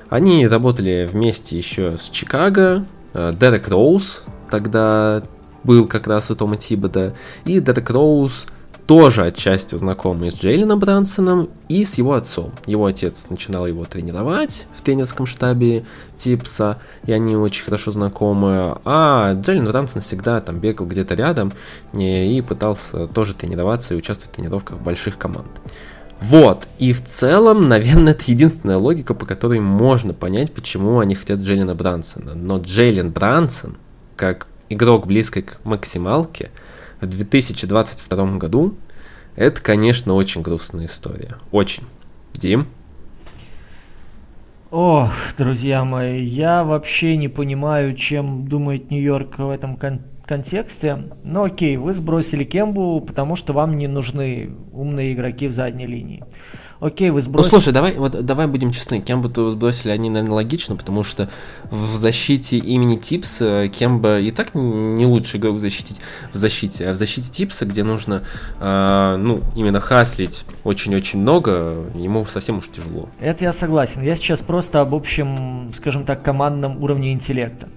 Они 0.09 0.47
работали 0.47 1.09
вместе 1.11 1.57
еще 1.57 1.97
с 1.97 2.09
Чикаго, 2.09 2.85
э, 3.13 3.33
Дерек 3.39 3.69
Роуз, 3.69 4.23
тогда 4.49 5.23
был 5.63 5.87
как 5.87 6.07
раз 6.07 6.31
у 6.31 6.35
Тома 6.35 6.57
Тибода, 6.57 7.15
и 7.45 7.59
Дерек 7.59 7.89
Роуз 7.89 8.45
тоже 8.91 9.23
отчасти 9.23 9.77
знакомый 9.77 10.31
с 10.31 10.35
Джейлином 10.35 10.77
Брансоном 10.77 11.47
и 11.69 11.85
с 11.85 11.93
его 11.97 12.11
отцом. 12.11 12.51
Его 12.65 12.87
отец 12.87 13.27
начинал 13.29 13.65
его 13.65 13.85
тренировать 13.85 14.67
в 14.75 14.81
тренерском 14.81 15.25
штабе 15.25 15.85
Типса, 16.17 16.77
и 17.05 17.13
они 17.13 17.37
очень 17.37 17.63
хорошо 17.63 17.91
знакомы, 17.91 18.77
а 18.83 19.33
Джейлин 19.35 19.63
Брансон 19.63 20.01
всегда 20.01 20.41
там 20.41 20.59
бегал 20.59 20.87
где-то 20.87 21.15
рядом 21.15 21.53
и 21.93 22.43
пытался 22.45 23.07
тоже 23.07 23.33
тренироваться 23.33 23.93
и 23.93 23.97
участвовать 23.97 24.33
в 24.33 24.35
тренировках 24.35 24.79
больших 24.79 25.17
команд. 25.17 25.47
Вот, 26.19 26.67
и 26.77 26.91
в 26.91 27.01
целом, 27.01 27.69
наверное, 27.69 28.11
это 28.11 28.25
единственная 28.27 28.77
логика, 28.77 29.13
по 29.13 29.25
которой 29.25 29.61
можно 29.61 30.13
понять, 30.13 30.51
почему 30.51 30.99
они 30.99 31.15
хотят 31.15 31.39
Джейлина 31.39 31.75
Брансона. 31.75 32.35
Но 32.35 32.57
Джейлин 32.57 33.09
Брансон, 33.09 33.77
как 34.17 34.47
игрок 34.67 35.07
близкой 35.07 35.43
к 35.43 35.59
максималке 35.63 36.51
в 37.01 37.07
2022 37.07 38.37
году, 38.37 38.75
это, 39.35 39.61
конечно, 39.61 40.13
очень 40.13 40.41
грустная 40.41 40.85
история. 40.85 41.35
Очень. 41.51 41.83
Дим? 42.33 42.67
Ох, 44.69 45.11
друзья 45.37 45.83
мои, 45.83 46.23
я 46.23 46.63
вообще 46.63 47.17
не 47.17 47.27
понимаю, 47.27 47.95
чем 47.95 48.47
думает 48.47 48.89
Нью-Йорк 48.89 49.37
в 49.37 49.49
этом 49.49 49.75
кон- 49.75 50.01
контексте. 50.25 51.09
Ну 51.25 51.43
окей, 51.43 51.75
вы 51.75 51.91
сбросили 51.93 52.45
Кембу, 52.45 53.01
потому 53.01 53.35
что 53.35 53.51
вам 53.51 53.77
не 53.77 53.87
нужны 53.87 54.51
умные 54.71 55.13
игроки 55.13 55.47
в 55.47 55.51
задней 55.51 55.87
линии 55.87 56.23
окей, 56.81 57.09
вы 57.11 57.21
сбросили... 57.21 57.53
Ну, 57.53 57.59
слушай, 57.59 57.73
давай, 57.73 57.95
вот, 57.95 58.25
давай 58.25 58.47
будем 58.47 58.71
честны, 58.71 58.99
кем 58.99 59.21
бы 59.21 59.29
ты 59.29 59.49
сбросили, 59.51 59.91
они, 59.91 60.09
наверное, 60.09 60.35
логично, 60.35 60.75
потому 60.75 61.03
что 61.03 61.29
в 61.69 61.85
защите 61.95 62.57
имени 62.57 62.97
Типса 62.97 63.69
Кемба 63.69 64.19
и 64.19 64.31
так 64.31 64.53
не 64.53 65.05
лучший 65.05 65.39
игрок 65.39 65.55
в 65.55 65.59
защите, 65.59 66.01
в 66.33 66.37
защите, 66.37 66.89
а 66.89 66.93
в 66.93 66.97
защите 66.97 67.31
Типса, 67.31 67.65
где 67.65 67.83
нужно, 67.83 68.23
э, 68.59 69.15
ну, 69.17 69.41
именно 69.55 69.79
хаслить 69.79 70.45
очень-очень 70.63 71.19
много, 71.19 71.85
ему 71.95 72.25
совсем 72.25 72.57
уж 72.57 72.67
тяжело. 72.67 73.07
Это 73.19 73.45
я 73.45 73.53
согласен. 73.53 74.01
Я 74.01 74.15
сейчас 74.15 74.39
просто 74.39 74.81
об 74.81 74.93
общем, 74.93 75.71
скажем 75.77 76.05
так, 76.05 76.23
командном 76.23 76.83
уровне 76.83 77.13
интеллекта. 77.13 77.69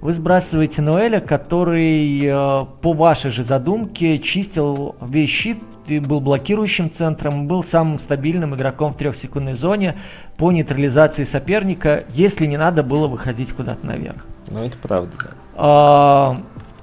Вы 0.00 0.12
сбрасываете 0.12 0.82
Ноэля, 0.82 1.20
который 1.20 2.20
э, 2.22 2.66
по 2.82 2.92
вашей 2.92 3.30
же 3.30 3.42
задумке 3.42 4.18
чистил 4.18 4.96
весь 5.00 5.30
щит 5.30 5.58
и 5.86 5.98
был 5.98 6.20
блокирующим 6.20 6.90
центром, 6.90 7.46
был 7.46 7.62
самым 7.64 7.98
стабильным 7.98 8.54
игроком 8.54 8.92
в 8.92 8.96
трехсекундной 8.96 9.54
зоне 9.54 9.96
по 10.36 10.52
нейтрализации 10.52 11.24
соперника, 11.24 12.04
если 12.10 12.46
не 12.46 12.56
надо 12.56 12.82
было 12.82 13.06
выходить 13.06 13.52
куда-то 13.52 13.86
наверх. 13.86 14.24
Ну, 14.50 14.64
это 14.64 14.76
правда, 14.78 15.12
да. 15.22 15.30
А, 15.56 16.36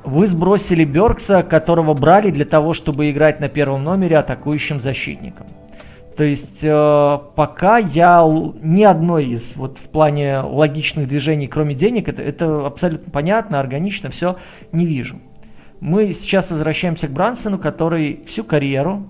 вы 0.03 0.27
сбросили 0.27 0.85
Беркса, 0.85 1.43
которого 1.43 1.93
брали 1.93 2.31
для 2.31 2.45
того, 2.45 2.73
чтобы 2.73 3.11
играть 3.11 3.39
на 3.39 3.49
первом 3.49 3.83
номере 3.83 4.17
атакующим 4.17 4.81
защитником. 4.81 5.47
То 6.17 6.25
есть 6.25 6.59
э, 6.61 7.19
пока 7.35 7.77
я 7.77 8.21
ни 8.61 8.83
одной 8.83 9.27
из 9.27 9.55
вот 9.55 9.77
в 9.77 9.89
плане 9.89 10.39
логичных 10.39 11.07
движений, 11.07 11.47
кроме 11.47 11.73
денег, 11.73 12.09
это, 12.09 12.21
это 12.21 12.65
абсолютно 12.67 13.09
понятно, 13.11 13.59
органично, 13.59 14.09
все 14.09 14.35
не 14.71 14.85
вижу. 14.85 15.19
Мы 15.81 16.13
сейчас 16.13 16.51
возвращаемся 16.51 17.07
к 17.07 17.11
Брансону, 17.11 17.57
который 17.57 18.23
всю 18.27 18.43
карьеру 18.43 19.03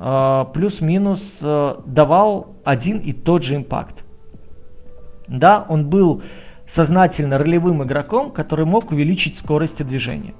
э, 0.00 0.44
плюс-минус 0.54 1.20
э, 1.42 1.74
давал 1.84 2.54
один 2.64 2.98
и 3.00 3.12
тот 3.12 3.44
же 3.44 3.56
импакт. 3.56 4.02
Да, 5.28 5.66
он 5.68 5.90
был 5.90 6.22
сознательно 6.66 7.36
ролевым 7.36 7.82
игроком, 7.82 8.30
который 8.30 8.64
мог 8.64 8.92
увеличить 8.92 9.38
скорость 9.38 9.84
движения. 9.86 10.32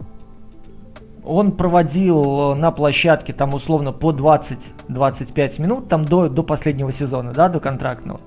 Он 1.23 1.53
проводил 1.53 2.53
э, 2.53 2.55
на 2.55 2.71
площадке 2.71 3.35
там 3.35 3.53
условно 3.53 3.93
по 3.93 4.13
20-25 4.13 5.61
минут, 5.61 5.91
там 5.91 6.07
до, 6.07 6.31
до 6.31 6.43
последнего 6.43 6.91
сезона, 6.91 7.33
да, 7.35 7.51
до 7.51 7.61
контрактного. 7.61 8.21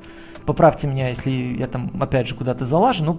Поправьте 0.48 0.88
меня, 0.88 1.10
если 1.10 1.30
я 1.60 1.68
там 1.68 1.92
опять 2.00 2.30
же 2.30 2.34
куда-то 2.34 2.66
залажу, 2.66 3.04
но 3.04 3.16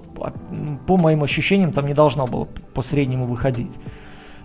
по 0.87 0.97
моим 0.97 1.22
ощущениям 1.22 1.72
там 1.72 1.87
не 1.87 1.93
должно 1.93 2.26
было 2.26 2.47
по 2.47 2.81
среднему 2.81 3.26
выходить. 3.26 3.72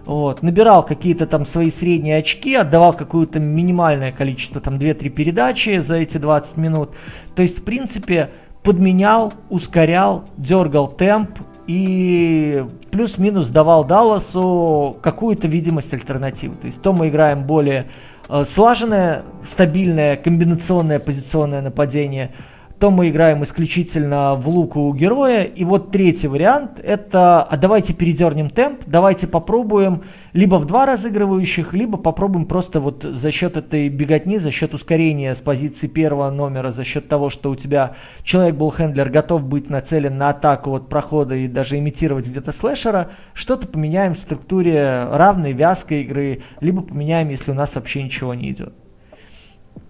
Вот, 0.05 0.43
набирал 0.43 0.85
какие-то 0.85 1.25
там 1.25 1.45
свои 1.45 1.71
средние 1.71 2.17
очки, 2.17 2.53
отдавал 2.53 2.91
какое-то 2.91 3.39
минимальное 3.39 4.11
количество, 4.11 4.59
там 4.59 4.75
2-3 4.75 5.07
передачи 5.07 5.79
за 5.79 5.95
эти 5.95 6.17
20 6.17 6.57
минут. 6.57 6.89
То 7.35 7.41
есть, 7.41 7.59
в 7.59 7.63
принципе, 7.63 8.31
подменял, 8.63 9.31
ускорял, 9.49 10.25
дергал 10.35 10.89
темп 10.89 11.39
и 11.67 12.65
плюс-минус 12.91 13.47
давал 13.47 13.85
Далласу 13.85 14.97
какую-то 15.01 15.47
видимость 15.47 15.93
альтернативы. 15.93 16.57
То 16.57 16.67
есть 16.67 16.81
то 16.81 16.91
мы 16.91 17.07
играем 17.07 17.45
более 17.45 17.85
э, 18.27 18.43
слаженное, 18.43 19.23
стабильное, 19.45 20.17
комбинационное 20.17 20.99
позиционное 20.99 21.61
нападение– 21.61 22.31
то 22.83 22.91
мы 22.91 23.11
играем 23.11 23.41
исключительно 23.45 24.35
в 24.35 24.49
луку 24.49 24.93
героя. 24.93 25.43
И 25.43 25.63
вот 25.63 25.93
третий 25.93 26.27
вариант 26.27 26.81
это, 26.83 27.41
а 27.41 27.55
давайте 27.55 27.93
передернем 27.93 28.49
темп, 28.49 28.81
давайте 28.87 29.25
попробуем 29.25 30.03
либо 30.33 30.55
в 30.55 30.67
два 30.67 30.85
разыгрывающих, 30.85 31.71
либо 31.71 31.97
попробуем 31.97 32.45
просто 32.45 32.81
вот 32.81 33.03
за 33.03 33.31
счет 33.31 33.55
этой 33.55 33.87
беготни, 33.87 34.37
за 34.37 34.51
счет 34.51 34.73
ускорения 34.73 35.33
с 35.33 35.39
позиции 35.39 35.87
первого 35.87 36.29
номера, 36.29 36.71
за 36.71 36.83
счет 36.83 37.07
того, 37.07 37.29
что 37.29 37.51
у 37.51 37.55
тебя 37.55 37.95
человек-болхендлер 38.25 39.09
готов 39.09 39.45
быть 39.45 39.69
нацелен 39.69 40.17
на 40.17 40.31
атаку 40.31 40.75
от 40.75 40.89
прохода 40.89 41.35
и 41.35 41.47
даже 41.47 41.79
имитировать 41.79 42.27
где-то 42.27 42.51
слэшера, 42.51 43.11
что-то 43.33 43.65
поменяем 43.65 44.13
в 44.13 44.17
структуре 44.17 45.07
равной, 45.09 45.53
вязкой 45.53 46.01
игры, 46.01 46.41
либо 46.59 46.81
поменяем, 46.81 47.29
если 47.29 47.51
у 47.51 47.55
нас 47.55 47.75
вообще 47.75 48.03
ничего 48.03 48.33
не 48.33 48.51
идет. 48.51 48.73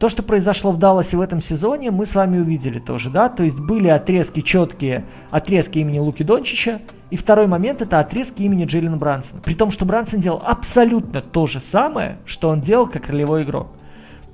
То, 0.04 0.10
что 0.10 0.22
произошло 0.22 0.74
в 0.74 0.80
Далласе 0.80 1.16
в 1.16 1.22
этом 1.22 1.41
сезоне, 1.41 1.89
мы 1.89 2.06
с 2.06 2.14
вами 2.14 2.38
увидели 2.38 2.80
тоже, 2.80 3.10
да, 3.10 3.30
то 3.30 3.41
есть 3.41 3.58
были 3.58 3.88
отрезки 3.88 4.41
четкие, 4.41 5.06
отрезки 5.32 5.80
имени 5.80 5.97
Луки 5.97 6.24
Дончича, 6.24 6.82
и 7.10 7.16
второй 7.16 7.47
момент 7.47 7.82
это 7.82 8.01
отрезки 8.01 8.41
имени 8.41 8.66
Джейлина 8.66 8.97
Брансона. 8.97 9.39
При 9.39 9.54
том, 9.54 9.72
что 9.72 9.86
Брансон 9.86 10.20
делал 10.20 10.43
абсолютно 10.45 11.22
то 11.22 11.47
же 11.47 11.62
самое, 11.62 12.18
что 12.26 12.49
он 12.49 12.60
делал 12.60 12.88
как 12.88 13.08
ролевой 13.08 13.43
игрок. 13.43 13.68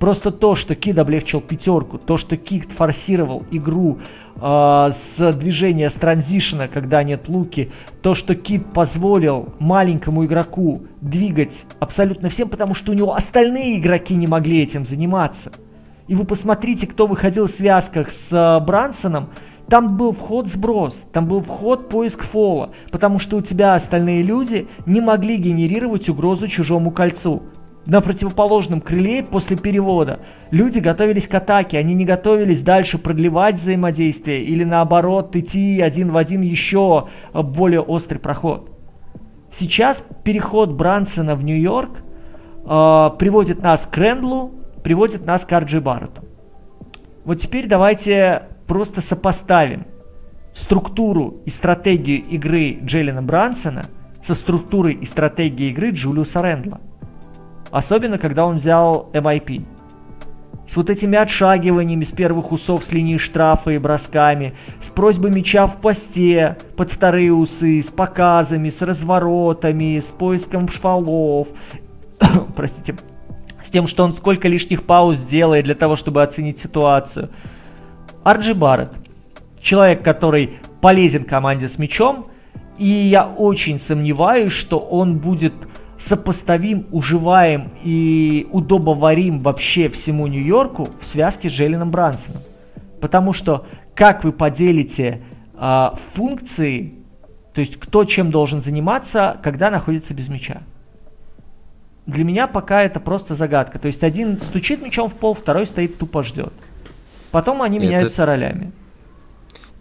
Просто 0.00 0.32
то, 0.32 0.56
что 0.56 0.74
Кид 0.74 0.98
облегчил 0.98 1.40
пятерку, 1.40 1.98
то, 1.98 2.16
что 2.16 2.36
Кид 2.36 2.72
форсировал 2.72 3.44
игру 3.52 4.00
с 4.40 5.32
движения 5.34 5.90
с 5.90 5.94
транзишена, 5.94 6.68
когда 6.68 7.02
нет 7.02 7.28
луки, 7.28 7.70
то, 8.02 8.14
что 8.14 8.34
Кид 8.34 8.72
позволил 8.72 9.50
маленькому 9.58 10.24
игроку 10.24 10.82
двигать 11.00 11.64
абсолютно 11.78 12.30
всем, 12.30 12.48
потому 12.48 12.74
что 12.74 12.92
у 12.92 12.94
него 12.94 13.14
остальные 13.14 13.78
игроки 13.78 14.14
не 14.14 14.26
могли 14.26 14.62
этим 14.62 14.86
заниматься. 14.86 15.52
И 16.08 16.14
вы 16.14 16.24
посмотрите, 16.24 16.86
кто 16.86 17.06
выходил 17.06 17.46
в 17.46 17.50
связках 17.50 18.10
с 18.10 18.32
э, 18.32 18.64
Брансоном, 18.64 19.28
там 19.68 19.96
был 19.96 20.12
вход-сброс, 20.12 21.00
там 21.12 21.26
был 21.26 21.40
вход 21.40 21.88
поиск 21.88 22.24
фола, 22.24 22.70
потому 22.90 23.20
что 23.20 23.36
у 23.36 23.40
тебя 23.40 23.76
остальные 23.76 24.22
люди 24.22 24.66
не 24.86 25.00
могли 25.00 25.36
генерировать 25.36 26.08
угрозу 26.08 26.48
чужому 26.48 26.90
кольцу 26.90 27.44
на 27.86 28.00
противоположном 28.00 28.80
крыле 28.80 29.22
после 29.22 29.56
перевода 29.56 30.20
люди 30.50 30.78
готовились 30.78 31.26
к 31.26 31.34
атаке, 31.34 31.78
они 31.78 31.94
не 31.94 32.04
готовились 32.04 32.62
дальше 32.62 32.98
продлевать 32.98 33.56
взаимодействие 33.56 34.44
или 34.44 34.64
наоборот 34.64 35.34
идти 35.34 35.80
один 35.80 36.10
в 36.10 36.16
один 36.16 36.42
еще 36.42 37.08
более 37.32 37.80
острый 37.80 38.18
проход. 38.18 38.70
Сейчас 39.52 40.06
переход 40.22 40.70
Брансона 40.70 41.34
в 41.34 41.42
Нью-Йорк 41.42 41.90
э, 42.64 43.10
приводит 43.18 43.62
нас 43.62 43.86
к 43.86 43.96
Рендлу, 43.96 44.52
приводит 44.84 45.26
нас 45.26 45.44
к 45.44 45.52
Арджи 45.52 45.80
Барретту. 45.80 46.22
Вот 47.24 47.36
теперь 47.36 47.66
давайте 47.66 48.44
просто 48.66 49.00
сопоставим 49.00 49.86
структуру 50.54 51.40
и 51.44 51.50
стратегию 51.50 52.24
игры 52.28 52.78
Джеллина 52.82 53.22
Брансона 53.22 53.86
со 54.22 54.34
структурой 54.34 54.94
и 54.94 55.04
стратегией 55.04 55.70
игры 55.70 55.90
Джулиуса 55.90 56.42
Рэндла. 56.42 56.80
Особенно, 57.70 58.18
когда 58.18 58.46
он 58.46 58.56
взял 58.56 59.08
MIP. 59.12 59.64
С 60.68 60.76
вот 60.76 60.88
этими 60.88 61.18
отшагиваниями 61.18 62.04
с 62.04 62.12
первых 62.12 62.52
усов 62.52 62.84
с 62.84 62.92
линии 62.92 63.16
штрафа 63.16 63.70
и 63.70 63.78
бросками, 63.78 64.54
с 64.80 64.88
просьбой 64.88 65.30
мяча 65.32 65.66
в 65.66 65.80
посте 65.80 66.58
под 66.76 66.92
вторые 66.92 67.32
усы, 67.32 67.82
с 67.82 67.90
показами, 67.90 68.68
с 68.68 68.80
разворотами, 68.80 69.98
с 69.98 70.04
поиском 70.04 70.68
швалов, 70.68 71.48
простите, 72.56 72.96
с 73.64 73.70
тем, 73.70 73.88
что 73.88 74.04
он 74.04 74.14
сколько 74.14 74.46
лишних 74.46 74.84
пауз 74.84 75.18
делает 75.18 75.64
для 75.64 75.74
того, 75.74 75.96
чтобы 75.96 76.22
оценить 76.22 76.58
ситуацию. 76.58 77.30
Арджи 78.22 78.54
Барретт. 78.54 78.92
Человек, 79.60 80.02
который 80.02 80.60
полезен 80.80 81.24
команде 81.24 81.68
с 81.68 81.78
мячом, 81.78 82.26
и 82.78 82.88
я 82.88 83.26
очень 83.26 83.78
сомневаюсь, 83.78 84.52
что 84.52 84.78
он 84.78 85.18
будет 85.18 85.52
сопоставим, 86.00 86.86
уживаем 86.90 87.70
и 87.84 88.48
удобоварим 88.50 89.40
вообще 89.40 89.88
всему 89.88 90.26
Нью-Йорку 90.26 90.88
в 91.00 91.06
связке 91.06 91.48
с 91.48 91.52
Джейленом 91.52 91.90
Брансоном. 91.90 92.42
Потому 93.00 93.32
что 93.32 93.66
как 93.94 94.24
вы 94.24 94.32
поделите 94.32 95.20
э, 95.54 95.90
функции, 96.14 96.94
то 97.52 97.60
есть 97.60 97.78
кто 97.78 98.04
чем 98.04 98.30
должен 98.30 98.62
заниматься, 98.62 99.38
когда 99.42 99.70
находится 99.70 100.14
без 100.14 100.28
мяча. 100.28 100.62
Для 102.06 102.24
меня 102.24 102.46
пока 102.46 102.82
это 102.82 102.98
просто 102.98 103.34
загадка. 103.34 103.78
То 103.78 103.86
есть 103.86 104.02
один 104.02 104.38
стучит 104.38 104.82
мячом 104.82 105.10
в 105.10 105.14
пол, 105.14 105.34
второй 105.34 105.66
стоит 105.66 105.98
тупо 105.98 106.22
ждет. 106.22 106.52
Потом 107.30 107.62
они 107.62 107.76
это... 107.76 107.86
меняются 107.86 108.26
ролями. 108.26 108.72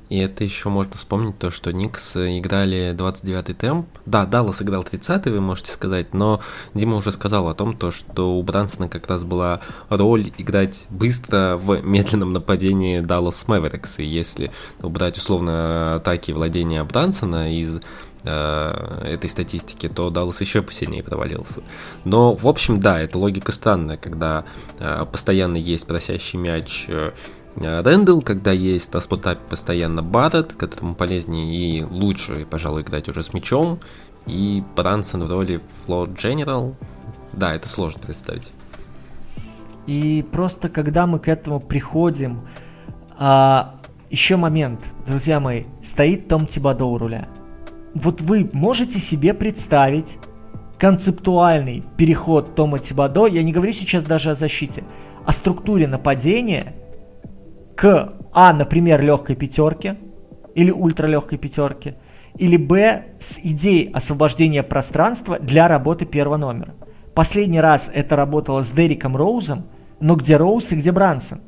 И 0.09 0.17
это 0.17 0.43
еще 0.43 0.69
можно 0.69 0.93
вспомнить 0.93 1.37
то, 1.37 1.51
что 1.51 1.71
Никс 1.71 2.15
играли 2.15 2.95
29-й 2.95 3.53
темп. 3.53 3.87
Да, 4.07 4.25
Даллас 4.25 4.61
играл 4.61 4.81
30-й, 4.81 5.31
вы 5.31 5.39
можете 5.39 5.71
сказать, 5.71 6.15
но 6.15 6.41
Дима 6.73 6.97
уже 6.97 7.11
сказал 7.11 7.47
о 7.47 7.53
том, 7.53 7.77
то, 7.77 7.91
что 7.91 8.35
у 8.35 8.41
Брансона 8.41 8.89
как 8.89 9.07
раз 9.07 9.23
была 9.23 9.61
роль 9.89 10.31
играть 10.39 10.87
быстро 10.89 11.57
в 11.57 11.81
медленном 11.81 12.33
нападении 12.33 13.01
Даллас 13.01 13.47
Мэверикс. 13.47 13.99
И 13.99 14.03
если 14.03 14.51
убрать 14.81 15.17
условно 15.17 15.95
атаки 15.95 16.31
владения 16.31 16.83
Брансона 16.83 17.55
из 17.55 17.79
э, 18.23 19.01
этой 19.05 19.29
статистики, 19.29 19.87
то 19.87 20.09
Даллас 20.09 20.41
еще 20.41 20.63
посильнее 20.63 21.03
провалился. 21.03 21.61
Но, 22.03 22.33
в 22.33 22.47
общем, 22.47 22.79
да, 22.79 22.99
это 22.99 23.19
логика 23.19 23.51
странная, 23.51 23.97
когда 23.97 24.45
э, 24.79 25.05
постоянно 25.11 25.57
есть 25.57 25.85
просящий 25.85 26.39
мяч 26.39 26.85
э, 26.87 27.11
Рэндл, 27.55 28.21
когда 28.21 28.51
есть 28.51 28.93
на 28.93 28.99
спотапе 28.99 29.41
постоянно 29.49 30.01
Барретт, 30.01 30.53
которому 30.53 30.95
полезнее 30.95 31.53
и 31.53 31.83
лучше, 31.83 32.45
пожалуй, 32.49 32.83
играть 32.83 33.09
уже 33.09 33.23
с 33.23 33.33
мячом, 33.33 33.79
и 34.25 34.63
Брансон 34.75 35.23
в 35.23 35.31
роли 35.31 35.61
Floor 35.85 36.15
General. 36.15 36.75
Да, 37.33 37.55
это 37.55 37.67
сложно 37.67 38.01
представить. 38.01 38.51
И 39.87 40.23
просто 40.31 40.69
когда 40.69 41.07
мы 41.07 41.19
к 41.19 41.27
этому 41.27 41.59
приходим, 41.59 42.41
а, 43.17 43.75
еще 44.09 44.35
момент, 44.35 44.79
друзья 45.07 45.39
мои, 45.39 45.63
стоит 45.83 46.27
Том 46.27 46.45
Тибадо 46.45 46.85
у 46.85 46.97
руля. 46.97 47.27
Вот 47.95 48.21
вы 48.21 48.49
можете 48.53 48.99
себе 48.99 49.33
представить 49.33 50.17
концептуальный 50.77 51.83
переход 51.97 52.55
Тома 52.55 52.79
Тибадо, 52.79 53.25
я 53.25 53.43
не 53.43 53.51
говорю 53.51 53.73
сейчас 53.73 54.03
даже 54.03 54.31
о 54.31 54.35
защите, 54.35 54.83
о 55.25 55.33
структуре 55.33 55.87
нападения– 55.87 56.75
к 57.79 58.13
А, 58.33 58.51
например, 58.51 59.01
легкой 59.01 59.37
пятерке 59.37 59.95
или 60.53 60.69
ультралегкой 60.69 61.37
пятерке, 61.37 61.95
или 62.37 62.57
Б, 62.57 63.05
с 63.21 63.39
идеей 63.41 63.89
освобождения 63.93 64.63
пространства 64.63 65.39
для 65.39 65.69
работы 65.69 66.05
первого 66.05 66.35
номера. 66.35 66.73
Последний 67.15 67.61
раз 67.61 67.89
это 67.93 68.17
работало 68.17 68.63
с 68.63 68.69
Дериком 68.71 69.15
Роузом, 69.15 69.67
но 70.01 70.15
где 70.15 70.35
Роуз 70.35 70.73
и 70.73 70.75
где 70.75 70.91
Брансон? 70.91 71.39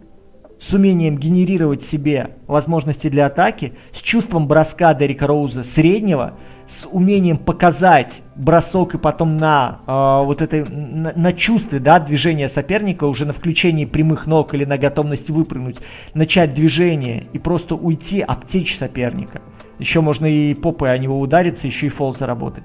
С 0.61 0.73
умением 0.73 1.17
генерировать 1.17 1.83
себе 1.83 2.37
возможности 2.47 3.09
для 3.09 3.25
атаки, 3.25 3.73
с 3.91 3.99
чувством 3.99 4.47
броска 4.47 4.93
Дерика 4.93 5.27
Роуза 5.27 5.63
среднего– 5.63 6.35
с 6.71 6.87
умением 6.89 7.37
показать 7.37 8.13
бросок 8.35 8.95
и 8.95 8.97
потом 8.97 9.35
на 9.35 9.81
э, 9.85 10.25
вот 10.25 10.41
это 10.41 10.65
на, 10.71 11.11
на 11.13 11.33
чувстве 11.33 11.79
да, 11.79 11.99
движения 11.99 12.47
соперника, 12.47 13.03
уже 13.03 13.25
на 13.25 13.33
включении 13.33 13.83
прямых 13.83 14.25
ног 14.25 14.53
или 14.53 14.63
на 14.63 14.77
готовности 14.77 15.31
выпрыгнуть, 15.31 15.77
начать 16.13 16.53
движение 16.53 17.27
и 17.33 17.39
просто 17.39 17.75
уйти, 17.75 18.21
обтечь 18.21 18.77
соперника. 18.77 19.41
Еще 19.79 19.99
можно 19.99 20.25
и 20.25 20.53
попой 20.53 20.91
о 20.91 20.97
него 20.97 21.19
удариться, 21.19 21.67
еще 21.67 21.87
и 21.87 21.89
фол 21.89 22.15
заработать. 22.15 22.63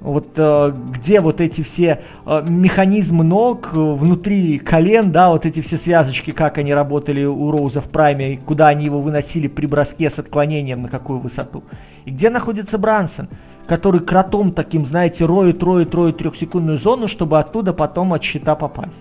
Вот 0.00 0.28
э, 0.36 0.72
где 0.92 1.20
вот 1.20 1.42
эти 1.42 1.62
все 1.62 2.02
э, 2.24 2.42
механизмы 2.48 3.22
ног 3.22 3.70
э, 3.72 3.76
внутри 3.76 4.58
колен, 4.58 5.12
да, 5.12 5.28
вот 5.28 5.44
эти 5.44 5.60
все 5.60 5.76
связочки, 5.76 6.30
как 6.30 6.56
они 6.56 6.72
работали 6.72 7.24
у 7.24 7.50
Роуза 7.50 7.82
в 7.82 7.90
прайме, 7.90 8.34
и 8.34 8.36
куда 8.38 8.68
они 8.68 8.86
его 8.86 9.02
выносили 9.02 9.46
при 9.46 9.66
броске 9.66 10.08
с 10.08 10.18
отклонением, 10.18 10.82
на 10.82 10.88
какую 10.88 11.20
высоту. 11.20 11.64
И 12.06 12.12
где 12.12 12.30
находится 12.30 12.78
Брансон, 12.78 13.28
который 13.66 14.00
кротом 14.00 14.52
таким, 14.52 14.86
знаете, 14.86 15.26
роет, 15.26 15.62
роет, 15.62 15.94
роет 15.94 16.16
трехсекундную 16.16 16.78
зону, 16.78 17.06
чтобы 17.06 17.38
оттуда 17.38 17.74
потом 17.74 18.14
от 18.14 18.22
щита 18.22 18.54
попасть. 18.54 18.92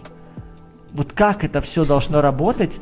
Вот 0.92 1.14
как 1.14 1.46
это 1.46 1.62
все 1.62 1.86
должно 1.86 2.20
работать 2.20 2.74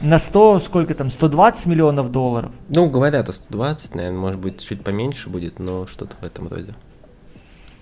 на 0.00 0.18
100, 0.18 0.60
сколько 0.60 0.94
там, 0.94 1.10
120 1.10 1.66
миллионов 1.66 2.10
долларов? 2.10 2.52
Ну, 2.74 2.88
говорят 2.88 3.28
о 3.28 3.32
120, 3.32 3.94
наверное, 3.96 4.18
может 4.18 4.40
быть, 4.40 4.66
чуть 4.66 4.82
поменьше 4.82 5.28
будет, 5.28 5.58
но 5.58 5.86
что-то 5.86 6.16
в 6.20 6.24
этом 6.24 6.48
роде. 6.48 6.72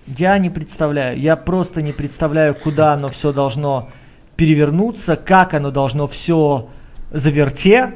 Я 0.07 0.37
не 0.37 0.49
представляю, 0.49 1.19
я 1.19 1.35
просто 1.35 1.81
не 1.81 1.91
представляю, 1.91 2.53
куда 2.53 2.93
оно 2.93 3.07
все 3.07 3.33
должно 3.33 3.89
перевернуться, 4.35 5.15
как 5.15 5.53
оно 5.53 5.71
должно 5.71 6.07
все 6.07 6.69
заверте 7.11 7.95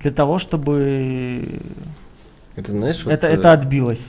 для 0.00 0.10
того, 0.10 0.38
чтобы 0.38 1.44
это 2.56 2.72
знаешь, 2.72 3.04
вот, 3.04 3.12
это, 3.12 3.26
это 3.26 3.52
отбилось. 3.52 4.04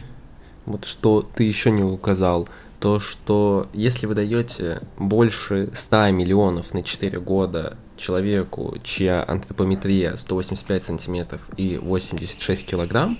Вот 0.65 0.86
что 0.86 1.22
ты 1.22 1.43
еще 1.43 1.72
не 1.72 1.84
указал, 1.84 2.47
то 2.80 2.99
что 2.99 3.67
если 3.74 4.07
вы 4.07 4.15
даете 4.15 4.82
больше 4.97 5.69
100 5.74 6.11
миллионов 6.11 6.74
на 6.74 6.82
4 6.82 7.19
года 7.19 7.78
человеку, 7.97 8.76
чья 8.84 9.24
антропометрия 9.28 10.15
185 10.15 10.84
сантиметров 10.84 11.49
и 11.57 11.78
86 11.78 12.65
килограмм, 12.65 13.19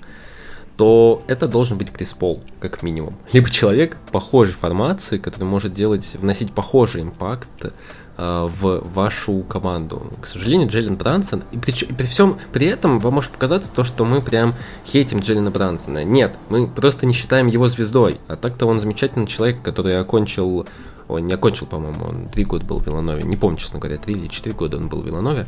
то 0.82 1.22
это 1.28 1.48
должен 1.48 1.78
быть 1.78 1.92
Крис 1.92 2.14
Пол, 2.14 2.42
как 2.60 2.82
минимум. 2.82 3.16
Либо 3.34 3.52
человек 3.52 3.98
похожей 4.12 4.56
формации, 4.56 5.20
который 5.20 5.44
может 5.44 5.74
делать, 5.74 6.18
вносить 6.20 6.52
похожий 6.52 7.04
импакт 7.04 7.72
Э, 8.18 8.48
в 8.48 8.84
вашу 8.94 9.42
команду. 9.50 10.04
К 10.22 10.28
сожалению, 10.28 10.70
Джейлен 10.70 10.96
Брансон, 10.96 11.44
и 11.52 11.58
при, 11.58 11.72
при 11.72 12.06
всем 12.06 12.38
при 12.54 12.68
этом 12.68 13.00
вам 13.00 13.16
может 13.16 13.32
показаться 13.32 13.72
то, 13.72 13.84
что 13.84 14.06
мы 14.06 14.22
прям 14.22 14.54
хейтим 14.86 15.22
Джейлена 15.22 15.50
Брансона. 15.50 16.04
Нет, 16.04 16.38
мы 16.50 16.68
просто 16.68 17.08
не 17.08 17.14
считаем 17.14 17.48
его 17.48 17.68
звездой. 17.68 18.20
А 18.28 18.36
так-то 18.36 18.68
он 18.68 18.80
замечательный 18.80 19.26
человек, 19.26 19.64
который 19.64 20.00
окончил 20.00 20.68
он 21.08 21.26
не 21.26 21.34
окончил, 21.34 21.66
по-моему, 21.66 22.06
он 22.06 22.30
три 22.30 22.46
года 22.46 22.64
был 22.64 22.80
в 22.80 22.86
Виланове. 22.86 23.24
Не 23.24 23.38
помню, 23.38 23.58
честно 23.58 23.80
говоря, 23.80 23.98
три 23.98 24.14
или 24.14 24.28
четыре 24.28 24.56
года 24.56 24.78
он 24.78 24.88
был 24.88 25.02
в 25.02 25.06
Виланове. 25.06 25.48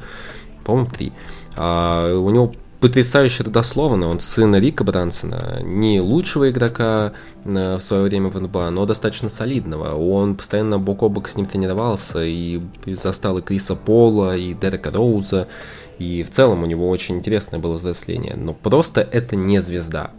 По-моему, 0.65 0.89
три. 0.89 1.13
А, 1.55 2.13
у 2.13 2.29
него 2.31 2.53
потрясающе 2.83 3.43
родословно. 3.43 4.09
Он 4.09 4.19
сын 4.19 4.53
Рика 4.57 4.83
Брансона, 4.83 5.61
не 5.63 6.01
лучшего 6.01 6.51
игрока 6.51 7.13
э, 7.45 7.75
в 7.75 7.79
свое 7.79 8.03
время 8.03 8.27
в 8.27 8.37
НБА, 8.37 8.71
но 8.71 8.85
достаточно 8.85 9.29
солидного. 9.29 9.95
Он 9.95 10.35
постоянно 10.35 10.79
бок 10.79 11.01
о 11.01 11.07
бок 11.07 11.29
с 11.29 11.37
ним 11.37 11.45
тренировался 11.45 12.25
и 12.25 12.59
застал 12.85 13.37
и 13.37 13.41
Криса 13.41 13.75
Пола, 13.75 14.35
и 14.35 14.53
Дерека 14.53 14.91
Роуза. 14.91 15.47
И 15.97 16.23
в 16.23 16.31
целом 16.31 16.63
у 16.63 16.65
него 16.65 16.89
очень 16.89 17.15
интересное 17.15 17.57
было 17.57 17.75
взросление. 17.75 18.35
Но 18.35 18.53
просто 18.53 18.99
это 18.99 19.37
не 19.37 19.61
звезда. 19.61 20.11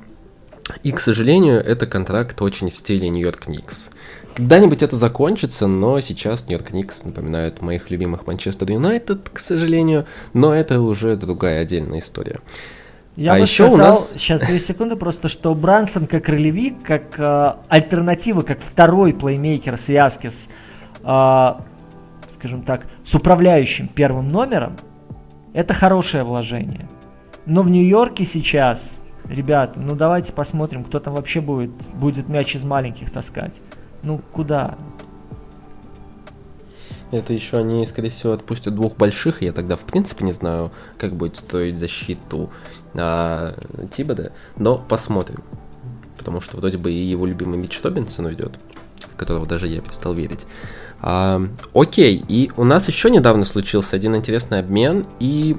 И, 0.83 0.93
к 0.93 1.01
сожалению, 1.01 1.61
это 1.63 1.87
контракт 1.87 2.41
очень 2.41 2.71
в 2.71 2.79
стиле 2.79 3.11
Нью-Йорк 3.11 3.47
Никс. 3.47 3.91
Когда-нибудь 4.35 4.83
это 4.83 4.97
закончится, 4.97 5.69
но 5.69 6.01
сейчас 6.01 6.49
Нью-Йорк 6.49 6.73
Никс 6.73 7.05
напоминают 7.05 7.63
моих 7.63 7.91
любимых 7.91 8.27
Манчестер 8.27 8.71
Юнайтед, 8.71 9.29
к 9.33 9.39
сожалению, 9.39 10.07
но 10.33 10.53
это 10.53 10.81
уже 10.81 11.17
другая 11.17 11.63
отдельная 11.63 12.01
история. 12.01 12.41
Я 13.17 13.33
а 13.33 13.35
бы 13.37 13.43
еще 13.43 13.69
сказал, 13.69 13.75
у 13.75 13.77
нас... 13.77 14.13
сейчас 14.15 14.41
две 14.41 14.59
секунды 14.59 14.97
просто, 14.97 15.29
что 15.29 15.55
Брансон 15.55 16.09
как 16.09 16.29
ролевик, 16.29 16.83
как 16.83 17.17
э, 17.17 17.53
альтернатива, 17.69 18.43
как 18.43 18.59
второй 18.61 19.13
плеймейкер 19.13 19.79
связки 19.79 20.31
с, 20.31 20.49
э, 21.05 21.55
скажем 22.35 22.63
так, 22.63 22.87
с 23.05 23.15
управляющим 23.15 23.87
первым 23.87 24.31
номером, 24.31 24.77
это 25.53 25.75
хорошее 25.75 26.25
вложение. 26.25 26.89
Но 27.47 27.63
в 27.63 27.71
Нью-Йорке 27.71 28.25
сейчас, 28.25 28.81
ребята, 29.29 29.79
ну 29.79 29.95
давайте 29.95 30.33
посмотрим, 30.33 30.83
кто 30.83 30.99
там 30.99 31.15
вообще 31.15 31.41
будет, 31.41 31.71
будет 31.71 32.29
мяч 32.29 32.57
из 32.57 32.65
маленьких 32.65 33.13
таскать. 33.13 33.55
Ну, 34.05 34.21
куда? 34.33 34.77
Это 37.11 37.33
еще 37.33 37.59
они, 37.59 37.87
скорее 37.87 38.11
всего, 38.11 38.33
отпустят 38.33 38.75
двух 38.75 38.97
больших, 38.97 39.41
я 39.41 39.53
тогда, 39.53 39.77
в 39.77 39.81
принципе, 39.81 40.25
не 40.25 40.33
знаю, 40.33 40.73
как 40.99 41.15
будет 41.15 41.37
стоить 41.37 41.79
защиту 41.79 42.51
а, 42.95 43.55
Тибода, 43.97 44.33
но 44.57 44.79
посмотрим. 44.79 45.43
Потому 46.19 46.41
что 46.41 46.57
вроде 46.57 46.77
бы 46.77 46.93
и 46.93 47.03
его 47.03 47.25
любимый 47.25 47.59
Митч 47.59 47.81
Робинсон 47.83 48.27
уйдет, 48.27 48.59
в 49.13 49.17
которого 49.17 49.47
даже 49.47 49.69
я 49.69 49.81
перестал 49.81 50.13
верить. 50.13 50.47
А, 51.01 51.41
окей, 51.73 52.23
и 52.29 52.51
у 52.57 52.65
нас 52.65 52.89
еще 52.89 53.11
недавно 53.11 53.45
случился 53.45 53.97
один 53.97 54.17
интересный 54.17 54.59
обмен, 54.59 55.07
и 55.21 55.57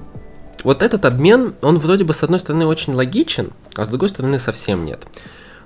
вот 0.63 0.83
этот 0.83 1.05
обмен, 1.05 1.53
он 1.61 1.79
вроде 1.79 2.03
бы 2.03 2.13
с 2.13 2.21
одной 2.21 2.39
стороны 2.39 2.65
очень 2.65 2.93
логичен, 2.93 3.51
а 3.75 3.85
с 3.85 3.87
другой 3.87 4.09
стороны 4.09 4.39
совсем 4.39 4.85
нет. 4.85 5.05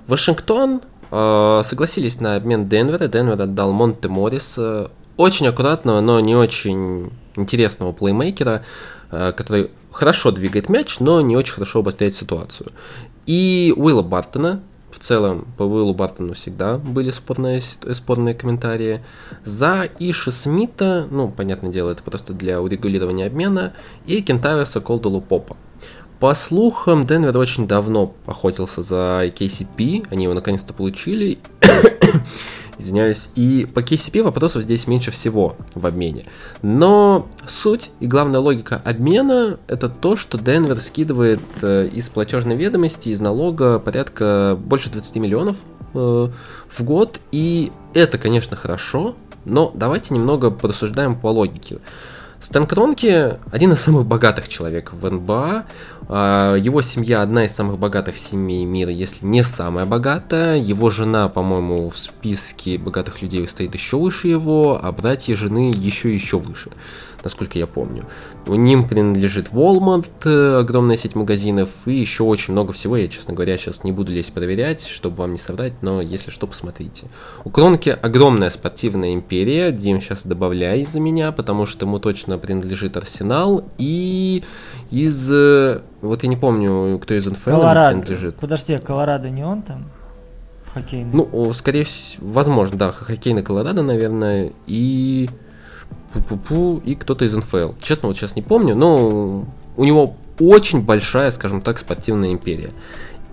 Вашингтон 0.06 0.82
согласились 1.10 2.20
на 2.20 2.36
обмен 2.36 2.68
Денвера, 2.68 3.08
Денвер 3.08 3.42
отдал 3.42 3.72
Монте 3.72 4.08
Морриса, 4.08 4.90
очень 5.16 5.48
аккуратного, 5.48 6.00
но 6.00 6.18
не 6.20 6.34
очень 6.34 7.10
интересного 7.36 7.92
плеймейкера, 7.92 8.64
э, 9.10 9.32
который 9.32 9.70
хорошо 9.92 10.30
двигает 10.30 10.68
мяч, 10.68 11.00
но 11.00 11.20
не 11.20 11.36
очень 11.36 11.54
хорошо 11.54 11.80
обостряет 11.80 12.14
ситуацию. 12.14 12.72
И 13.26 13.72
Уилла 13.76 14.02
Бартона, 14.02 14.62
в 14.90 14.98
целом 14.98 15.46
по 15.56 15.62
Уиллу 15.62 15.94
Бартону 15.94 16.34
всегда 16.34 16.78
были 16.78 17.10
спорные, 17.10 17.60
спорные 17.60 18.34
комментарии. 18.34 19.04
За 19.44 19.88
Иша 19.98 20.30
Смита, 20.30 21.06
ну, 21.10 21.28
понятное 21.28 21.70
дело, 21.70 21.90
это 21.90 22.02
просто 22.02 22.32
для 22.32 22.60
урегулирования 22.60 23.26
обмена, 23.26 23.74
и 24.06 24.22
Кентависа 24.22 24.80
Колдулу 24.80 25.20
Попа. 25.20 25.56
По 26.20 26.34
слухам, 26.34 27.06
Денвер 27.06 27.34
очень 27.38 27.66
давно 27.66 28.12
охотился 28.26 28.82
за 28.82 29.32
KCP, 29.34 30.06
они 30.10 30.24
его 30.24 30.34
наконец-то 30.34 30.74
получили. 30.74 31.38
Извиняюсь. 32.78 33.30
И 33.36 33.66
по 33.74 33.80
KCP 33.80 34.22
вопросов 34.22 34.62
здесь 34.62 34.86
меньше 34.86 35.10
всего 35.10 35.56
в 35.74 35.86
обмене. 35.86 36.26
Но 36.60 37.26
суть 37.46 37.90
и 38.00 38.06
главная 38.06 38.40
логика 38.40 38.82
обмена 38.84 39.58
это 39.66 39.88
то, 39.88 40.14
что 40.16 40.36
Денвер 40.36 40.80
скидывает 40.80 41.40
э, 41.62 41.88
из 41.90 42.10
платежной 42.10 42.56
ведомости, 42.56 43.08
из 43.08 43.20
налога 43.22 43.78
порядка 43.78 44.58
больше 44.62 44.90
20 44.90 45.16
миллионов 45.16 45.56
э, 45.94 46.28
в 46.68 46.82
год. 46.82 47.18
И 47.32 47.72
это, 47.94 48.18
конечно, 48.18 48.56
хорошо, 48.56 49.16
но 49.46 49.72
давайте 49.74 50.12
немного 50.12 50.50
порассуждаем 50.50 51.18
по 51.18 51.28
логике. 51.28 51.78
Стэн 52.40 52.66
Кронки 52.66 53.36
один 53.52 53.72
из 53.72 53.80
самых 53.80 54.06
богатых 54.06 54.48
человек 54.48 54.94
в 54.94 55.10
НБА. 55.10 55.66
А, 56.08 56.54
его 56.54 56.80
семья 56.80 57.20
одна 57.20 57.44
из 57.44 57.54
самых 57.54 57.78
богатых 57.78 58.16
семей 58.16 58.64
мира, 58.64 58.90
если 58.90 59.26
не 59.26 59.42
самая 59.42 59.84
богатая. 59.84 60.56
Его 60.56 60.88
жена, 60.88 61.28
по-моему, 61.28 61.90
в 61.90 61.98
списке 61.98 62.78
богатых 62.78 63.20
людей 63.20 63.46
стоит 63.46 63.74
еще 63.74 63.98
выше 63.98 64.28
его, 64.28 64.80
а 64.82 64.90
братья 64.90 65.36
жены 65.36 65.70
еще 65.76 66.14
еще 66.14 66.38
выше 66.38 66.70
насколько 67.24 67.58
я 67.58 67.66
помню. 67.66 68.04
У 68.46 68.54
ним 68.54 68.88
принадлежит 68.88 69.48
Walmart, 69.48 70.10
э, 70.24 70.58
огромная 70.58 70.96
сеть 70.96 71.14
магазинов, 71.14 71.70
и 71.86 71.94
еще 71.94 72.24
очень 72.24 72.52
много 72.52 72.72
всего. 72.72 72.96
Я, 72.96 73.08
честно 73.08 73.34
говоря, 73.34 73.56
сейчас 73.56 73.84
не 73.84 73.92
буду 73.92 74.12
лезть 74.12 74.32
проверять, 74.32 74.86
чтобы 74.86 75.16
вам 75.16 75.32
не 75.32 75.38
соврать, 75.38 75.74
но 75.82 76.00
если 76.00 76.30
что, 76.30 76.46
посмотрите. 76.46 77.06
У 77.44 77.50
Кронки 77.50 77.90
огромная 77.90 78.50
спортивная 78.50 79.14
империя, 79.14 79.72
Дим 79.72 80.00
сейчас 80.00 80.26
добавляй 80.26 80.84
за 80.86 81.00
меня, 81.00 81.32
потому 81.32 81.66
что 81.66 81.86
ему 81.86 81.98
точно 81.98 82.38
принадлежит 82.38 82.96
Арсенал, 82.96 83.64
и 83.78 84.42
из... 84.90 85.30
Э, 85.30 85.80
вот 86.00 86.22
я 86.22 86.28
не 86.28 86.36
помню, 86.36 86.98
кто 86.98 87.14
из 87.14 87.26
НФЛ 87.26 87.60
принадлежит. 87.60 88.36
Подожди, 88.36 88.74
а 88.74 88.78
Колорадо 88.78 89.28
не 89.30 89.44
он 89.44 89.62
там? 89.62 89.84
Хоккейный. 90.72 91.10
Ну, 91.12 91.52
скорее 91.52 91.82
всего, 91.84 92.28
возможно, 92.28 92.78
да, 92.78 92.92
хоккейный 92.92 93.42
Колорадо, 93.42 93.82
наверное, 93.82 94.52
и 94.66 95.28
пу-пу-пу, 96.14 96.82
и 96.84 96.94
кто-то 96.94 97.24
из 97.24 97.34
НФЛ. 97.34 97.72
Честно, 97.80 98.08
вот 98.08 98.16
сейчас 98.16 98.36
не 98.36 98.42
помню, 98.42 98.74
но 98.74 99.46
у 99.76 99.84
него 99.84 100.16
очень 100.38 100.82
большая, 100.82 101.30
скажем 101.30 101.60
так, 101.60 101.78
спортивная 101.78 102.32
империя. 102.32 102.70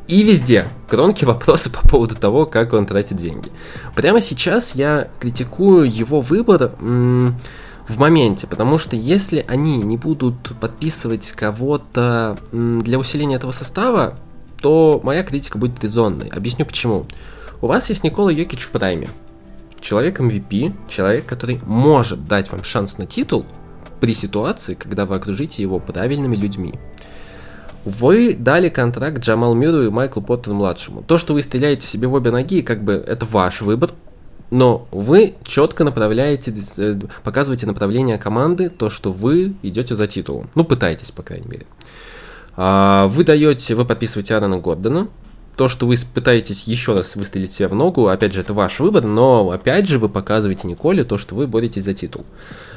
И 0.07 0.23
везде 0.23 0.69
громкие 0.89 1.27
вопросы 1.33 1.69
по 1.69 1.87
поводу 1.87 2.15
того, 2.15 2.45
как 2.45 2.73
он 2.73 2.85
тратит 2.85 3.17
деньги. 3.17 3.51
Прямо 3.95 4.21
сейчас 4.21 4.75
я 4.75 5.09
критикую 5.19 5.91
его 5.91 6.21
выбор 6.21 6.71
в 6.79 7.99
моменте, 7.99 8.47
потому 8.47 8.77
что 8.77 8.95
если 8.95 9.45
они 9.47 9.77
не 9.77 9.97
будут 9.97 10.57
подписывать 10.59 11.31
кого-то 11.31 12.37
для 12.51 12.99
усиления 12.99 13.35
этого 13.35 13.51
состава, 13.51 14.15
то 14.61 14.99
моя 15.03 15.23
критика 15.23 15.57
будет 15.57 15.81
резонной. 15.83 16.27
Объясню 16.27 16.65
почему. 16.65 17.05
У 17.61 17.67
вас 17.67 17.89
есть 17.89 18.03
Никола 18.03 18.31
Йокич 18.31 18.63
в 18.63 18.71
прайме. 18.71 19.07
Человек 19.79 20.19
MVP, 20.19 20.73
человек, 20.87 21.25
который 21.25 21.59
может 21.65 22.27
дать 22.27 22.51
вам 22.51 22.63
шанс 22.63 22.97
на 22.97 23.05
титул 23.05 23.45
при 23.99 24.13
ситуации, 24.13 24.73
когда 24.73 25.05
вы 25.05 25.15
окружите 25.15 25.61
его 25.61 25.79
правильными 25.79 26.35
людьми. 26.35 26.73
Вы 27.85 28.33
дали 28.33 28.69
контракт 28.69 29.19
Джамал 29.19 29.55
Мюру 29.55 29.83
и 29.83 29.89
Майклу 29.89 30.21
Поттеру-младшему. 30.21 31.03
То, 31.03 31.17
что 31.17 31.33
вы 31.33 31.41
стреляете 31.41 31.87
себе 31.87 32.07
в 32.07 32.13
обе 32.13 32.31
ноги, 32.31 32.61
как 32.61 32.83
бы 32.83 32.93
это 32.93 33.25
ваш 33.25 33.61
выбор, 33.61 33.91
но 34.49 34.87
вы 34.91 35.35
четко 35.43 35.83
направляете, 35.83 36.53
э, 36.77 36.99
показываете 37.23 37.65
направление 37.65 38.17
команды, 38.17 38.69
то, 38.69 38.89
что 38.89 39.11
вы 39.11 39.55
идете 39.61 39.95
за 39.95 40.07
титулом. 40.07 40.49
Ну, 40.55 40.63
пытаетесь, 40.63 41.11
по 41.11 41.23
крайней 41.23 41.47
мере. 41.47 41.65
А, 42.55 43.07
вы 43.07 43.23
даете, 43.23 43.75
вы 43.75 43.85
подписываете 43.85 44.35
Аарона 44.35 44.57
Гордона, 44.57 45.09
то, 45.57 45.67
что 45.67 45.87
вы 45.87 45.95
пытаетесь 46.13 46.63
еще 46.63 46.93
раз 46.93 47.15
выстрелить 47.15 47.51
себе 47.51 47.67
в 47.67 47.73
ногу, 47.73 48.07
опять 48.07 48.31
же, 48.31 48.41
это 48.41 48.53
ваш 48.53 48.79
выбор, 48.79 49.03
но 49.05 49.49
опять 49.49 49.87
же 49.87 49.97
вы 49.97 50.07
показываете 50.07 50.67
Николе 50.67 51.03
то, 51.03 51.17
что 51.17 51.35
вы 51.35 51.47
боретесь 51.47 51.83
за 51.83 51.93
титул. 51.93 52.25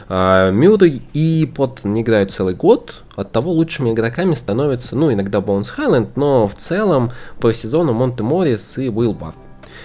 А, 0.09 0.51
Мюррей 0.51 1.03
и 1.13 1.53
не 1.85 2.01
играют 2.01 2.33
целый 2.33 2.55
год, 2.55 3.03
от 3.17 3.31
того 3.33 3.53
лучшими 3.53 3.93
игроками 3.93 4.35
становятся, 4.35 4.97
ну, 4.97 5.13
иногда 5.13 5.41
Боунс 5.41 5.69
Хайленд, 5.69 6.17
но 6.17 6.49
в 6.49 6.55
целом 6.55 7.11
по 7.39 7.53
сезону 7.53 7.93
Монте 7.93 8.23
Моррис 8.23 8.79
и 8.79 8.89
Уилл 8.89 9.13
Бар. 9.13 9.35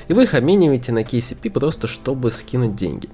И 0.07 0.13
вы 0.13 0.23
их 0.23 0.33
обмениваете 0.33 0.91
на 0.93 0.99
KCP 0.99 1.51
просто 1.51 1.87
чтобы 1.87 2.31
скинуть 2.31 2.75
деньги. 2.75 3.09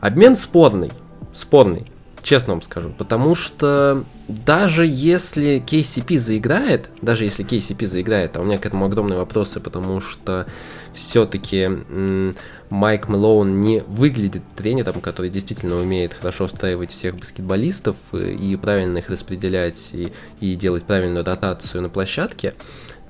Обмен 0.00 0.36
спорный, 0.36 0.90
спорный 1.32 1.86
честно 2.26 2.54
вам 2.54 2.62
скажу. 2.62 2.90
Потому 2.96 3.34
что 3.34 4.04
даже 4.28 4.84
если 4.86 5.62
KCP 5.64 6.18
заиграет, 6.18 6.90
даже 7.00 7.24
если 7.24 7.44
KCP 7.44 7.86
заиграет, 7.86 8.36
а 8.36 8.40
у 8.40 8.44
меня 8.44 8.58
к 8.58 8.66
этому 8.66 8.86
огромные 8.86 9.18
вопросы, 9.18 9.60
потому 9.60 10.00
что 10.00 10.46
все-таки 10.92 11.70
Майк 12.68 13.08
Мэлоун 13.08 13.60
не 13.60 13.80
выглядит 13.86 14.42
тренером, 14.56 15.00
который 15.00 15.30
действительно 15.30 15.76
умеет 15.76 16.14
хорошо 16.14 16.48
встраивать 16.48 16.90
всех 16.90 17.16
баскетболистов 17.16 17.96
и 18.12 18.56
правильно 18.56 18.98
их 18.98 19.08
распределять 19.08 19.90
и, 19.92 20.12
и 20.40 20.56
делать 20.56 20.84
правильную 20.84 21.24
ротацию 21.24 21.82
на 21.82 21.88
площадке, 21.88 22.54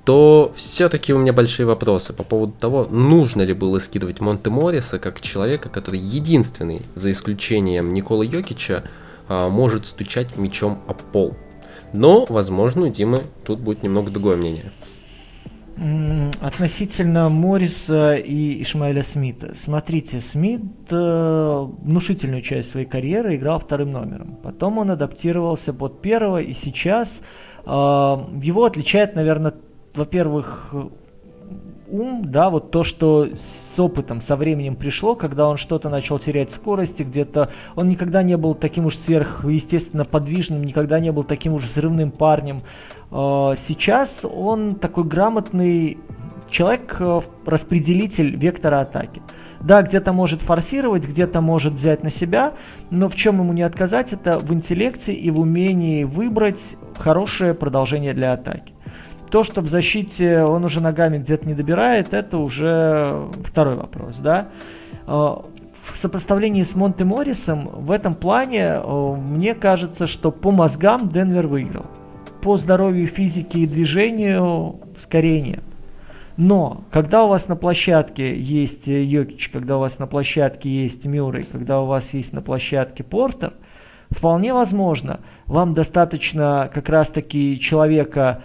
то 0.05 0.53
все-таки 0.55 1.15
у 1.15 1.19
меня 1.19 1.33
большие 1.33 1.67
вопросы 1.67 2.13
по 2.13 2.23
поводу 2.25 2.53
того, 2.53 2.87
нужно 2.91 3.43
ли 3.43 3.55
было 3.55 3.79
скидывать 3.79 4.21
Монте 4.21 4.51
Морриса 4.51 4.99
как 4.99 5.21
человека, 5.21 5.71
который 5.71 5.99
единственный, 5.99 6.83
за 6.95 7.11
исключением 7.11 7.95
Никола 7.95 8.23
Йокича, 8.23 8.85
может 9.29 9.87
стучать 9.87 10.37
мечом 10.37 10.79
о 10.87 10.95
пол. 10.95 11.35
Но, 11.93 12.27
возможно, 12.29 12.87
у 12.87 12.89
Димы 12.89 13.23
тут 13.45 13.61
будет 13.61 13.83
немного 13.83 14.11
другое 14.11 14.37
мнение. 14.37 14.73
Относительно 16.41 17.29
Морриса 17.29 18.15
и 18.17 18.63
Ишмаэля 18.63 19.03
Смита. 19.03 19.55
Смотрите, 19.63 20.23
Смит 20.23 20.63
э, 20.91 21.67
внушительную 21.83 22.41
часть 22.41 22.71
своей 22.71 22.87
карьеры 22.87 23.37
играл 23.37 23.61
вторым 23.61 23.93
номером. 23.93 24.39
Потом 24.43 24.79
он 24.79 24.91
адаптировался 24.91 25.75
под 25.75 26.01
первого, 26.01 26.41
и 26.41 26.55
сейчас 26.55 27.21
э, 27.67 27.69
его 27.69 28.65
отличает, 28.65 29.15
наверное, 29.17 29.53
во-первых, 29.95 30.75
ум, 31.89 32.31
да, 32.31 32.49
вот 32.49 32.71
то, 32.71 32.83
что 32.83 33.29
с 33.77 33.79
опытом, 33.79 34.23
со 34.23 34.37
временем 34.37 34.75
пришло, 34.75 35.15
когда 35.15 35.47
он 35.47 35.59
что-то 35.59 35.91
начал 35.91 36.19
терять 36.19 36.53
скорости, 36.53 37.03
где-то 37.03 37.51
он 37.75 37.89
никогда 37.89 38.23
не 38.23 38.37
был 38.37 38.55
таким 38.55 38.87
уж 38.87 38.97
сверхъестественно 38.97 40.05
подвижным, 40.05 40.65
никогда 40.65 40.99
не 40.99 41.13
был 41.13 41.25
таким 41.25 41.53
уж 41.53 41.65
взрывным 41.65 42.11
парнем. 42.11 42.63
А, 43.11 43.55
сейчас 43.69 44.25
он 44.25 44.77
такой 44.77 45.05
грамотный 45.05 45.99
человек, 46.51 46.97
э, 47.01 47.21
распределитель 47.45 48.37
вектора 48.37 48.81
атаки. 48.81 49.21
Да, 49.61 49.83
где-то 49.83 50.13
может 50.13 50.41
форсировать, 50.41 51.07
где-то 51.07 51.41
может 51.41 51.75
взять 51.75 52.03
на 52.03 52.11
себя, 52.11 52.55
но 52.91 53.09
в 53.09 53.17
чем 53.17 53.41
ему 53.41 53.53
не 53.53 53.63
отказать, 53.63 54.13
это 54.13 54.39
в 54.39 54.55
интеллекте 54.55 55.13
и 55.13 55.31
в 55.31 55.41
умении 55.41 56.05
выбрать 56.05 56.61
хорошее 56.97 57.53
продолжение 57.53 58.15
для 58.15 58.33
атаки. 58.33 58.76
То, 59.31 59.45
что 59.45 59.61
в 59.61 59.69
защите 59.69 60.43
он 60.43 60.65
уже 60.65 60.81
ногами 60.81 61.19
где-то 61.19 61.47
не 61.47 61.55
добирает, 61.55 62.15
это 62.15 62.39
уже 62.39 63.29
второй 63.45 63.77
вопрос, 63.77 64.17
да. 64.17 64.49
А, 65.07 65.45
в 65.93 65.99
сопоставлении 65.99 66.63
с 66.63 66.75
Монте 66.75 67.05
Моррисом 67.05 67.69
в 67.69 67.91
этом 67.91 68.15
плане 68.15 68.73
а, 68.75 69.15
мне 69.17 69.55
кажется, 69.55 70.07
что 70.07 70.31
по 70.31 70.51
мозгам 70.51 71.09
Денвер 71.09 71.47
выиграл. 71.47 71.87
По 72.43 72.57
здоровью 72.57 73.09
физики 73.09 73.59
и 73.59 73.67
движению 73.67 74.81
скорее 75.01 75.41
нет. 75.41 75.63
Но, 76.37 76.83
когда 76.91 77.25
у 77.25 77.29
вас 77.29 77.49
на 77.49 77.57
площадке 77.57 78.39
есть 78.39 78.87
Йокич, 78.87 79.49
когда 79.49 79.79
у 79.79 79.81
вас 79.81 79.99
на 79.99 80.07
площадке 80.07 80.69
есть 80.69 81.07
Мюррей, 81.07 81.45
когда 81.45 81.81
у 81.81 81.87
вас 81.87 82.13
есть 82.13 82.33
на 82.35 82.43
площадке 82.43 83.03
Портер, 83.03 83.55
вполне 84.11 84.53
возможно, 84.53 85.21
вам 85.47 85.73
достаточно 85.73 86.71
как 86.73 86.89
раз-таки 86.91 87.59
человека, 87.59 88.43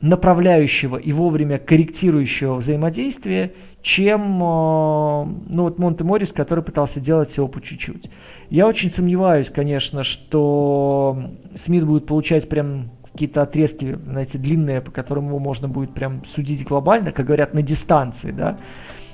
направляющего 0.00 0.96
и 0.96 1.12
вовремя 1.12 1.58
корректирующего 1.58 2.56
взаимодействия, 2.56 3.52
чем 3.82 4.38
ну, 4.38 5.62
вот 5.62 5.78
Монте 5.78 6.04
Морис, 6.04 6.32
который 6.32 6.64
пытался 6.64 7.00
делать 7.00 7.30
всего 7.30 7.48
по 7.48 7.60
чуть-чуть. 7.60 8.10
Я 8.50 8.66
очень 8.66 8.90
сомневаюсь, 8.90 9.48
конечно, 9.48 10.04
что 10.04 11.30
Смит 11.56 11.86
будет 11.86 12.06
получать 12.06 12.48
прям 12.48 12.90
какие-то 13.12 13.42
отрезки, 13.42 13.98
знаете, 14.06 14.38
длинные, 14.38 14.80
по 14.80 14.90
которым 14.90 15.28
его 15.28 15.38
можно 15.38 15.68
будет 15.68 15.92
прям 15.92 16.24
судить 16.24 16.64
глобально, 16.64 17.12
как 17.12 17.26
говорят, 17.26 17.54
на 17.54 17.62
дистанции, 17.62 18.30
да. 18.30 18.58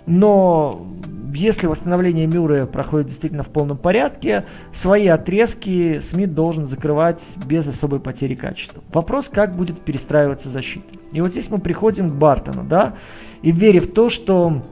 Но 0.07 0.87
если 1.35 1.67
восстановление 1.67 2.27
Мюррея 2.27 2.67
проходит 2.67 3.09
действительно 3.09 3.43
в 3.43 3.49
полном 3.49 3.77
порядке, 3.77 4.47
свои 4.73 5.07
отрезки 5.07 6.01
Смит 6.01 6.35
должен 6.35 6.67
закрывать 6.67 7.21
без 7.45 7.67
особой 7.69 8.01
потери 8.01 8.35
качества. 8.35 8.83
Вопрос, 8.93 9.29
как 9.29 9.55
будет 9.55 9.81
перестраиваться 9.81 10.49
защита. 10.49 10.87
И 11.13 11.21
вот 11.21 11.33
здесь 11.33 11.51
мы 11.51 11.59
приходим 11.59 12.11
к 12.11 12.15
Бартону, 12.15 12.65
да, 12.65 12.95
и 13.43 13.53
веря 13.53 13.81
в 13.81 13.89
то, 13.89 14.09
что 14.09 14.63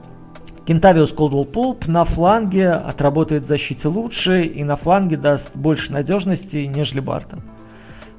Кентавиус 0.67 1.13
Колдвелл 1.13 1.45
Пулп 1.45 1.87
на 1.87 2.05
фланге 2.05 2.71
отработает 2.71 3.45
в 3.45 3.49
защите 3.49 3.89
лучше 3.89 4.45
и 4.45 4.65
на 4.65 4.77
фланге 4.77 5.17
даст 5.17 5.55
больше 5.55 5.93
надежности, 5.93 6.57
нежели 6.75 7.01
Бартон. 7.01 7.43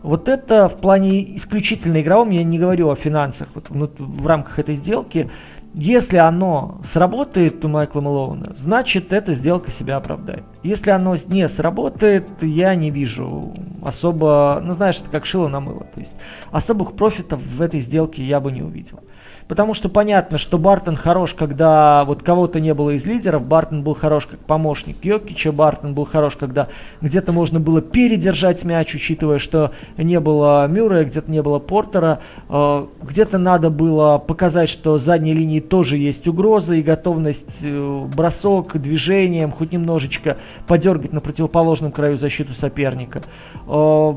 Вот 0.04 0.30
это 0.30 0.70
в 0.70 0.76
плане 0.76 1.36
исключительно 1.36 2.00
игровом, 2.00 2.30
я 2.30 2.44
не 2.44 2.60
говорю 2.60 2.92
о 2.92 2.96
финансах, 2.96 3.48
вот 3.56 3.96
в 3.98 4.28
рамках 4.28 4.60
этой 4.60 4.76
сделки, 4.76 5.32
если 5.78 6.16
оно 6.16 6.80
сработает 6.94 7.64
у 7.66 7.68
Майкла 7.68 8.00
Мэлоуна, 8.00 8.56
значит 8.58 9.12
эта 9.12 9.34
сделка 9.34 9.72
себя 9.72 9.98
оправдает. 9.98 10.46
Если 10.64 10.90
оно 10.90 11.18
не 11.28 11.50
сработает, 11.50 12.26
я 12.42 12.76
не 12.76 12.92
вижу 12.92 13.54
особо, 13.84 14.62
ну 14.64 14.74
знаешь, 14.74 14.98
это 15.02 15.10
как 15.10 15.26
шило 15.26 15.50
на 15.50 15.60
мыло. 15.60 15.86
То 15.94 16.00
есть 16.00 16.14
особых 16.52 16.94
профитов 16.94 17.42
в 17.42 17.62
этой 17.62 17.82
сделке 17.82 18.24
я 18.24 18.40
бы 18.40 18.54
не 18.54 18.62
увидел. 18.62 19.02
Потому 19.48 19.76
что 19.76 19.90
понятно, 19.90 20.40
что 20.40 20.58
Бартон 20.58 20.96
хорош, 20.96 21.34
когда 21.34 22.04
вот 22.06 22.24
кого-то 22.24 22.60
не 22.60 22.74
было 22.74 22.92
из 22.92 23.06
лидеров. 23.06 23.46
Бартон 23.46 23.84
был 23.84 23.94
хорош 23.94 24.26
как 24.26 24.40
помощник 24.40 25.06
Йокича. 25.06 25.52
Бартон 25.52 25.94
был 25.94 26.06
хорош, 26.06 26.36
когда 26.36 26.68
где-то 27.02 27.32
можно 27.32 27.60
было 27.60 27.80
передержать 27.82 28.64
мяч, 28.64 28.96
учитывая, 28.96 29.38
что 29.38 29.72
не 29.98 30.20
было 30.20 30.68
Мюррея, 30.68 31.06
где-то 31.06 31.30
не 31.30 31.44
было 31.44 31.60
Портера. 31.60 32.22
Э, 32.50 32.88
где-то 33.04 33.38
надо 33.38 33.70
было 33.70 34.18
показать, 34.18 34.70
что 34.70 34.98
задней 34.98 35.34
линии 35.34 35.60
тоже 35.60 35.98
есть 35.98 36.28
угроза 36.28 36.74
и 36.74 36.82
готовность 36.82 37.60
э, 37.62 38.02
бросок, 38.16 38.82
движением, 38.82 39.52
хоть 39.52 39.72
немножечко 39.72 40.38
подергать 40.68 41.14
на 41.14 41.22
противоположном 41.22 41.92
краю 41.92 42.18
защиту 42.18 42.56
соперника. 42.56 43.22
Э, 43.68 44.14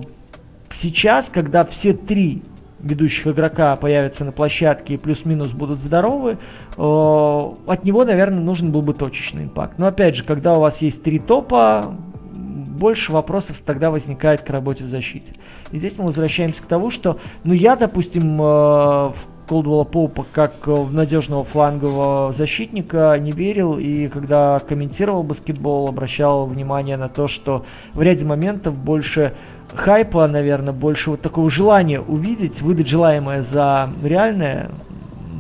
сейчас, 0.72 1.28
когда 1.28 1.66
все 1.66 1.92
три 1.92 2.40
ведущих 2.80 3.26
игрока 3.26 3.74
появятся 3.76 4.24
на 4.24 4.32
площадке 4.32 4.94
и 4.94 4.96
плюс-минус 4.96 5.50
будут 5.50 5.82
здоровы, 5.82 6.38
э, 6.76 6.80
от 6.80 7.84
него, 7.84 8.04
наверное, 8.04 8.40
нужен 8.40 8.72
был 8.72 8.82
бы 8.82 8.94
точечный 8.94 9.44
импакт. 9.44 9.78
Но 9.78 9.86
опять 9.86 10.16
же, 10.16 10.24
когда 10.24 10.54
у 10.54 10.60
вас 10.60 10.80
есть 10.80 11.02
три 11.02 11.18
топа, 11.18 11.96
больше 12.32 13.12
вопросов 13.12 13.60
тогда 13.64 13.90
возникает 13.90 14.42
к 14.42 14.50
работе 14.50 14.84
в 14.84 14.88
защите. 14.88 15.32
И 15.72 15.78
здесь 15.78 15.94
мы 15.98 16.04
возвращаемся 16.06 16.62
к 16.62 16.66
тому, 16.66 16.90
что, 16.90 17.18
ну 17.44 17.52
я, 17.52 17.76
допустим, 17.76 18.40
э, 18.40 18.44
в 18.44 19.14
Колдуэлла 19.48 19.84
Поупа 19.84 20.26
как 20.30 20.66
в 20.66 20.92
надежного 20.92 21.42
флангового 21.42 22.32
защитника 22.32 23.16
не 23.18 23.32
верил, 23.32 23.78
и 23.78 24.08
когда 24.08 24.60
комментировал 24.60 25.22
баскетбол, 25.22 25.88
обращал 25.88 26.46
внимание 26.46 26.96
на 26.96 27.08
то, 27.08 27.28
что 27.28 27.64
в 27.94 28.02
ряде 28.02 28.24
моментов 28.24 28.76
больше 28.76 29.34
хайпа, 29.74 30.26
наверное, 30.26 30.72
больше 30.72 31.10
вот 31.10 31.20
такого 31.20 31.50
желания 31.50 32.00
увидеть, 32.00 32.60
выдать 32.60 32.88
желаемое 32.88 33.42
за 33.42 33.90
реальное, 34.02 34.70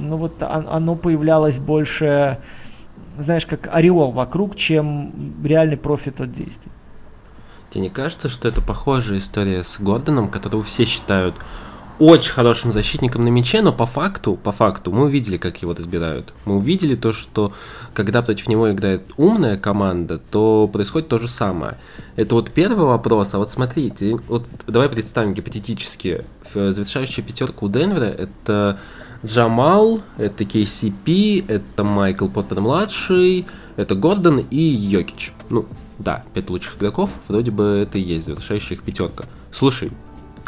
ну 0.00 0.16
вот 0.16 0.42
оно 0.42 0.94
появлялось 0.94 1.58
больше, 1.58 2.38
знаешь, 3.18 3.46
как 3.46 3.68
ореол 3.72 4.12
вокруг, 4.12 4.56
чем 4.56 5.34
реальный 5.44 5.76
профит 5.76 6.20
от 6.20 6.32
действий. 6.32 6.72
Тебе 7.70 7.82
не 7.82 7.90
кажется, 7.90 8.28
что 8.28 8.48
это 8.48 8.62
похожая 8.62 9.18
история 9.18 9.62
с 9.62 9.78
Гордоном, 9.78 10.28
которого 10.28 10.62
все 10.62 10.84
считают 10.84 11.34
очень 11.98 12.32
хорошим 12.32 12.72
защитником 12.72 13.24
на 13.24 13.28
мяче, 13.28 13.60
но 13.60 13.72
по 13.72 13.86
факту, 13.86 14.36
по 14.36 14.52
факту 14.52 14.92
мы 14.92 15.06
увидели, 15.06 15.36
как 15.36 15.60
его 15.62 15.74
разбирают. 15.74 16.32
Мы 16.44 16.56
увидели 16.56 16.94
то, 16.94 17.12
что 17.12 17.52
когда 17.94 18.22
против 18.22 18.48
него 18.48 18.70
играет 18.70 19.02
умная 19.16 19.56
команда, 19.56 20.18
то 20.18 20.68
происходит 20.72 21.08
то 21.08 21.18
же 21.18 21.28
самое. 21.28 21.76
Это 22.16 22.34
вот 22.34 22.50
первый 22.50 22.86
вопрос, 22.86 23.34
а 23.34 23.38
вот 23.38 23.50
смотрите, 23.50 24.16
вот 24.28 24.46
давай 24.66 24.88
представим 24.88 25.34
гипотетически, 25.34 26.24
завершающая 26.52 27.24
пятерка 27.24 27.66
у 27.66 27.68
Денвера 27.68 28.04
это 28.04 28.78
Джамал, 29.26 30.00
это 30.16 30.44
KCP, 30.44 31.44
это 31.48 31.82
Майкл 31.82 32.28
Поттер-младший, 32.28 33.46
это 33.76 33.94
Гордон 33.96 34.38
и 34.50 34.60
Йокич. 34.60 35.32
Ну, 35.50 35.66
да, 35.98 36.24
пять 36.34 36.48
лучших 36.48 36.78
игроков, 36.78 37.18
вроде 37.26 37.50
бы 37.50 37.64
это 37.82 37.98
и 37.98 38.02
есть 38.02 38.26
завершающая 38.26 38.76
их 38.76 38.84
пятерка. 38.84 39.24
Слушай, 39.52 39.90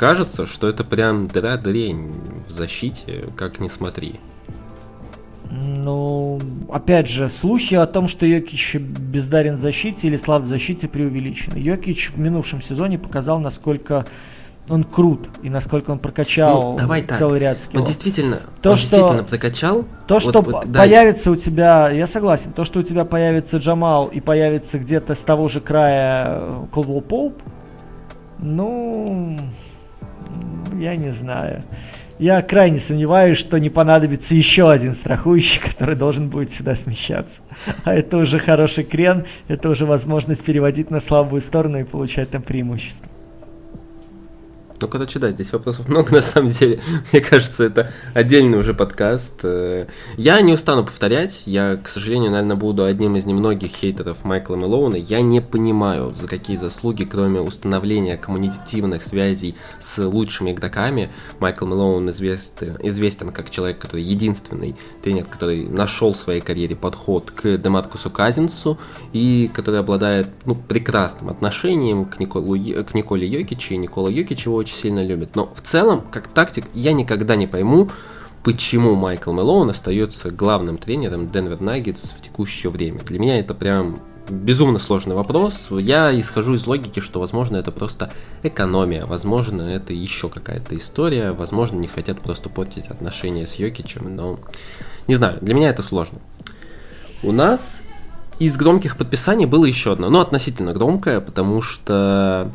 кажется, 0.00 0.46
что 0.46 0.66
это 0.66 0.82
прям 0.82 1.26
дыра-дрень 1.26 2.10
в 2.46 2.50
защите, 2.50 3.26
как 3.36 3.60
ни 3.60 3.68
смотри. 3.68 4.14
Ну, 5.50 6.40
опять 6.72 7.06
же, 7.06 7.28
слухи 7.28 7.74
о 7.74 7.86
том, 7.86 8.08
что 8.08 8.24
Йокич 8.24 8.76
бездарен 8.76 9.56
в 9.56 9.60
защите 9.60 10.06
или 10.06 10.16
слаб 10.16 10.44
в 10.44 10.46
защите 10.46 10.88
преувеличены. 10.88 11.58
Йокич 11.58 12.12
в 12.12 12.18
минувшем 12.18 12.62
сезоне 12.62 12.98
показал, 12.98 13.40
насколько 13.40 14.06
он 14.70 14.84
крут 14.84 15.28
и 15.42 15.50
насколько 15.50 15.90
он 15.90 15.98
прокачал 15.98 16.72
ну, 16.72 16.78
давай 16.78 17.02
так. 17.02 17.18
целый 17.18 17.38
ряд 17.38 17.58
скиллов. 17.58 17.82
Он 17.82 17.86
действительно, 17.86 18.40
то, 18.62 18.70
он 18.70 18.76
что, 18.78 18.96
действительно 18.96 19.24
прокачал. 19.24 19.84
То, 20.06 20.14
вот, 20.14 20.22
что 20.22 20.40
вот, 20.40 20.72
появится 20.72 21.24
да. 21.26 21.30
у 21.32 21.36
тебя, 21.36 21.90
я 21.90 22.06
согласен, 22.06 22.52
то, 22.52 22.64
что 22.64 22.80
у 22.80 22.82
тебя 22.82 23.04
появится 23.04 23.58
Джамал 23.58 24.06
и 24.06 24.20
появится 24.20 24.78
где-то 24.78 25.14
с 25.14 25.18
того 25.18 25.50
же 25.50 25.60
края 25.60 26.66
Колдвелл 26.72 27.02
Поуп, 27.02 27.42
ну, 28.38 29.38
я 30.78 30.96
не 30.96 31.12
знаю. 31.12 31.62
Я 32.18 32.42
крайне 32.42 32.80
сомневаюсь, 32.80 33.38
что 33.38 33.58
не 33.58 33.70
понадобится 33.70 34.34
еще 34.34 34.70
один 34.70 34.94
страхующий, 34.94 35.58
который 35.68 35.96
должен 35.96 36.28
будет 36.28 36.52
сюда 36.52 36.76
смещаться. 36.76 37.40
А 37.84 37.94
это 37.94 38.18
уже 38.18 38.38
хороший 38.38 38.84
крен, 38.84 39.24
это 39.48 39.70
уже 39.70 39.86
возможность 39.86 40.44
переводить 40.44 40.90
на 40.90 41.00
слабую 41.00 41.40
сторону 41.40 41.80
и 41.80 41.84
получать 41.84 42.30
там 42.30 42.42
преимущество. 42.42 43.08
Ну, 44.82 44.88
короче, 44.88 45.18
да, 45.18 45.30
здесь 45.30 45.52
вопросов 45.52 45.88
много, 45.88 46.14
на 46.14 46.22
самом 46.22 46.48
деле. 46.48 46.80
Мне 47.12 47.20
кажется, 47.20 47.64
это 47.64 47.92
отдельный 48.14 48.58
уже 48.58 48.72
подкаст. 48.72 49.40
Э, 49.42 49.86
я 50.16 50.40
не 50.40 50.54
устану 50.54 50.84
повторять. 50.84 51.42
Я, 51.44 51.76
к 51.76 51.86
сожалению, 51.86 52.30
наверное, 52.30 52.56
буду 52.56 52.84
одним 52.84 53.16
из 53.16 53.26
немногих 53.26 53.72
хейтеров 53.72 54.24
Майкла 54.24 54.56
Мэлоуна. 54.56 54.96
Я 54.96 55.20
не 55.20 55.40
понимаю, 55.40 56.14
за 56.14 56.26
какие 56.26 56.56
заслуги, 56.56 57.04
кроме 57.04 57.40
установления 57.40 58.16
коммуникативных 58.16 59.04
связей 59.04 59.54
с 59.78 60.02
лучшими 60.02 60.52
игроками, 60.52 61.10
Майкл 61.40 61.66
Мэлоун 61.66 62.08
известен, 62.08 62.76
известен 62.82 63.28
как 63.30 63.50
человек, 63.50 63.78
который 63.78 64.02
единственный 64.02 64.76
тренер, 65.02 65.26
который 65.26 65.68
нашел 65.68 66.14
в 66.14 66.16
своей 66.16 66.40
карьере 66.40 66.74
подход 66.74 67.30
к 67.30 67.58
Демаркусу 67.58 68.10
Казинсу 68.10 68.78
и 69.12 69.50
который 69.52 69.80
обладает 69.80 70.28
ну, 70.46 70.54
прекрасным 70.54 71.28
отношением 71.28 72.06
к, 72.06 72.18
Николу, 72.18 72.56
к 72.56 72.94
Николе 72.94 73.28
Йокичу, 73.28 73.74
и 73.74 73.76
Никола 73.76 74.10
Йокич 74.10 74.46
его 74.46 74.56
очень 74.56 74.69
сильно 74.74 75.04
любит. 75.04 75.36
Но 75.36 75.52
в 75.54 75.60
целом, 75.60 76.02
как 76.10 76.28
тактик, 76.28 76.64
я 76.74 76.92
никогда 76.92 77.36
не 77.36 77.46
пойму, 77.46 77.90
почему 78.44 78.94
Майкл 78.94 79.32
Мэлоун 79.32 79.70
остается 79.70 80.30
главным 80.30 80.78
тренером 80.78 81.30
Денвер 81.30 81.60
Наггетс 81.60 82.10
в 82.10 82.20
текущее 82.20 82.70
время. 82.70 83.02
Для 83.02 83.18
меня 83.18 83.38
это 83.38 83.54
прям 83.54 84.00
безумно 84.28 84.78
сложный 84.78 85.14
вопрос. 85.14 85.68
Я 85.70 86.18
исхожу 86.18 86.54
из 86.54 86.66
логики, 86.66 87.00
что, 87.00 87.20
возможно, 87.20 87.56
это 87.56 87.72
просто 87.72 88.12
экономия, 88.42 89.04
возможно, 89.06 89.62
это 89.62 89.92
еще 89.92 90.28
какая-то 90.28 90.76
история, 90.76 91.32
возможно, 91.32 91.78
не 91.78 91.88
хотят 91.88 92.20
просто 92.20 92.48
портить 92.48 92.86
отношения 92.86 93.46
с 93.46 93.56
Йокичем, 93.56 94.14
но 94.14 94.38
не 95.06 95.16
знаю, 95.16 95.38
для 95.40 95.54
меня 95.54 95.70
это 95.70 95.82
сложно. 95.82 96.20
У 97.22 97.32
нас 97.32 97.82
из 98.40 98.56
громких 98.56 98.96
подписаний 98.96 99.44
было 99.44 99.66
еще 99.66 99.92
одно, 99.92 100.08
но 100.08 100.20
относительно 100.20 100.72
громкое, 100.72 101.20
потому 101.20 101.60
что, 101.60 102.50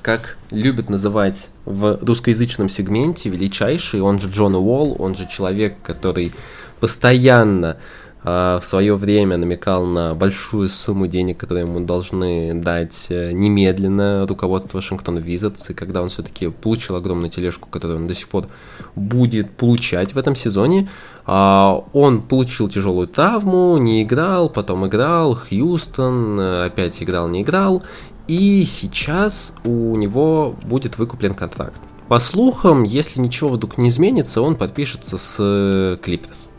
как 0.00 0.38
любят 0.52 0.88
называть 0.88 1.48
в 1.64 1.98
русскоязычном 2.00 2.68
сегменте, 2.68 3.28
величайший, 3.28 4.00
он 4.00 4.20
же 4.20 4.30
Джон 4.30 4.54
Уолл, 4.54 4.96
он 5.00 5.16
же 5.16 5.26
человек, 5.26 5.74
который 5.82 6.32
постоянно 6.78 7.78
в 8.24 8.60
свое 8.62 8.94
время 8.94 9.36
намекал 9.36 9.84
на 9.84 10.14
большую 10.14 10.68
сумму 10.68 11.08
денег, 11.08 11.38
которые 11.38 11.66
ему 11.66 11.80
должны 11.80 12.54
дать 12.54 13.08
э, 13.10 13.32
немедленно 13.32 14.26
руководство 14.28 14.78
Вашингтон 14.78 15.18
Визитс, 15.18 15.70
и 15.70 15.74
когда 15.74 16.02
он 16.02 16.08
все-таки 16.08 16.48
получил 16.48 16.94
огромную 16.94 17.30
тележку, 17.30 17.68
которую 17.68 17.98
он 17.98 18.06
до 18.06 18.14
сих 18.14 18.28
пор 18.28 18.46
будет 18.94 19.50
получать 19.50 20.14
в 20.14 20.18
этом 20.18 20.36
сезоне, 20.36 20.88
а, 21.26 21.84
он 21.92 22.22
получил 22.22 22.68
тяжелую 22.68 23.08
травму, 23.08 23.76
не 23.78 24.04
играл, 24.04 24.48
потом 24.48 24.86
играл, 24.86 25.34
Хьюстон, 25.34 26.38
э, 26.38 26.66
опять 26.66 27.02
играл, 27.02 27.26
не 27.26 27.42
играл, 27.42 27.82
и 28.28 28.64
сейчас 28.64 29.52
у 29.64 29.96
него 29.96 30.54
будет 30.62 30.96
выкуплен 30.96 31.34
контракт. 31.34 31.80
по 32.06 32.20
слухам, 32.20 32.84
если 32.84 33.20
ничего 33.20 33.50
вдруг 33.50 33.78
не 33.78 33.88
изменится, 33.88 34.42
он 34.42 34.54
подпишется 34.54 35.16
с 35.18 35.98
Клиперс. 36.02 36.51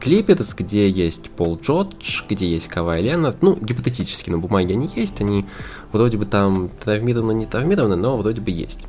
Клиперс, 0.00 0.54
где 0.54 0.88
есть 0.88 1.30
Пол 1.30 1.58
Джордж, 1.60 2.22
где 2.28 2.48
есть 2.48 2.68
Кавай 2.68 3.02
Леннард, 3.02 3.42
ну, 3.42 3.56
гипотетически 3.56 4.30
на 4.30 4.38
бумаге 4.38 4.74
они 4.74 4.88
есть, 4.94 5.20
они 5.20 5.44
вроде 5.92 6.18
бы 6.18 6.24
там 6.24 6.70
травмированы, 6.82 7.32
не 7.32 7.46
травмированы, 7.46 7.96
но 7.96 8.16
вроде 8.16 8.40
бы 8.40 8.50
есть. 8.50 8.86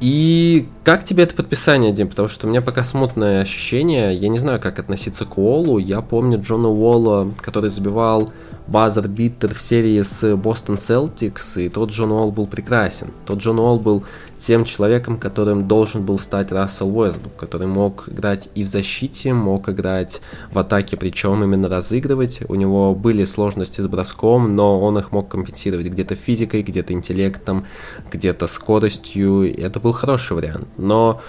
И 0.00 0.68
как 0.82 1.04
тебе 1.04 1.22
это 1.22 1.34
подписание, 1.34 1.92
Дим? 1.92 2.08
Потому 2.08 2.28
что 2.28 2.46
у 2.46 2.50
меня 2.50 2.60
пока 2.60 2.82
смутное 2.82 3.40
ощущение, 3.40 4.14
я 4.14 4.28
не 4.28 4.38
знаю, 4.38 4.60
как 4.60 4.78
относиться 4.78 5.24
к 5.24 5.38
Уоллу. 5.38 5.78
Я 5.78 6.00
помню 6.00 6.40
Джона 6.42 6.68
Уолла, 6.68 7.30
который 7.40 7.70
забивал 7.70 8.32
базар 8.66 9.08
битер 9.08 9.54
в 9.54 9.60
серии 9.60 10.02
с 10.02 10.36
Бостон 10.36 10.78
Селтикс, 10.78 11.58
и 11.58 11.68
тот 11.68 11.90
Джон 11.90 12.12
Уолл 12.12 12.32
был 12.32 12.46
прекрасен. 12.46 13.08
Тот 13.24 13.38
Джон 13.38 13.60
Уолл 13.60 13.78
был 13.78 14.04
тем 14.44 14.64
человеком, 14.64 15.18
которым 15.18 15.66
должен 15.66 16.04
был 16.04 16.18
стать 16.18 16.52
Рассел 16.52 16.94
Уэсбрук, 16.94 17.34
который 17.36 17.66
мог 17.66 18.10
играть 18.10 18.50
и 18.54 18.64
в 18.64 18.66
защите, 18.66 19.32
мог 19.32 19.70
играть 19.70 20.20
в 20.52 20.58
атаке, 20.58 20.98
причем 20.98 21.42
именно 21.42 21.68
разыгрывать. 21.70 22.42
У 22.48 22.54
него 22.54 22.94
были 22.94 23.24
сложности 23.24 23.80
с 23.80 23.86
броском, 23.86 24.54
но 24.54 24.80
он 24.80 24.98
их 24.98 25.12
мог 25.12 25.28
компенсировать 25.28 25.86
где-то 25.86 26.14
физикой, 26.14 26.62
где-то 26.62 26.92
интеллектом, 26.92 27.64
где-то 28.12 28.46
скоростью. 28.46 29.50
И 29.50 29.60
это 29.62 29.80
был 29.80 29.92
хороший 29.92 30.34
вариант. 30.34 30.68
Но 30.76 31.22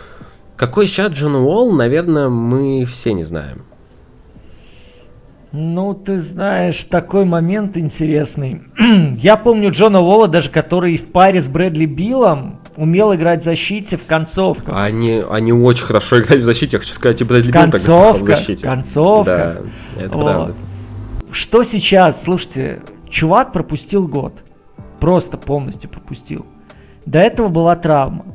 какой 0.57 0.85
сейчас 0.87 1.13
Джон 1.13 1.35
Уолл, 1.35 1.71
наверное, 1.71 2.27
мы 2.27 2.85
все 2.85 3.13
не 3.13 3.23
знаем. 3.23 3.63
Ну, 5.53 5.93
ты 5.93 6.19
знаешь, 6.19 6.83
такой 6.83 7.23
момент 7.23 7.77
интересный. 7.77 8.63
Я 9.21 9.37
помню 9.37 9.71
Джона 9.71 10.01
Уолла, 10.01 10.27
даже 10.27 10.49
который 10.49 10.97
в 10.97 11.13
паре 11.13 11.41
с 11.41 11.47
Брэдли 11.47 11.85
Биллом 11.85 12.59
умел 12.75 13.13
играть 13.15 13.41
в 13.41 13.45
защите 13.45 13.97
в 13.97 14.05
концовках. 14.05 14.73
Они, 14.77 15.23
они 15.29 15.53
очень 15.53 15.85
хорошо 15.85 16.19
играли 16.21 16.39
в 16.39 16.43
защите, 16.43 16.77
я 16.77 16.79
хочу 16.79 16.93
сказать, 16.93 17.21
и 17.21 17.23
Брэдли 17.23 17.51
Билл 17.51 17.69
тогда 17.71 18.13
в 18.13 18.23
защите. 18.25 18.67
Концовка, 18.67 19.61
Да, 19.95 20.01
это 20.03 20.17
вот. 20.17 20.23
правда. 20.25 20.53
Что 21.31 21.63
сейчас? 21.63 22.23
Слушайте, 22.23 22.81
чувак 23.09 23.51
пропустил 23.51 24.07
год. 24.07 24.33
Просто 24.99 25.37
полностью 25.37 25.89
пропустил. 25.89 26.45
До 27.05 27.19
этого 27.19 27.49
была 27.49 27.75
травма. 27.75 28.25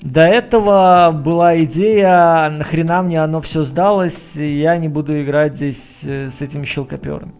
До 0.00 0.22
этого 0.22 1.12
была 1.12 1.60
идея, 1.60 2.50
нахрена 2.50 3.02
мне 3.02 3.22
оно 3.22 3.40
все 3.40 3.64
сдалось, 3.64 4.34
я 4.34 4.76
не 4.76 4.88
буду 4.88 5.22
играть 5.22 5.54
здесь 5.54 6.00
э, 6.02 6.30
с 6.36 6.40
этими 6.42 6.64
щелкоперами. 6.64 7.32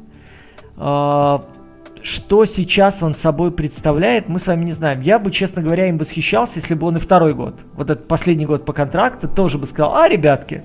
А, 2.03 2.05
что 2.05 2.45
сейчас 2.45 3.03
он 3.03 3.15
собой 3.15 3.51
представляет, 3.51 4.29
мы 4.29 4.39
с 4.39 4.47
вами 4.47 4.65
не 4.65 4.73
знаем. 4.73 5.01
Я 5.01 5.19
бы, 5.19 5.31
честно 5.31 5.63
говоря, 5.63 5.89
им 5.89 5.99
восхищался, 5.99 6.55
если 6.57 6.75
бы 6.75 6.87
он 6.87 6.97
и 6.97 7.01
второй 7.01 7.35
год, 7.35 7.55
вот 7.75 7.91
этот 7.91 8.09
последний 8.09 8.47
год 8.47 8.65
по 8.65 8.73
контракту, 8.73 9.29
тоже 9.29 9.59
бы 9.59 9.67
сказал, 9.67 9.97
а, 9.97 10.09
ребятки, 10.09 10.63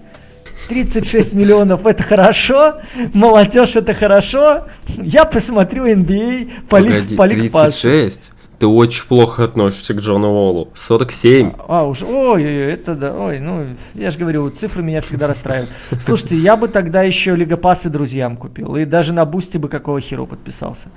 36 0.69 1.33
миллионов 1.33 1.85
это 1.85 2.03
хорошо, 2.03 2.75
молодежь 3.13 3.75
это 3.75 3.93
хорошо, 3.93 4.65
я 4.88 5.25
посмотрю 5.25 5.85
NBA 5.85 6.67
по 6.69 6.77
Погоди, 6.77 7.15
по 7.15 7.27
36? 7.27 8.33
Ты 8.59 8.65
очень 8.65 9.05
плохо 9.05 9.43
относишься 9.43 9.93
к 9.93 9.99
Джону 9.99 10.29
Уоллу. 10.29 10.69
47. 10.73 11.53
А, 11.59 11.81
а 11.81 11.83
уж, 11.83 12.01
ой, 12.01 12.43
это 12.43 12.95
да, 12.95 13.13
ой, 13.13 13.39
ну, 13.39 13.67
я 13.93 14.09
же 14.09 14.17
говорю, 14.17 14.49
цифры 14.49 14.81
меня 14.81 15.01
всегда 15.01 15.27
расстраивают. 15.27 15.69
Слушайте, 16.05 16.35
я 16.38 16.57
бы 16.57 16.67
тогда 16.67 17.03
еще 17.03 17.35
League 17.35 17.66
Pass 17.66 17.86
ы 17.86 17.91
друзьям 17.91 18.35
купил, 18.35 18.75
и 18.75 18.85
даже 18.85 19.13
на 19.13 19.25
Бусти 19.25 19.57
бы 19.57 19.69
Какого 19.69 20.01
Herro 20.01 20.25
подписался. 20.25 20.88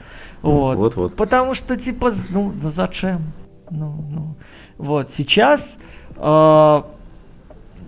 Вот. 0.43 0.77
Вот, 0.77 0.97
вот. 0.97 1.17
Потому 1.17 1.55
что, 1.55 1.77
типа, 1.77 2.13
ну, 2.31 2.53
ну 2.63 2.71
зачем? 2.71 3.33
Ну, 3.71 4.05
ну. 4.11 4.37
Вот, 4.79 5.11
сейчас 5.17 5.77
э, 6.17 6.83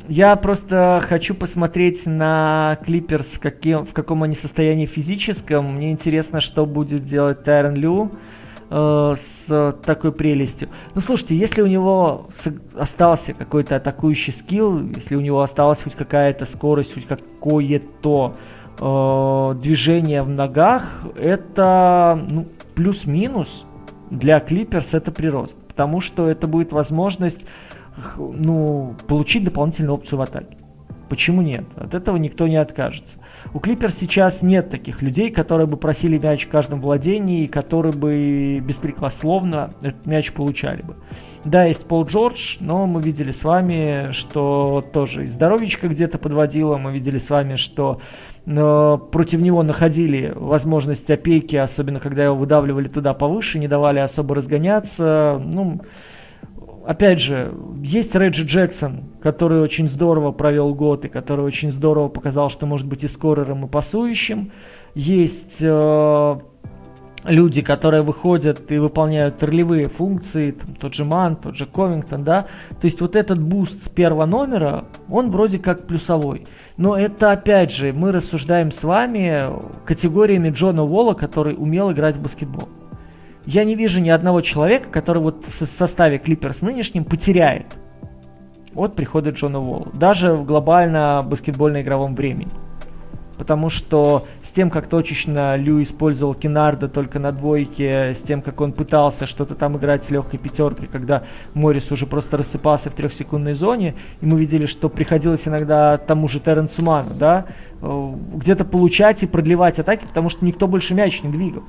я 0.09 0.37
просто 0.37 1.03
хочу 1.09 1.35
посмотреть 1.35 2.05
на 2.07 2.79
Клиперс, 2.85 3.27
в, 3.27 3.41
каким, 3.41 3.87
в 3.87 3.93
каком 3.93 4.23
они 4.23 4.35
состоянии 4.35 4.87
физическом. 4.87 5.77
Мне 5.77 5.93
интересно, 5.93 6.41
что 6.41 6.67
будет 6.67 7.05
делать 7.05 7.45
Тайрон 7.45 7.75
Лю. 7.75 8.11
Э, 8.75 9.17
с 9.47 9.77
такой 9.85 10.13
прелестью. 10.13 10.69
Ну, 10.95 11.03
слушайте, 11.03 11.37
если 11.37 11.61
у 11.61 11.67
него 11.67 12.29
остался 12.75 13.35
какой-то 13.35 13.77
атакующий 13.77 14.33
скилл, 14.33 14.81
если 14.95 15.15
у 15.15 15.21
него 15.21 15.43
осталась 15.43 15.83
хоть 15.83 15.95
какая-то 15.95 16.47
скорость, 16.47 16.95
хоть 16.95 17.07
какое-то 17.07 18.35
э, 18.79 19.55
движение 19.61 20.23
в 20.23 20.29
ногах, 20.29 21.03
это 21.17 22.21
ну, 22.29 22.47
плюс-минус 22.75 23.65
для 24.11 24.41
Клиперс 24.41 24.95
это 24.95 25.11
прирост. 25.11 25.55
Потому 25.69 26.01
что 26.01 26.29
это 26.29 26.47
будет 26.47 26.73
возможность 26.73 27.41
ну, 28.17 28.95
получить 29.07 29.45
дополнительную 29.45 29.95
опцию 29.95 30.19
в 30.19 30.23
атаке. 30.23 30.57
Почему 31.09 31.43
нет? 31.43 31.65
От 31.77 31.95
этого 31.95 32.17
никто 32.17 32.47
не 32.47 32.57
откажется. 32.57 33.17
У 33.55 33.59
Клиперс 33.59 33.97
сейчас 33.99 34.43
нет 34.43 34.71
таких 34.71 35.03
людей, 35.03 35.31
которые 35.31 35.67
бы 35.67 35.77
просили 35.77 36.17
мяч 36.17 36.47
в 36.47 36.49
каждом 36.49 36.81
владении, 36.81 37.45
и 37.45 37.49
которые 37.49 37.93
бы 37.93 38.61
беспрекословно 38.61 39.75
этот 39.83 40.07
мяч 40.07 40.33
получали 40.33 40.83
бы. 40.83 40.97
Да, 41.45 41.65
есть 41.65 41.85
Пол 41.85 42.07
Джордж, 42.07 42.57
но 42.61 42.87
мы 42.87 43.03
видели 43.03 43.33
с 43.33 43.43
вами, 43.43 44.13
что 44.13 44.85
тоже 44.93 45.27
и 45.27 45.29
здоровичка 45.29 45.89
где-то 45.89 46.19
подводила. 46.19 46.79
Мы 46.79 46.93
видели 46.93 47.19
с 47.19 47.29
вами, 47.29 47.57
что 47.57 48.01
э, 48.47 48.99
против 49.11 49.41
него 49.41 49.63
находили 49.63 50.33
возможность 50.35 51.11
опеки, 51.11 51.57
особенно 51.57 52.01
когда 52.01 52.25
его 52.25 52.37
выдавливали 52.37 52.89
туда 52.89 53.15
повыше, 53.15 53.59
не 53.59 53.69
давали 53.69 53.99
особо 53.99 54.35
разгоняться. 54.35 55.41
Ну, 55.45 55.81
опять 56.85 57.21
же, 57.21 57.53
есть 57.83 58.15
Реджи 58.15 58.45
Джексон, 58.45 59.05
который 59.23 59.61
очень 59.61 59.89
здорово 59.89 60.33
провел 60.33 60.75
год 60.75 61.05
и 61.05 61.09
который 61.09 61.45
очень 61.45 61.73
здорово 61.73 62.09
показал, 62.09 62.51
что 62.51 62.67
может 62.67 62.87
быть 62.87 63.05
и 63.05 63.09
скорером, 63.09 63.67
и 63.67 63.69
пасующим. 63.69 64.53
Есть 64.95 65.57
э, 65.61 66.37
люди, 67.25 67.63
которые 67.63 68.03
выходят 68.03 68.71
и 68.71 68.79
выполняют 68.79 69.43
ролевые 69.43 69.89
функции, 69.89 70.53
там, 70.53 70.75
тот 70.75 70.95
же 70.95 71.05
Ман, 71.05 71.37
тот 71.37 71.57
же 71.57 71.67
Ковингтон, 71.67 72.25
да. 72.25 72.47
То 72.81 72.85
есть 72.85 73.01
вот 73.01 73.17
этот 73.17 73.41
буст 73.41 73.85
с 73.85 73.89
первого 73.89 74.27
номера, 74.27 74.85
он 75.09 75.31
вроде 75.31 75.59
как 75.59 75.87
плюсовой. 75.87 76.47
Но 76.83 76.99
это 76.99 77.31
опять 77.31 77.73
же, 77.73 77.93
мы 77.93 78.11
рассуждаем 78.11 78.73
с 78.73 78.83
вами 78.83 79.51
категориями 79.85 80.51
Джона 80.51 80.83
Уолла, 80.83 81.15
который 81.15 81.55
умел 81.55 81.93
играть 81.93 82.17
в 82.17 82.23
баскетбол 82.23 82.69
я 83.47 83.65
не 83.65 83.75
вижу 83.75 84.01
ни 84.01 84.09
одного 84.09 84.41
человека, 84.41 84.89
который 84.89 85.21
вот 85.21 85.45
в 85.47 85.67
составе 85.67 86.19
Клиперс 86.19 86.63
нынешнем 86.63 87.05
потеряет 87.05 87.67
от 88.75 88.95
прихода 88.95 89.31
Джона 89.31 89.61
Уолла. 89.61 89.89
Даже 89.93 90.35
в 90.35 90.45
глобально 90.45 91.25
баскетбольно-игровом 91.29 92.15
времени. 92.15 92.53
Потому 93.37 93.71
что 93.71 94.27
тем, 94.53 94.71
как 94.71 94.89
точечно 94.89 95.57
Лю 95.57 95.83
использовал 95.83 96.35
Кенарда 96.35 96.89
только 96.89 97.19
на 97.19 97.33
двойке, 97.33 98.15
с 98.15 98.21
тем, 98.21 98.43
как 98.43 98.61
он 98.61 98.73
пытался 98.73 99.27
что-то 99.27 99.55
там 99.55 99.77
играть 99.77 100.05
с 100.05 100.11
легкой 100.11 100.39
пятеркой, 100.39 100.89
когда 100.91 101.25
Моррис 101.55 101.91
уже 101.91 102.07
просто 102.07 102.37
рассыпался 102.37 102.91
в 102.91 102.95
трехсекундной 102.95 103.55
зоне, 103.55 103.95
и 104.21 104.27
мы 104.27 104.39
видели, 104.39 104.67
что 104.67 104.89
приходилось 104.89 105.47
иногда 105.47 105.99
тому 105.99 106.29
же 106.29 106.41
Терренсу 106.41 106.85
Ману, 106.85 107.15
да, 107.15 107.47
э, 107.81 108.13
где-то 108.35 108.65
получать 108.65 109.23
и 109.23 109.27
продлевать 109.27 109.79
атаки, 109.79 110.05
потому 110.07 110.29
что 110.31 110.45
никто 110.45 110.69
больше 110.69 110.95
мяч 110.95 111.23
не 111.23 111.31
двигал. 111.31 111.65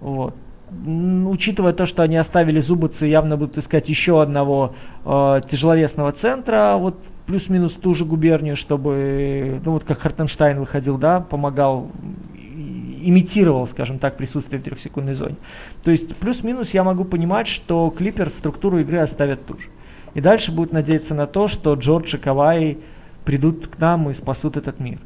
Вот 0.00 0.34
учитывая 1.28 1.72
то, 1.72 1.86
что 1.86 2.02
они 2.02 2.16
оставили 2.16 2.60
зубыцы, 2.60 3.06
явно 3.06 3.36
будут 3.36 3.56
искать 3.56 3.88
еще 3.88 4.20
одного 4.20 4.74
э, 5.04 5.40
тяжеловесного 5.48 6.12
центра, 6.12 6.76
вот 6.76 6.96
плюс-минус 7.26 7.72
ту 7.74 7.94
же 7.94 8.04
губернию, 8.04 8.56
чтобы, 8.56 9.60
ну 9.64 9.72
вот 9.72 9.84
как 9.84 10.00
Хартенштайн 10.00 10.58
выходил, 10.58 10.96
да, 10.96 11.20
помогал, 11.20 11.90
имитировал, 12.34 13.66
скажем 13.66 13.98
так, 13.98 14.16
присутствие 14.16 14.60
в 14.60 14.64
трехсекундной 14.64 15.14
зоне. 15.14 15.36
То 15.84 15.90
есть 15.90 16.16
плюс-минус 16.16 16.70
я 16.70 16.84
могу 16.84 17.04
понимать, 17.04 17.48
что 17.48 17.90
Клипер 17.90 18.30
структуру 18.30 18.78
игры 18.78 18.98
оставят 18.98 19.44
ту 19.44 19.58
же. 19.58 19.68
И 20.14 20.20
дальше 20.20 20.50
будут 20.52 20.72
надеяться 20.72 21.14
на 21.14 21.26
то, 21.26 21.46
что 21.46 21.74
Джордж 21.74 22.14
и 22.14 22.18
Кавай 22.18 22.78
придут 23.24 23.66
к 23.66 23.78
нам 23.78 24.08
и 24.08 24.14
спасут 24.14 24.56
этот 24.56 24.80
мир. 24.80 24.98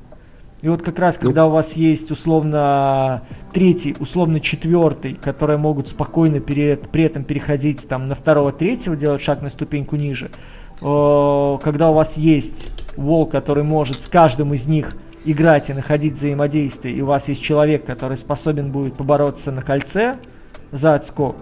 И 0.63 0.69
вот 0.69 0.83
как 0.83 0.99
раз, 0.99 1.17
когда 1.17 1.47
у 1.47 1.51
вас 1.51 1.73
есть 1.73 2.11
условно 2.11 3.23
третий, 3.55 3.97
условно 3.99 4.41
четвертый, 4.41 5.15
которые 5.15 5.57
могут 5.57 5.89
спокойно 5.89 6.39
перед, 6.41 6.91
при 6.91 7.05
этом 7.05 7.25
переходить 7.25 7.89
там 7.89 8.09
на 8.09 8.15
второго, 8.15 8.53
третьего, 8.53 8.95
делать 8.95 9.23
шаг 9.23 9.41
на 9.41 9.49
ступеньку 9.49 9.97
ниже, 9.97 10.31
когда 10.81 11.91
у 11.91 11.95
вас 11.95 12.17
есть 12.17 12.71
волк, 12.97 13.31
который 13.31 13.65
может 13.65 14.03
с 14.03 14.09
каждым 14.09 14.55
из 14.55 14.67
них 14.67 14.93
играть 15.25 15.69
и 15.69 15.75
находить 15.75 16.15
взаимодействие, 16.15 16.95
и 16.95 17.03
у 17.03 17.07
вас 17.07 17.29
есть 17.29 17.43
человек, 17.43 17.85
который 17.85 18.17
способен 18.17 18.71
будет 18.71 18.95
побороться 18.95 19.53
на 19.53 19.63
кольце 19.63 20.17
за 20.73 20.95
отскок, 20.95 21.37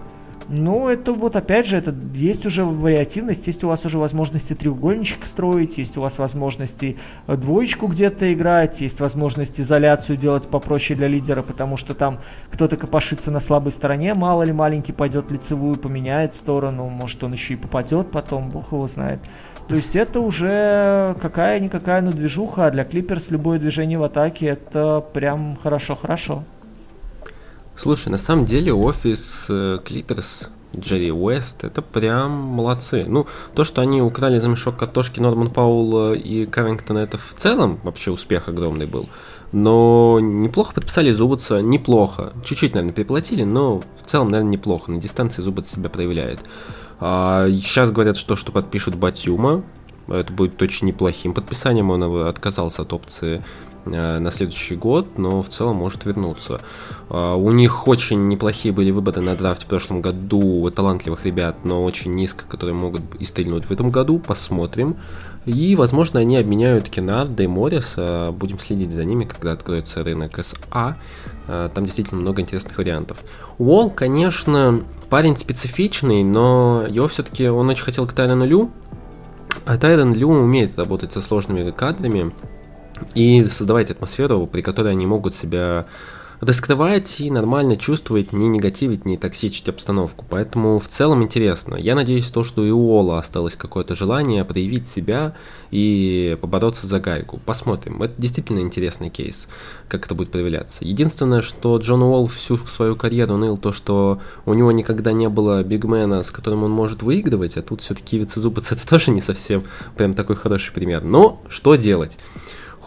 Ну, 0.51 0.89
это 0.89 1.13
вот 1.13 1.35
опять 1.35 1.67
же, 1.67 1.77
это 1.77 1.93
есть 2.15 2.43
уже 2.43 2.65
вариативность, 2.65 3.45
есть 3.45 3.63
у 3.63 3.67
вас 3.67 3.85
уже 3.85 3.99
возможности 3.99 4.55
треугольничек 4.55 5.27
строить, 5.27 5.77
есть 5.77 5.95
у 5.95 6.01
вас 6.01 6.17
возможности 6.17 6.97
э, 7.27 7.35
двоечку 7.35 7.85
где-то 7.85 8.33
играть, 8.33 8.81
есть 8.81 8.99
возможность 8.99 9.59
изоляцию 9.59 10.17
делать 10.17 10.47
попроще 10.47 10.97
для 10.97 11.07
лидера, 11.07 11.43
потому 11.43 11.77
что 11.77 11.93
там 11.93 12.17
кто-то 12.51 12.77
копошится 12.77 13.29
на 13.29 13.41
слабой 13.41 13.71
стороне, 13.71 14.15
мало 14.15 14.41
ли 14.41 14.51
маленький 14.51 14.91
пойдет 14.91 15.29
лицевую, 15.29 15.75
поменяет 15.75 16.33
сторону, 16.33 16.89
может 16.89 17.23
он 17.23 17.33
еще 17.33 17.53
и 17.53 17.57
попадет 17.57 18.09
потом, 18.09 18.49
бог 18.49 18.71
его 18.71 18.87
знает. 18.87 19.19
То 19.67 19.75
есть 19.75 19.95
это 19.95 20.19
уже 20.19 21.15
какая-никакая, 21.21 22.01
ну, 22.01 22.11
движуха, 22.11 22.65
а 22.65 22.71
для 22.71 22.85
Клиперс 22.85 23.29
любое 23.29 23.59
движение 23.59 23.99
в 23.99 24.03
атаке 24.03 24.47
это 24.47 25.05
прям 25.13 25.59
хорошо-хорошо. 25.61 26.43
Слушай, 27.79 28.09
на 28.09 28.17
самом 28.17 28.43
деле 28.43 28.73
офис 28.73 29.45
Клиперс 29.85 30.49
Джерри 30.77 31.13
Уэст, 31.13 31.63
это 31.63 31.81
прям 31.81 32.29
молодцы. 32.29 33.05
Ну, 33.07 33.25
то, 33.55 33.63
что 33.63 33.79
они 33.79 34.01
украли 34.01 34.37
за 34.37 34.49
мешок 34.49 34.75
картошки 34.75 35.21
Норман 35.21 35.49
Пауэлла 35.49 36.11
и 36.11 36.45
Каррингтона, 36.45 36.97
это 36.97 37.17
в 37.17 37.33
целом 37.35 37.79
вообще 37.83 38.11
успех 38.11 38.49
огромный 38.49 38.85
был. 38.85 39.07
Но 39.53 40.19
неплохо 40.21 40.73
подписали 40.73 41.13
Зубаца, 41.13 41.61
неплохо. 41.61 42.33
Чуть-чуть, 42.43 42.73
наверное, 42.73 42.93
переплатили, 42.93 43.43
но 43.43 43.81
в 43.97 44.05
целом, 44.05 44.29
наверное, 44.29 44.51
неплохо. 44.51 44.91
На 44.91 44.99
дистанции 44.99 45.41
Зубац 45.41 45.69
себя 45.69 45.87
проявляет. 45.89 46.41
А, 46.99 47.47
сейчас 47.49 47.91
говорят, 47.91 48.17
что, 48.17 48.35
что 48.35 48.51
подпишут 48.51 48.95
Батюма. 48.95 49.63
Это 50.09 50.33
будет 50.33 50.61
очень 50.61 50.87
неплохим 50.87 51.33
подписанием. 51.33 51.91
Он 51.91 52.27
отказался 52.27 52.81
от 52.81 52.91
опции 52.91 53.37
Э, 53.37 53.68
на 53.89 54.31
следующий 54.31 54.75
год, 54.75 55.17
но 55.17 55.41
в 55.41 55.49
целом 55.49 55.77
может 55.77 56.05
вернуться. 56.05 56.61
Э, 57.09 57.33
у 57.35 57.51
них 57.51 57.87
очень 57.87 58.27
неплохие 58.27 58.73
были 58.73 58.91
выборы 58.91 59.21
на 59.21 59.35
драфте 59.35 59.65
в 59.65 59.69
прошлом 59.69 60.01
году, 60.01 60.69
талантливых 60.71 61.25
ребят, 61.25 61.57
но 61.63 61.83
очень 61.83 62.13
низко, 62.13 62.45
которые 62.45 62.75
могут 62.75 63.01
и 63.19 63.25
стрельнуть 63.25 63.65
в 63.65 63.71
этом 63.71 63.91
году, 63.91 64.19
посмотрим. 64.19 64.97
И, 65.45 65.75
возможно, 65.75 66.19
они 66.19 66.37
обменяют 66.37 66.89
Кенарда 66.89 67.43
и 67.43 67.47
Морриса, 67.47 68.33
будем 68.37 68.59
следить 68.59 68.91
за 68.91 69.05
ними, 69.05 69.23
когда 69.23 69.53
откроется 69.53 70.03
рынок 70.03 70.37
СА. 70.43 70.97
Э, 71.47 71.69
там 71.73 71.85
действительно 71.85 72.21
много 72.21 72.41
интересных 72.41 72.77
вариантов. 72.77 73.23
Уолл, 73.57 73.89
конечно, 73.89 74.81
парень 75.09 75.35
специфичный, 75.35 76.23
но 76.23 76.85
его 76.87 77.07
все-таки 77.07 77.47
он 77.47 77.69
очень 77.69 77.83
хотел 77.83 78.05
к 78.05 78.13
Тайрону 78.13 78.45
Лю, 78.45 78.71
а 79.65 79.77
Тайрон 79.77 80.13
Лю 80.13 80.29
умеет 80.29 80.77
работать 80.77 81.11
со 81.11 81.21
сложными 81.21 81.69
кадрами, 81.71 82.31
и 83.15 83.45
создавать 83.45 83.91
атмосферу, 83.91 84.47
при 84.47 84.61
которой 84.61 84.91
они 84.91 85.05
могут 85.05 85.35
себя 85.35 85.85
раскрывать 86.41 87.19
и 87.19 87.29
нормально 87.29 87.75
чувствовать, 87.75 88.31
не 88.31 88.47
негативить, 88.47 89.05
не 89.05 89.17
токсичить 89.17 89.67
обстановку. 89.67 90.25
Поэтому 90.29 90.79
в 90.79 90.87
целом 90.87 91.23
интересно. 91.23 91.75
Я 91.75 91.95
надеюсь, 91.95 92.31
то, 92.31 92.43
что 92.43 92.63
и 92.63 92.71
у 92.71 92.89
Ола 92.91 93.19
осталось 93.19 93.55
какое-то 93.55 93.95
желание 93.95 94.45
проявить 94.45 94.87
себя 94.87 95.35
и 95.71 96.37
побороться 96.39 96.87
за 96.87 96.99
гайку. 96.99 97.39
Посмотрим. 97.45 98.01
Это 98.01 98.13
действительно 98.17 98.59
интересный 98.59 99.09
кейс, 99.09 99.47
как 99.87 100.05
это 100.05 100.15
будет 100.15 100.31
проявляться. 100.31 100.85
Единственное, 100.85 101.41
что 101.41 101.77
Джон 101.77 102.03
Уолл 102.03 102.27
всю 102.27 102.55
свою 102.57 102.95
карьеру 102.95 103.35
ныл 103.37 103.57
то, 103.57 103.73
что 103.73 104.19
у 104.45 104.53
него 104.53 104.71
никогда 104.71 105.11
не 105.11 105.27
было 105.27 105.63
бигмена, 105.63 106.23
с 106.23 106.31
которым 106.31 106.63
он 106.63 106.71
может 106.71 107.03
выигрывать, 107.03 107.57
а 107.57 107.61
тут 107.61 107.81
все-таки 107.81 108.17
Вице 108.17 108.39
Зубац 108.39 108.71
это 108.71 108.87
тоже 108.87 109.11
не 109.11 109.21
совсем 109.21 109.63
прям 109.97 110.13
такой 110.13 110.37
хороший 110.37 110.71
пример. 110.71 111.03
Но 111.03 111.41
что 111.49 111.75
делать? 111.75 112.17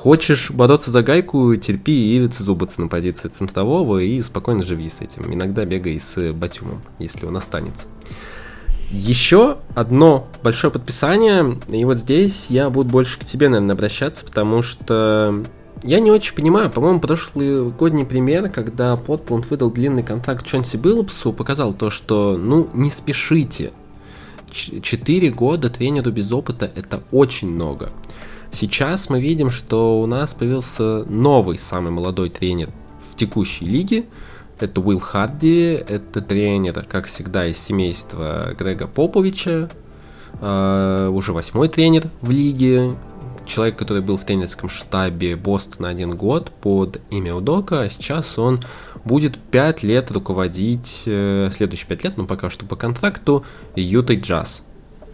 Хочешь 0.02 0.50
бороться 0.50 0.90
за 0.90 1.04
гайку, 1.04 1.54
терпи 1.54 2.16
ивицу 2.16 2.42
зубаться 2.42 2.80
на 2.80 2.88
позиции 2.88 3.28
центрового 3.28 3.98
и 3.98 4.20
спокойно 4.20 4.64
живи 4.64 4.88
с 4.88 5.00
этим. 5.00 5.32
Иногда 5.32 5.64
бегай 5.64 6.00
с 6.00 6.32
Батюмом, 6.32 6.82
если 6.98 7.24
он 7.24 7.36
останется. 7.36 7.86
Еще 8.90 9.58
одно 9.76 10.26
большое 10.42 10.72
подписание, 10.72 11.56
и 11.70 11.84
вот 11.84 11.98
здесь 11.98 12.46
я 12.48 12.68
буду 12.68 12.90
больше 12.90 13.16
к 13.20 13.24
тебе, 13.24 13.48
наверное, 13.48 13.76
обращаться, 13.76 14.24
потому 14.24 14.60
что 14.62 15.44
я 15.84 16.00
не 16.00 16.10
очень 16.10 16.34
понимаю, 16.34 16.68
по-моему, 16.68 16.98
прошлый 16.98 17.70
годний 17.70 18.04
пример, 18.04 18.50
когда 18.50 18.96
Портланд 18.96 19.48
выдал 19.50 19.70
длинный 19.70 20.02
контракт 20.02 20.44
Чонси 20.44 20.78
Биллупсу, 20.78 21.32
показал 21.32 21.74
то, 21.74 21.90
что, 21.90 22.36
ну, 22.36 22.68
не 22.74 22.90
спешите. 22.90 23.70
Четыре 24.50 25.30
года 25.30 25.70
тренеру 25.70 26.10
без 26.10 26.32
опыта– 26.32 26.68
это 26.74 27.04
очень 27.12 27.48
много. 27.48 27.92
Сейчас 28.52 29.08
мы 29.08 29.18
видим, 29.18 29.50
что 29.50 30.00
у 30.00 30.06
нас 30.06 30.34
появился 30.34 31.04
новый, 31.04 31.58
самый 31.58 31.90
молодой 31.90 32.28
тренер 32.28 32.68
в 33.00 33.16
текущей 33.16 33.64
лиге. 33.64 34.04
Это 34.60 34.80
Уилл 34.82 35.00
Харди, 35.00 35.82
это 35.88 36.20
тренер, 36.20 36.84
как 36.88 37.06
всегда, 37.06 37.46
из 37.46 37.58
семейства 37.58 38.54
Грега 38.56 38.86
Поповича, 38.86 39.70
э, 40.40 41.08
уже 41.10 41.32
восьмой 41.32 41.68
тренер 41.68 42.04
в 42.20 42.30
лиге, 42.30 42.94
человек, 43.46 43.76
который 43.76 44.02
был 44.02 44.18
в 44.18 44.24
тренерском 44.24 44.68
штабе 44.68 45.34
Бостона 45.34 45.88
один 45.88 46.10
год 46.10 46.50
под 46.50 47.00
имя 47.10 47.34
Удока, 47.34 47.80
а 47.80 47.88
сейчас 47.88 48.38
он 48.38 48.60
будет 49.04 49.38
пять 49.38 49.82
лет 49.82 50.10
руководить, 50.10 51.04
э, 51.06 51.50
следующие 51.52 51.88
пять 51.88 52.04
лет, 52.04 52.16
но 52.18 52.26
пока 52.26 52.50
что 52.50 52.66
по 52.66 52.76
контракту, 52.76 53.44
Ютой 53.74 54.20
Джаз. 54.20 54.62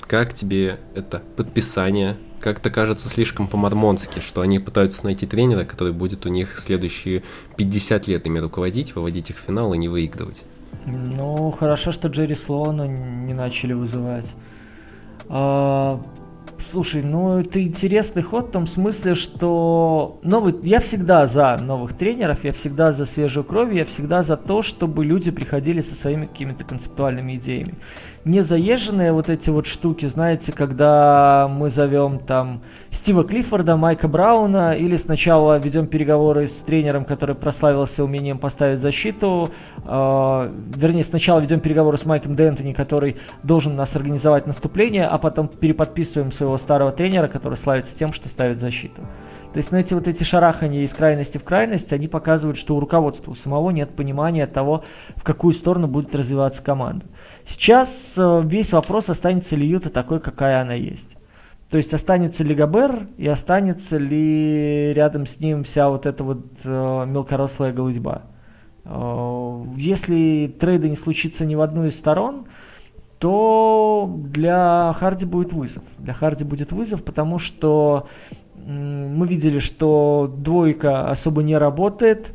Как 0.07 0.34
тебе 0.34 0.80
это 0.95 1.22
подписание 1.36 2.18
как-то 2.41 2.70
кажется 2.70 3.09
слишком 3.09 3.49
по-мормонски, 3.49 4.20
что 4.20 4.41
они 4.41 4.59
пытаются 4.59 5.05
найти 5.05 5.26
тренера, 5.26 5.64
который 5.64 5.93
будет 5.93 6.26
у 6.26 6.28
них 6.28 6.59
следующие 6.59 7.22
50 7.57 8.09
лет 8.09 8.26
ими 8.26 8.39
руководить, 8.39 8.95
выводить 8.95 9.30
их 9.30 9.36
в 9.36 9.41
финал 9.41 9.74
и 9.74 9.78
не 9.78 9.89
выигрывать. 9.89 10.45
Ну, 10.86 11.51
хорошо, 11.59 11.93
что 11.93 12.09
Джерри 12.09 12.34
Слоуна 12.34 12.86
не 12.86 13.34
начали 13.34 13.72
вызывать. 13.72 14.26
А, 15.28 16.01
слушай, 16.70 17.03
ну 17.03 17.39
это 17.39 17.62
интересный 17.62 18.22
ход 18.22 18.49
в 18.49 18.51
том 18.53 18.66
смысле, 18.66 19.14
что 19.14 20.18
новый, 20.22 20.55
я 20.62 20.80
всегда 20.80 21.26
за 21.26 21.59
новых 21.59 21.97
тренеров, 21.97 22.45
я 22.45 22.53
всегда 22.53 22.93
за 22.93 23.07
свежую 23.07 23.45
кровь, 23.45 23.74
я 23.74 23.84
всегда 23.84 24.22
за 24.22 24.36
то, 24.36 24.62
чтобы 24.62 25.05
люди 25.05 25.30
приходили 25.30 25.80
со 25.80 25.95
своими 25.95 26.26
какими-то 26.26 26.64
концептуальными 26.64 27.36
идеями 27.36 27.74
не 28.29 28.43
заезженные 28.43 29.12
вот 29.12 29.31
эти 29.31 29.49
вот 29.49 29.66
штуки, 29.66 30.07
знаете, 30.07 30.53
когда 30.53 31.49
мы 31.51 31.70
зовем 31.70 32.18
там 32.18 32.61
Стива 32.91 33.24
Клиффорда, 33.24 33.76
Майка 33.76 34.07
Брауна, 34.07 34.76
или 34.76 34.97
сначала 34.97 35.59
ведем 35.59 35.87
переговоры 35.87 36.47
с 36.47 36.53
тренером, 36.53 37.07
который 37.07 37.35
прославился 37.35 38.05
умением 38.05 38.39
поставить 38.39 38.81
защиту, 38.81 39.51
э, 39.83 40.53
вернее, 40.76 41.05
сначала 41.05 41.41
ведем 41.41 41.61
переговоры 41.61 41.97
с 41.97 42.05
Майком 42.05 42.37
Дентони, 42.37 42.74
который 42.74 43.16
должен 43.43 43.76
нас 43.76 43.97
организовать 43.97 44.47
наступление, 44.47 45.07
а 45.07 45.16
потом 45.16 45.49
переподписываем 45.49 46.31
своего 46.31 46.59
старого 46.59 46.93
тренера, 46.93 47.29
который 47.29 47.57
славится 47.57 47.97
тем, 47.97 48.12
что 48.12 48.29
ставит 48.29 48.61
защиту. 48.61 49.01
То 49.53 49.59
есть, 49.59 49.72
ну, 49.72 49.78
эти 49.78 49.94
вот 49.94 50.07
эти 50.07 50.24
шарахания 50.24 50.82
из 50.82 50.92
крайности 50.92 51.38
в 51.38 51.44
крайность, 51.44 51.92
они 51.92 52.07
показывают, 52.07 52.59
что 52.59 52.76
у 52.76 52.80
руководства 52.80 53.30
у 53.30 53.34
самого 53.34 53.70
нет 53.70 53.90
понимания 53.96 54.46
того, 54.46 54.84
в 55.16 55.22
какую 55.22 55.55
сторону 55.55 55.88
будет 55.88 56.14
развиваться 56.14 56.62
команда. 56.62 57.07
Сейчас 57.46 57.90
э, 58.16 58.42
весь 58.44 58.72
вопрос, 58.72 59.09
останется 59.09 59.57
ли 59.57 59.66
Юта 59.66 59.88
такой, 59.88 60.20
какая 60.20 60.61
она 60.61 60.74
есть. 60.74 61.09
То 61.70 61.76
есть 61.76 61.92
останется 61.92 62.44
ли 62.44 62.55
Габер 62.55 63.09
и 63.16 63.26
останется 63.26 63.99
ли 63.99 64.92
рядом 64.92 65.26
с 65.26 65.40
ним 65.40 65.64
вся 65.64 65.90
вот 65.90 66.07
эта 66.07 66.24
вот 66.24 66.44
э, 66.64 67.05
мелкорослая 67.07 67.72
голудьба. 67.72 68.22
Э, 68.84 69.64
если 69.76 70.55
трейда 70.61 70.88
не 70.88 70.96
случится 70.96 71.46
ни 71.46 71.55
в 71.55 71.62
одну 71.62 71.86
из 71.86 71.94
сторон, 71.94 72.46
то 73.18 74.14
для 74.16 74.94
Харди 74.99 75.24
будет 75.24 75.53
вызов. 75.53 75.82
Для 75.99 76.14
Харди 76.14 76.44
будет 76.44 76.70
вызов, 76.72 77.03
потому 77.03 77.38
что 77.38 78.09
мы 78.68 79.26
видели, 79.26 79.60
что 79.60 80.30
двойка 80.36 81.10
особо 81.10 81.42
не 81.42 81.56
работает 81.56 82.26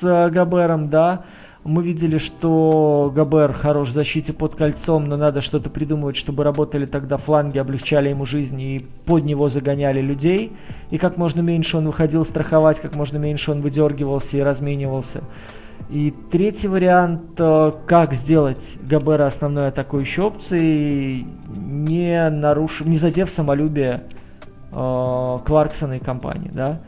с 0.00 0.30
Габером, 0.30 0.88
да, 0.88 1.24
мы 1.64 1.82
видели, 1.82 2.18
что 2.18 3.10
Габер 3.12 3.52
хорош 3.54 3.88
в 3.88 3.92
защите 3.92 4.32
под 4.32 4.54
кольцом, 4.54 5.08
но 5.08 5.16
надо 5.16 5.40
что-то 5.40 5.70
придумывать, 5.70 6.16
чтобы 6.16 6.44
работали 6.44 6.86
тогда 6.86 7.16
фланги, 7.16 7.58
облегчали 7.58 8.10
ему 8.10 8.24
жизнь 8.24 8.60
и 8.60 8.86
под 9.04 9.24
него 9.24 9.48
загоняли 9.48 10.00
людей. 10.00 10.52
И 10.90 10.98
как 10.98 11.16
можно 11.16 11.40
меньше 11.40 11.78
он 11.78 11.86
выходил 11.86 12.24
страховать, 12.24 12.80
как 12.80 12.94
можно 12.94 13.16
меньше 13.16 13.50
он 13.50 13.60
выдергивался 13.60 14.36
и 14.36 14.42
разменивался. 14.42 15.22
И 15.90 16.14
третий 16.30 16.68
вариант, 16.68 17.32
э, 17.38 17.72
как 17.86 18.14
сделать 18.14 18.64
Габера 18.82 19.26
основной 19.26 19.68
атакующей 19.68 20.22
опцией, 20.22 21.26
не 21.48 22.30
нарушив, 22.30 22.86
не 22.86 22.96
задев 22.96 23.30
самолюбие 23.30 24.04
э, 24.04 24.23
Кларксона 24.74 25.94
и 25.94 25.98
компании, 25.98 26.50
да. 26.52 26.80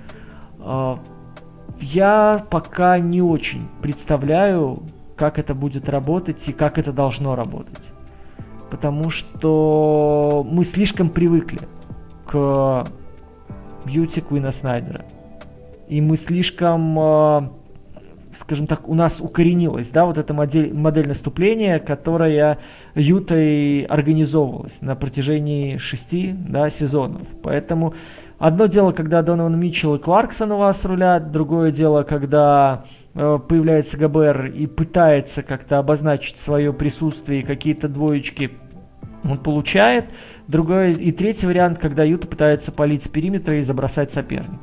Э, 0.58 0.96
я 1.80 2.44
пока 2.50 2.98
не 2.98 3.22
очень 3.22 3.68
представляю, 3.82 4.82
как 5.16 5.38
это 5.38 5.54
будет 5.54 5.88
работать 5.88 6.46
и 6.48 6.52
как 6.52 6.78
это 6.78 6.92
должно 6.92 7.36
работать. 7.36 7.82
Потому 8.70 9.10
что 9.10 10.46
мы 10.48 10.64
слишком 10.64 11.08
привыкли 11.10 11.60
к 12.26 12.86
бьюти 13.84 14.20
Куина 14.20 14.50
Снайдера. 14.52 15.04
И 15.88 16.00
мы 16.00 16.16
слишком 16.16 16.98
э, 16.98 17.48
скажем 18.38 18.66
так, 18.66 18.88
у 18.88 18.94
нас 18.94 19.20
укоренилась, 19.20 19.88
да, 19.88 20.04
вот 20.04 20.18
эта 20.18 20.34
модель, 20.34 20.76
модель 20.76 21.08
наступления, 21.08 21.78
которая 21.78 22.58
Ютой 22.94 23.82
организовывалась 23.82 24.80
на 24.80 24.94
протяжении 24.94 25.76
шести, 25.78 26.34
да, 26.36 26.70
сезонов. 26.70 27.22
Поэтому 27.42 27.94
одно 28.38 28.66
дело, 28.66 28.92
когда 28.92 29.22
Донован 29.22 29.58
Митчелл 29.58 29.96
и 29.96 29.98
Кларксон 29.98 30.52
у 30.52 30.58
вас 30.58 30.84
рулят, 30.84 31.32
другое 31.32 31.72
дело, 31.72 32.02
когда 32.02 32.84
э, 33.14 33.38
появляется 33.48 33.96
ГБР 33.96 34.46
и 34.46 34.66
пытается 34.66 35.42
как-то 35.42 35.78
обозначить 35.78 36.36
свое 36.36 36.72
присутствие 36.72 37.40
и 37.40 37.44
какие-то 37.44 37.88
двоечки 37.88 38.50
он 39.24 39.38
получает. 39.38 40.06
Другой 40.48 40.92
и 40.92 41.10
третий 41.10 41.46
вариант, 41.46 41.78
когда 41.78 42.04
Юта 42.04 42.28
пытается 42.28 42.70
палить 42.70 43.04
с 43.04 43.08
периметра 43.08 43.58
и 43.58 43.62
забросать 43.62 44.12
соперника. 44.12 44.60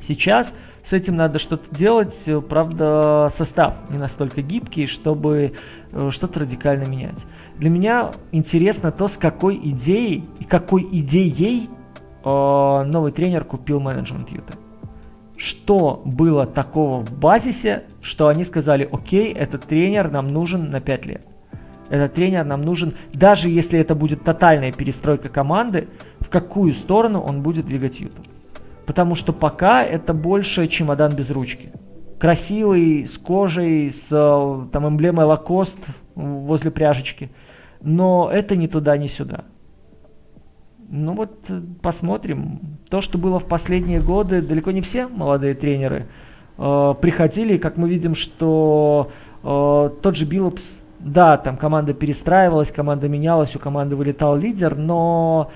Сейчас 0.00 0.56
с 0.88 0.92
этим 0.94 1.16
надо 1.16 1.38
что-то 1.38 1.74
делать, 1.74 2.16
правда, 2.48 3.30
состав 3.36 3.74
не 3.90 3.98
настолько 3.98 4.40
гибкий, 4.40 4.86
чтобы 4.86 5.52
э, 5.92 6.10
что-то 6.10 6.40
радикально 6.40 6.84
менять. 6.84 7.18
Для 7.58 7.68
меня 7.68 8.12
интересно 8.32 8.90
то, 8.90 9.08
с 9.08 9.18
какой 9.18 9.56
идеей 9.56 10.24
и 10.40 10.44
какой 10.44 10.88
идеей 10.90 11.68
э, 12.24 12.28
новый 12.28 13.12
тренер 13.12 13.44
купил 13.44 13.80
менеджмент 13.80 14.30
Юта. 14.30 14.54
Что 15.36 16.00
было 16.06 16.46
такого 16.46 17.04
в 17.04 17.12
базисе, 17.18 17.84
что 18.00 18.28
они 18.28 18.44
сказали, 18.44 18.88
окей, 18.90 19.30
этот 19.34 19.64
тренер 19.64 20.10
нам 20.10 20.32
нужен 20.32 20.70
на 20.70 20.80
5 20.80 21.06
лет. 21.06 21.22
Этот 21.90 22.14
тренер 22.14 22.46
нам 22.46 22.62
нужен, 22.62 22.94
даже 23.12 23.50
если 23.50 23.78
это 23.78 23.94
будет 23.94 24.24
тотальная 24.24 24.72
перестройка 24.72 25.28
команды, 25.28 25.88
в 26.20 26.30
какую 26.30 26.72
сторону 26.72 27.20
он 27.20 27.42
будет 27.42 27.66
двигать 27.66 28.00
Юту. 28.00 28.22
Потому 28.88 29.16
что 29.16 29.34
пока 29.34 29.84
это 29.84 30.14
больше 30.14 30.66
чемодан 30.66 31.14
без 31.14 31.28
ручки. 31.28 31.68
Красивый, 32.18 33.06
с 33.06 33.18
кожей, 33.18 33.90
с 33.90 34.06
э, 34.10 34.66
там 34.72 34.88
эмблемой 34.88 35.26
Лакост 35.26 35.78
возле 36.14 36.70
пряжечки. 36.70 37.28
Но 37.82 38.30
это 38.32 38.56
ни 38.56 38.66
туда, 38.66 38.96
ни 38.96 39.06
сюда. 39.06 39.44
Ну 40.88 41.12
вот 41.12 41.32
э, 41.50 41.60
посмотрим. 41.82 42.60
То, 42.88 43.02
что 43.02 43.18
было 43.18 43.38
в 43.38 43.44
последние 43.44 44.00
годы, 44.00 44.40
далеко 44.40 44.70
не 44.70 44.80
все 44.80 45.06
молодые 45.06 45.54
тренеры 45.54 46.06
э, 46.56 46.94
приходили. 46.98 47.58
Как 47.58 47.76
мы 47.76 47.90
видим, 47.90 48.14
что 48.14 49.12
э, 49.42 49.90
тот 50.00 50.16
же 50.16 50.24
Биллопс, 50.24 50.64
да, 50.98 51.36
там 51.36 51.58
команда 51.58 51.92
перестраивалась, 51.92 52.70
команда 52.70 53.06
менялась, 53.06 53.54
у 53.54 53.58
команды 53.58 53.96
вылетал 53.96 54.34
лидер, 54.34 54.76
но 54.76 55.50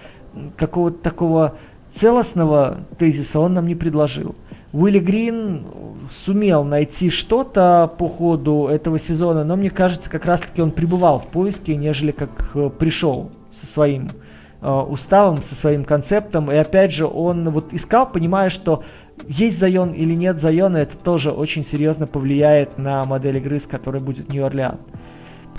какого-то 0.59 0.99
такого 0.99 1.55
целостного 1.95 2.81
тезиса 2.99 3.41
он 3.41 3.55
нам 3.55 3.67
не 3.67 3.75
предложил. 3.75 4.35
Уилли 4.73 5.01
Грин 5.01 5.67
сумел 6.25 6.65
найти 6.65 7.11
что-то 7.11 7.93
по 7.99 8.09
ходу 8.09 8.69
этого 8.69 8.99
сезона, 8.99 9.45
но 9.45 9.57
мне 9.57 9.71
кажется, 9.71 10.09
как 10.09 10.25
раз-таки 10.25 10.63
он 10.63 10.71
пребывал 10.71 11.21
в 11.21 11.27
поиске, 11.27 11.77
нежели 11.77 12.11
как 12.11 12.31
э, 12.55 12.71
пришел 12.71 13.31
со 13.61 13.67
своим 13.67 14.11
э, 14.63 14.71
уставом, 14.71 15.43
со 15.43 15.55
своим 15.55 15.85
концептом. 15.85 16.51
И 16.51 16.55
опять 16.55 16.93
же, 16.93 17.07
он 17.07 17.51
вот 17.51 17.75
искал, 17.75 18.11
понимая, 18.11 18.49
что 18.49 18.83
есть 19.29 19.59
Зайон 19.59 19.93
или 19.93 20.15
нет 20.15 20.41
Зайона, 20.41 20.79
это 20.79 20.97
тоже 20.97 21.31
очень 21.31 21.65
серьезно 21.65 22.07
повлияет 22.07 22.79
на 22.79 23.05
модель 23.05 23.37
игры, 23.37 23.61
с 23.61 23.67
которой 23.67 24.01
будет 24.01 24.33
Нью-Орлеан. 24.33 24.79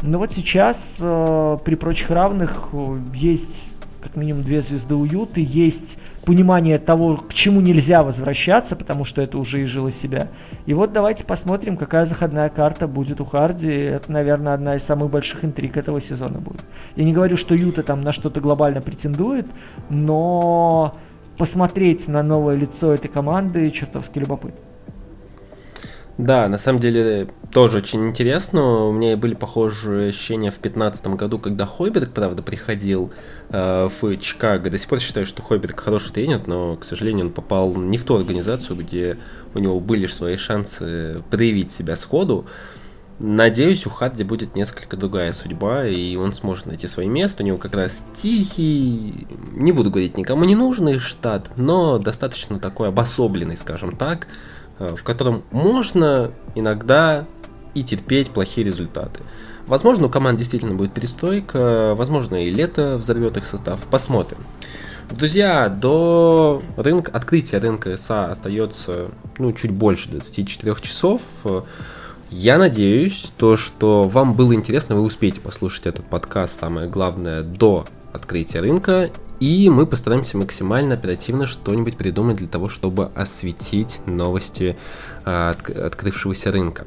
Но 0.01 0.18
вот 0.18 0.34
сейчас 0.34 0.77
э, 0.99 1.57
при 1.64 1.76
прочих 1.76 2.10
равных 2.10 2.69
э, 2.73 2.97
есть 3.14 3.55
как 4.01 4.15
минимум 4.15 4.43
две 4.43 4.61
звезды 4.61 4.95
уюта, 4.95 5.39
есть 5.39 5.97
понимание 6.26 6.80
того, 6.80 7.18
к 7.18 7.34
чему 7.34 7.62
нельзя 7.62 8.04
возвращаться, 8.04 8.76
потому 8.76 9.06
что 9.06 9.22
это 9.22 9.38
уже 9.38 9.64
изжило 9.64 9.91
себя. 9.91 10.30
И 10.66 10.74
вот 10.74 10.94
давайте 10.94 11.24
посмотрим, 11.24 11.78
какая 11.78 12.06
заходная 12.06 12.50
карта 12.50 12.88
будет 12.88 13.20
у 13.22 13.26
Харди. 13.26 13.70
Это, 13.70 14.12
наверное, 14.12 14.54
одна 14.54 14.76
из 14.76 14.84
самых 14.84 15.10
больших 15.10 15.44
интриг 15.44 15.78
этого 15.78 16.02
сезона 16.02 16.40
будет. 16.40 16.64
Я 16.95 17.04
не 17.04 17.14
говорю, 17.14 17.38
что 17.38 17.56
Юта 17.56 17.84
там 17.84 18.02
на 18.02 18.14
что-то 18.14 18.40
глобально 18.40 18.82
претендует, 18.82 19.48
но 19.90 20.95
посмотреть 21.38 22.08
на 22.08 22.24
новое 22.24 22.56
лицо 22.56 22.94
этой 22.94 23.08
команды 23.08 23.70
чертовски 23.72 24.20
любопытно. 24.20 24.73
Да, 26.18 26.48
на 26.48 26.60
самом 26.60 26.80
деле 26.80 27.27
тоже 27.52 27.77
очень 27.77 28.10
интересно. 28.10 28.85
У 28.85 28.91
меня 28.91 29.18
были 29.18 29.34
похожие 29.34 30.10
ощущения 30.10 30.52
в 30.52 30.61
2015 30.61 31.07
году, 31.07 31.40
когда 31.40 31.65
Хойберг, 31.65 32.11
правда, 32.11 32.44
приходил 32.44 33.11
э, 33.49 33.90
в 33.90 34.18
Чикаго. 34.18 34.69
До 34.69 34.77
сих 34.77 34.88
пор 34.88 34.99
считаю, 34.99 35.26
что 35.26 35.41
Хойберг 35.41 35.80
хороший 35.80 36.14
тренер, 36.14 36.44
но, 36.45 36.76
к 36.76 36.84
сожалению, 36.84 37.27
он 37.27 37.31
попал 37.31 37.76
не 37.76 37.98
в 37.98 38.06
ту 38.06 38.15
организацию, 38.15 38.77
где 38.77 39.18
у 39.56 39.60
него 39.60 39.80
были 39.80 40.06
свои 40.06 40.38
шансы 40.38 41.23
проявить 41.31 41.72
себя 41.72 41.95
сходу. 41.95 42.45
Надеюсь, 43.19 43.85
у 43.88 43.90
Хадди 43.90 44.23
будет 44.23 44.56
несколько 44.56 44.98
другая 44.98 45.34
судьба, 45.34 45.88
и 45.88 46.15
он 46.15 46.34
сможет 46.34 46.65
найти 46.65 46.88
свое 46.88 47.07
место. 47.07 47.41
У 47.41 47.45
него 47.45 47.57
как 47.57 47.73
раз 47.73 48.06
тихий, 48.14 49.27
не 49.52 49.72
буду 49.72 49.90
говорить 49.90 50.18
никому 50.18 50.44
не 50.44 50.56
нужный 50.56 50.99
штат, 50.99 51.52
но 51.56 51.99
достаточно 51.99 52.60
такой 52.60 52.90
обособленный, 52.90 53.57
скажем 53.57 53.95
так, 53.95 54.27
в 54.95 55.03
котором 55.03 55.43
можно 55.51 56.31
иногда 56.55 57.26
и 57.73 57.84
терпеть 57.84 58.30
плохие 58.30 58.65
результаты. 58.65 59.22
Возможно, 59.65 60.07
у 60.07 60.10
команд 60.10 60.38
действительно 60.38 60.76
будет 60.76 60.93
перестройка, 60.93 61.95
возможно, 61.95 62.43
и 62.43 62.49
лето 62.49 62.97
взорвет 62.97 63.38
их 63.38 63.45
состав. 63.45 63.80
Посмотрим. 63.89 64.39
Друзья, 65.10 65.69
до 65.69 66.64
рынка, 66.76 67.11
открытия 67.11 67.60
рынка 67.60 67.95
СА 67.97 68.31
остается 68.31 69.11
ну, 69.38 69.53
чуть 69.53 69.72
больше 69.72 70.10
24 70.10 70.76
часов. 70.81 71.22
Я 72.30 72.57
надеюсь, 72.57 73.31
то, 73.38 73.55
что 73.57 74.07
вам 74.07 74.34
было 74.34 74.53
интересно, 74.53 74.95
вы 74.95 75.01
успеете 75.03 75.39
послушать 75.39 75.85
этот 75.85 76.05
подкаст, 76.05 76.60
самое 76.60 76.89
главное, 76.89 77.43
до 77.43 77.85
открытия 78.11 78.60
рынка. 78.60 79.11
И 79.44 79.70
мы 79.70 79.86
постараемся 79.86 80.38
максимально 80.38 80.94
оперативно 80.94 81.48
что-нибудь 81.48 81.98
придумать 81.98 82.38
для 82.38 82.48
того, 82.48 82.70
чтобы 82.70 83.10
осветить 83.14 83.99
новости 84.06 84.78
а, 85.26 85.49
от, 85.49 85.70
открывшегося 85.70 86.49
рынка. 86.49 86.86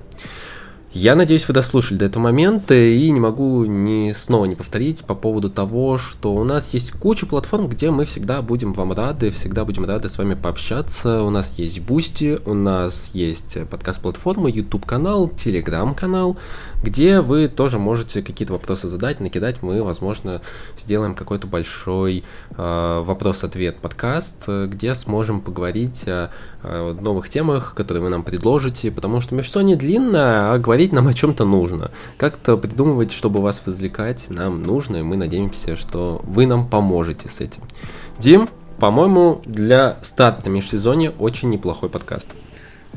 Я 0.98 1.14
надеюсь, 1.14 1.46
вы 1.46 1.52
дослушали 1.52 1.98
до 1.98 2.06
этого 2.06 2.22
момента 2.22 2.74
и 2.74 3.10
не 3.10 3.20
могу 3.20 3.66
и 3.66 4.12
снова 4.12 4.46
не 4.46 4.54
повторить 4.54 5.04
по 5.04 5.14
поводу 5.14 5.50
того, 5.50 5.98
что 5.98 6.32
у 6.32 6.42
нас 6.44 6.72
есть 6.72 6.92
куча 6.92 7.26
платформ, 7.26 7.68
где 7.68 7.90
мы 7.90 8.06
всегда 8.06 8.40
будем 8.40 8.72
вам 8.72 8.94
рады, 8.94 9.30
всегда 9.30 9.66
будем 9.66 9.84
рады 9.84 10.08
с 10.08 10.16
вами 10.16 10.32
пообщаться. 10.32 11.22
У 11.22 11.28
нас 11.28 11.58
есть 11.58 11.80
Бусти, 11.80 12.38
у 12.46 12.54
нас 12.54 13.10
есть 13.12 13.58
подкаст-платформа, 13.68 14.48
YouTube-канал, 14.48 15.26
Telegram-канал, 15.26 16.38
где 16.86 17.20
вы 17.20 17.48
тоже 17.48 17.80
можете 17.80 18.22
какие-то 18.22 18.52
вопросы 18.52 18.88
задать, 18.88 19.18
накидать. 19.18 19.60
Мы, 19.60 19.82
возможно, 19.82 20.40
сделаем 20.76 21.16
какой-то 21.16 21.48
большой 21.48 22.22
э, 22.56 23.02
вопрос-ответ 23.04 23.78
подкаст, 23.78 24.46
где 24.46 24.94
сможем 24.94 25.40
поговорить 25.40 26.06
о, 26.06 26.30
о 26.62 26.94
новых 26.94 27.28
темах, 27.28 27.74
которые 27.74 28.04
вы 28.04 28.10
нам 28.10 28.22
предложите, 28.22 28.92
потому 28.92 29.20
что 29.20 29.34
межсонье 29.34 29.74
длинное, 29.74 30.52
а 30.52 30.58
говорить 30.58 30.92
нам 30.92 31.08
о 31.08 31.12
чем-то 31.12 31.44
нужно. 31.44 31.90
Как-то 32.18 32.56
придумывать, 32.56 33.10
чтобы 33.10 33.42
вас 33.42 33.60
развлекать, 33.66 34.26
нам 34.28 34.62
нужно, 34.62 34.98
и 34.98 35.02
мы 35.02 35.16
надеемся, 35.16 35.76
что 35.76 36.22
вы 36.24 36.46
нам 36.46 36.68
поможете 36.68 37.28
с 37.28 37.40
этим. 37.40 37.62
Дим, 38.20 38.48
по-моему, 38.78 39.42
для 39.44 39.98
старта 40.02 40.50
межсезонья 40.50 41.10
очень 41.18 41.50
неплохой 41.50 41.88
подкаст. 41.88 42.30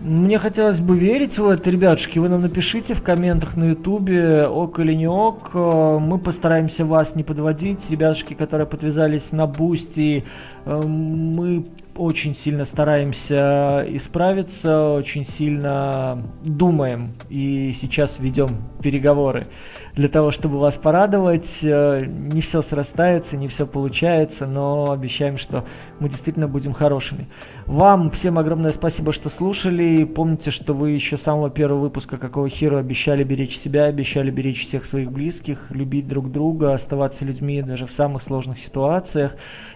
Мне 0.01 0.39
хотелось 0.39 0.79
бы 0.79 0.97
верить 0.97 1.37
в 1.37 1.49
это, 1.49 1.69
ребятушки. 1.69 2.19
Вы 2.19 2.29
нам 2.29 2.41
напишите 2.41 2.93
в 2.93 3.03
комментах 3.03 3.57
на 3.57 3.65
ютубе, 3.65 4.45
ок 4.47 4.79
или 4.79 4.93
не 4.93 5.07
ок. 5.07 5.53
Мы 5.53 6.17
постараемся 6.17 6.85
вас 6.85 7.15
не 7.15 7.23
подводить. 7.23 7.79
Ребятушки, 7.89 8.33
которые 8.33 8.65
подвязались 8.65 9.33
на 9.33 9.45
бусти, 9.45 10.23
э, 10.65 10.81
мы 10.81 11.65
очень 11.97 12.33
сильно 12.33 12.63
стараемся 12.63 13.85
исправиться, 13.89 14.91
очень 14.91 15.27
сильно 15.27 16.23
думаем 16.43 17.11
и 17.29 17.75
сейчас 17.81 18.15
ведем 18.19 18.51
переговоры 18.81 19.47
для 19.95 20.07
того, 20.07 20.31
чтобы 20.31 20.59
вас 20.59 20.75
порадовать. 20.75 21.49
Э, 21.61 22.05
не 22.05 22.39
все 22.39 22.61
срастается, 22.61 23.35
не 23.35 23.49
все 23.49 23.67
получается, 23.67 24.47
но 24.47 24.91
обещаем, 24.91 25.37
что 25.37 25.65
мы 25.99 26.07
действительно 26.07 26.47
будем 26.47 26.71
хорошими. 26.71 27.27
Вам 27.69 28.09
всем 28.09 28.39
огромное 28.39 28.71
спасибо, 28.71 29.13
что 29.13 29.29
слушали. 29.29 30.03
Помните, 30.03 30.49
что 30.49 30.73
вы 30.73 30.89
еще 30.89 31.19
с 31.19 31.21
самого 31.21 31.51
первого 31.51 31.81
выпуска 31.81 32.17
«Какого 32.17 32.49
хера» 32.49 32.79
обещали 32.79 33.23
беречь 33.23 33.59
себя, 33.59 33.83
обещали 33.83 34.31
беречь 34.31 34.67
всех 34.67 34.85
своих 34.85 35.11
близких, 35.11 35.69
любить 35.69 36.07
друг 36.07 36.31
друга, 36.31 36.73
оставаться 36.73 37.25
людьми 37.25 37.61
даже 37.61 37.85
в 37.85 37.91
самых 37.91 38.23
сложных 38.23 38.57
ситуациях. 38.57 39.35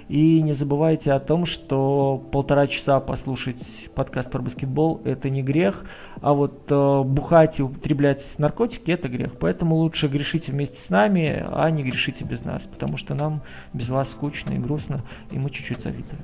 И 0.09 0.41
не 0.41 0.53
забывайте 0.53 1.11
о 1.11 1.19
том, 1.19 1.45
что 1.45 2.17
полтора 2.31 2.65
часа 2.65 2.99
послушать 2.99 3.63
подкаст 3.93 4.31
про 4.31 4.41
баскетбол– 4.41 5.01
это 5.05 5.29
не 5.29 5.43
грех, 5.43 5.85
а 6.19 6.33
вот 6.33 6.63
э, 6.71 7.01
бухать 7.03 7.59
и 7.59 7.61
употреблять 7.61 8.25
наркотики– 8.39 8.89
это 8.91 9.07
грех. 9.07 9.33
Поэтому 9.39 9.75
лучше 9.75 10.07
грешите 10.07 10.51
вместе 10.51 10.81
с 10.81 10.89
нами, 10.89 11.45
а 11.47 11.69
не 11.69 11.83
грешите 11.83 12.25
без 12.25 12.43
нас, 12.43 12.63
потому 12.63 12.97
что 12.97 13.13
нам 13.13 13.43
без 13.71 13.89
вас 13.89 14.09
скучно 14.09 14.53
и 14.53 14.57
грустно, 14.57 15.03
и 15.29 15.37
мы 15.37 15.51
чуть-чуть 15.51 15.81
завидуем. 15.81 16.17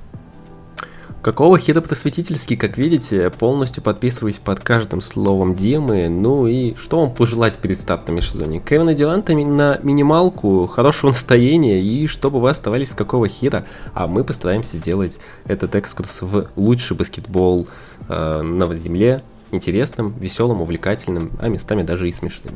Какого 1.21 1.59
хита 1.59 1.81
просветительский, 1.81 2.55
как 2.55 2.77
видите, 2.77 3.29
полностью 3.29 3.83
подписываюсь 3.83 4.37
под 4.37 4.61
каждым 4.61 5.01
словом 5.01 5.53
Димы. 5.53 6.07
Ну 6.07 6.47
и 6.47 6.75
что 6.75 7.01
вам 7.01 7.13
пожелать 7.13 7.57
перед 7.57 7.77
стартом 7.77 8.15
межсезонья? 8.15 8.61
Кевина 8.61 8.93
Дюранта 8.93 9.33
на 9.33 9.79
минималку, 9.83 10.65
хорошего 10.67 11.09
настроения 11.09 11.81
и 11.81 12.07
чтобы 12.07 12.39
вы 12.39 12.49
оставались 12.49 12.91
с 12.91 12.95
какого 12.95 13.27
хера. 13.27 13.65
А 13.93 14.07
мы 14.07 14.23
постараемся 14.23 14.77
сделать 14.77 15.19
этот 15.43 15.75
экскурс 15.75 16.21
в 16.21 16.47
лучший 16.55 16.95
баскетбол 16.95 17.67
э, 18.07 18.41
на 18.41 18.73
земле 18.77 19.21
интересным, 19.51 20.17
веселым, 20.19 20.61
увлекательным, 20.61 21.33
а 21.41 21.49
местами 21.49 21.81
даже 21.81 22.07
и 22.07 22.13
смешным. 22.13 22.55